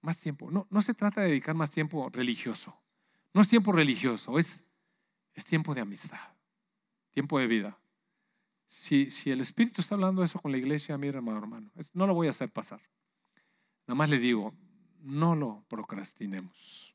más 0.00 0.18
tiempo. 0.18 0.50
No, 0.50 0.66
no 0.70 0.82
se 0.82 0.94
trata 0.94 1.20
de 1.20 1.28
dedicar 1.28 1.54
más 1.54 1.70
tiempo 1.70 2.08
religioso. 2.10 2.76
No 3.34 3.40
es 3.42 3.48
tiempo 3.48 3.72
religioso, 3.72 4.38
es, 4.38 4.64
es 5.34 5.44
tiempo 5.44 5.74
de 5.74 5.82
amistad, 5.82 6.32
tiempo 7.10 7.38
de 7.38 7.46
vida. 7.46 7.78
Si, 8.66 9.10
si 9.10 9.30
el 9.30 9.40
Espíritu 9.40 9.80
está 9.80 9.94
hablando 9.94 10.24
eso 10.24 10.40
con 10.40 10.52
la 10.52 10.58
iglesia, 10.58 10.96
mira 10.96 11.18
hermano, 11.18 11.38
hermano, 11.38 11.70
no 11.92 12.06
lo 12.06 12.14
voy 12.14 12.28
a 12.28 12.30
hacer 12.30 12.50
pasar. 12.50 12.80
Nada 13.86 13.94
más 13.94 14.10
le 14.10 14.18
digo, 14.18 14.54
no 15.00 15.36
lo 15.36 15.64
procrastinemos. 15.68 16.94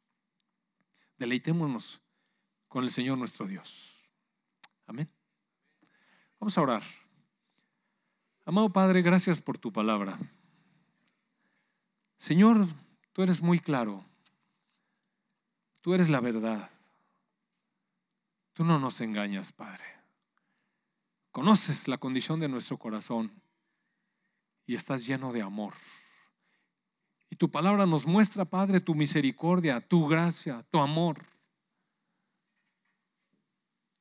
Deleitémonos 1.17 2.01
con 2.67 2.83
el 2.83 2.89
Señor 2.89 3.17
nuestro 3.17 3.45
Dios. 3.45 3.95
Amén. 4.87 5.09
Vamos 6.39 6.57
a 6.57 6.61
orar. 6.61 6.83
Amado 8.45 8.73
Padre, 8.73 9.01
gracias 9.01 9.39
por 9.39 9.57
tu 9.57 9.71
palabra. 9.71 10.17
Señor, 12.17 12.67
Tú 13.14 13.24
eres 13.24 13.41
muy 13.41 13.59
claro. 13.59 14.03
Tú 15.82 15.93
eres 15.93 16.09
la 16.09 16.20
verdad. 16.20 16.70
Tú 18.53 18.64
no 18.64 18.80
nos 18.80 19.01
engañas, 19.01 19.51
Padre. 19.51 19.84
Conoces 21.32 21.88
la 21.88 21.97
condición 21.97 22.39
de 22.39 22.49
nuestro 22.49 22.78
corazón 22.78 23.32
y 24.66 24.76
estás 24.76 25.05
lleno 25.05 25.32
de 25.32 25.41
amor. 25.41 25.74
Y 27.30 27.38
tu 27.38 27.49
palabra 27.49 27.86
nos 27.86 28.05
muestra, 28.05 28.43
Padre, 28.43 28.82
tu 28.82 28.93
misericordia, 28.93 29.80
tu 29.80 30.07
gracia, 30.07 30.66
tu 30.70 30.80
amor, 30.80 31.26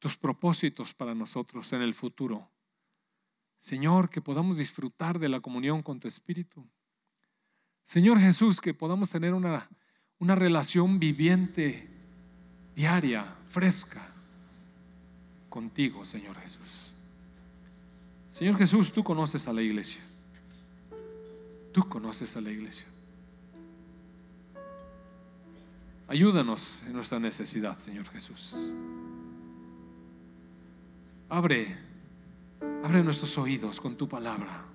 tus 0.00 0.18
propósitos 0.18 0.92
para 0.92 1.14
nosotros 1.14 1.72
en 1.72 1.82
el 1.82 1.94
futuro. 1.94 2.50
Señor, 3.58 4.10
que 4.10 4.20
podamos 4.20 4.56
disfrutar 4.56 5.18
de 5.18 5.28
la 5.28 5.40
comunión 5.40 5.82
con 5.82 6.00
tu 6.00 6.08
Espíritu. 6.08 6.66
Señor 7.90 8.20
Jesús, 8.20 8.60
que 8.60 8.72
podamos 8.72 9.10
tener 9.10 9.34
una, 9.34 9.68
una 10.20 10.36
relación 10.36 11.00
viviente, 11.00 11.88
diaria, 12.76 13.34
fresca, 13.48 14.12
contigo, 15.48 16.06
Señor 16.06 16.38
Jesús. 16.38 16.92
Señor 18.28 18.56
Jesús, 18.58 18.92
tú 18.92 19.02
conoces 19.02 19.48
a 19.48 19.52
la 19.52 19.60
iglesia. 19.60 20.00
Tú 21.72 21.88
conoces 21.88 22.36
a 22.36 22.40
la 22.40 22.52
iglesia. 22.52 22.86
Ayúdanos 26.06 26.84
en 26.86 26.92
nuestra 26.92 27.18
necesidad, 27.18 27.76
Señor 27.80 28.08
Jesús. 28.10 28.54
Abre, 31.28 31.76
abre 32.84 33.02
nuestros 33.02 33.36
oídos 33.36 33.80
con 33.80 33.96
tu 33.96 34.08
palabra. 34.08 34.69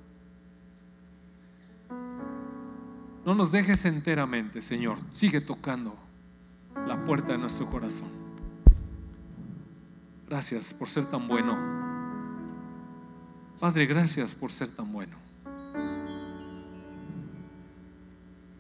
No 3.26 3.34
nos 3.34 3.52
dejes 3.52 3.86
enteramente, 3.86 4.62
Señor. 4.62 5.00
Sigue 5.12 5.42
tocando 5.42 5.96
la 6.88 7.04
puerta 7.06 7.32
de 7.32 7.40
nuestro 7.40 7.66
corazón. 7.66 8.08
Gracias 10.30 10.72
por 10.76 10.90
ser 10.90 11.08
tan 11.08 11.28
bueno. 11.28 11.58
Padre, 13.60 13.88
gracias 13.88 14.36
por 14.36 14.52
ser 14.52 14.70
tan 14.76 14.92
bueno. 14.94 15.18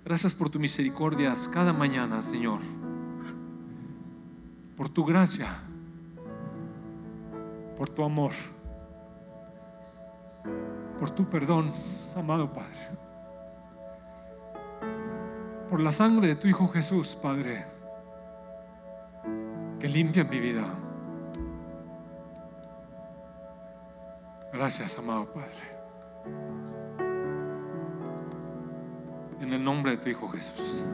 Gracias 0.04 0.34
por 0.34 0.50
tu 0.50 0.60
misericordia 0.60 1.36
cada 1.54 1.72
mañana, 1.72 2.24
Señor. 2.24 2.60
Por 4.76 4.90
tu 4.90 5.06
gracia. 5.06 5.60
Por 7.78 7.90
tu 7.90 8.04
amor. 8.04 8.32
Por 11.00 11.12
tu 11.12 11.30
perdón, 11.30 11.72
amado 12.16 12.52
Padre 12.52 13.05
por 15.76 15.84
la 15.84 15.92
sangre 15.92 16.30
de 16.30 16.36
tu 16.38 16.48
Hijo 16.48 16.70
Jesús, 16.70 17.18
Padre, 17.22 17.66
que 19.78 19.90
limpia 19.90 20.24
mi 20.24 20.40
vida. 20.40 20.64
Gracias, 24.54 24.98
amado 24.98 25.26
Padre. 25.34 25.50
En 29.42 29.52
el 29.52 29.62
nombre 29.62 29.92
de 29.92 29.98
tu 29.98 30.08
Hijo 30.08 30.30
Jesús. 30.30 30.86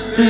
trust 0.00 0.29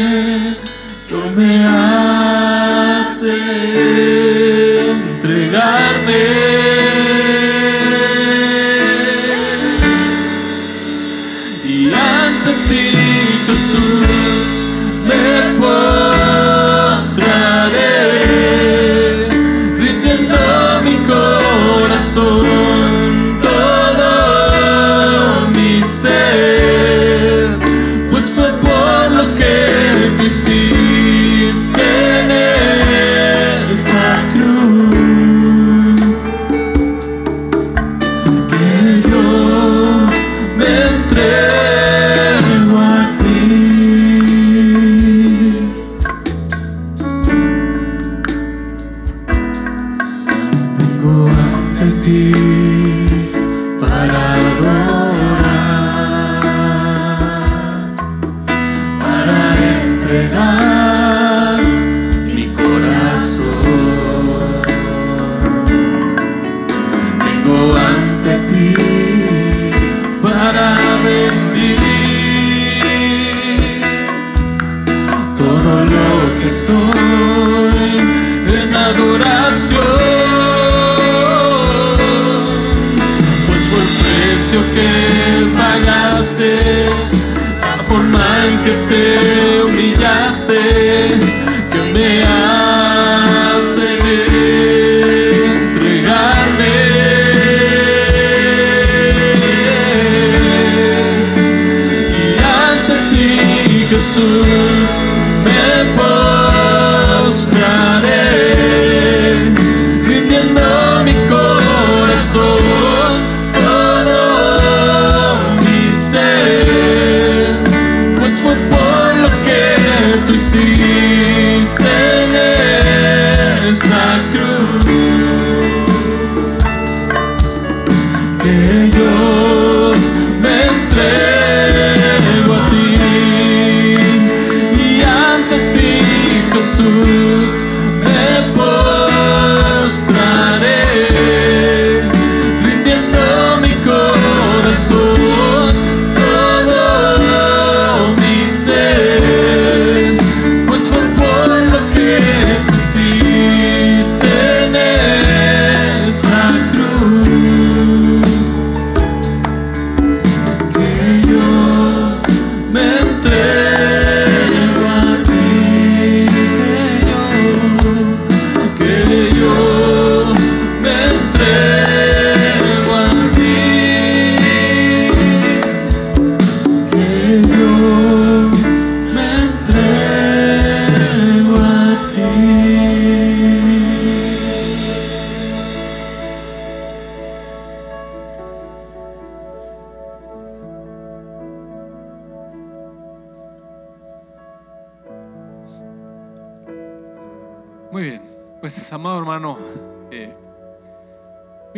beauty 52.02 52.39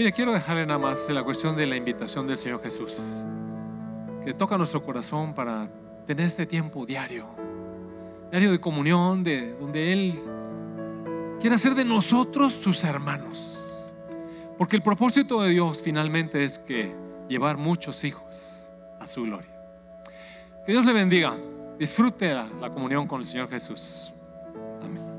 Mire, 0.02 0.12
quiero 0.12 0.32
dejarle 0.32 0.66
nada 0.66 0.80
más 0.80 1.08
la 1.10 1.22
cuestión 1.22 1.54
de 1.54 1.64
la 1.64 1.76
invitación 1.76 2.26
del 2.26 2.36
Señor 2.36 2.60
Jesús, 2.60 3.00
que 4.24 4.34
toca 4.34 4.58
nuestro 4.58 4.82
corazón 4.82 5.32
para 5.32 5.68
tener 6.08 6.26
este 6.26 6.44
tiempo 6.44 6.84
diario, 6.84 7.28
diario 8.32 8.50
de 8.50 8.60
comunión, 8.60 9.22
de 9.22 9.52
donde 9.52 9.92
Él 9.92 10.14
quiere 11.38 11.54
hacer 11.54 11.76
de 11.76 11.84
nosotros 11.84 12.52
sus 12.52 12.82
hermanos. 12.82 13.92
Porque 14.58 14.74
el 14.74 14.82
propósito 14.82 15.40
de 15.40 15.50
Dios 15.50 15.80
finalmente 15.80 16.42
es 16.42 16.58
que 16.58 16.92
llevar 17.28 17.56
muchos 17.56 18.02
hijos 18.02 18.72
a 18.98 19.06
su 19.06 19.22
gloria. 19.22 19.54
Que 20.66 20.72
Dios 20.72 20.84
le 20.84 20.94
bendiga. 20.94 21.36
Disfrute 21.78 22.34
la 22.34 22.70
comunión 22.70 23.06
con 23.06 23.20
el 23.20 23.26
Señor 23.28 23.48
Jesús. 23.48 24.12
Amén. 24.82 25.12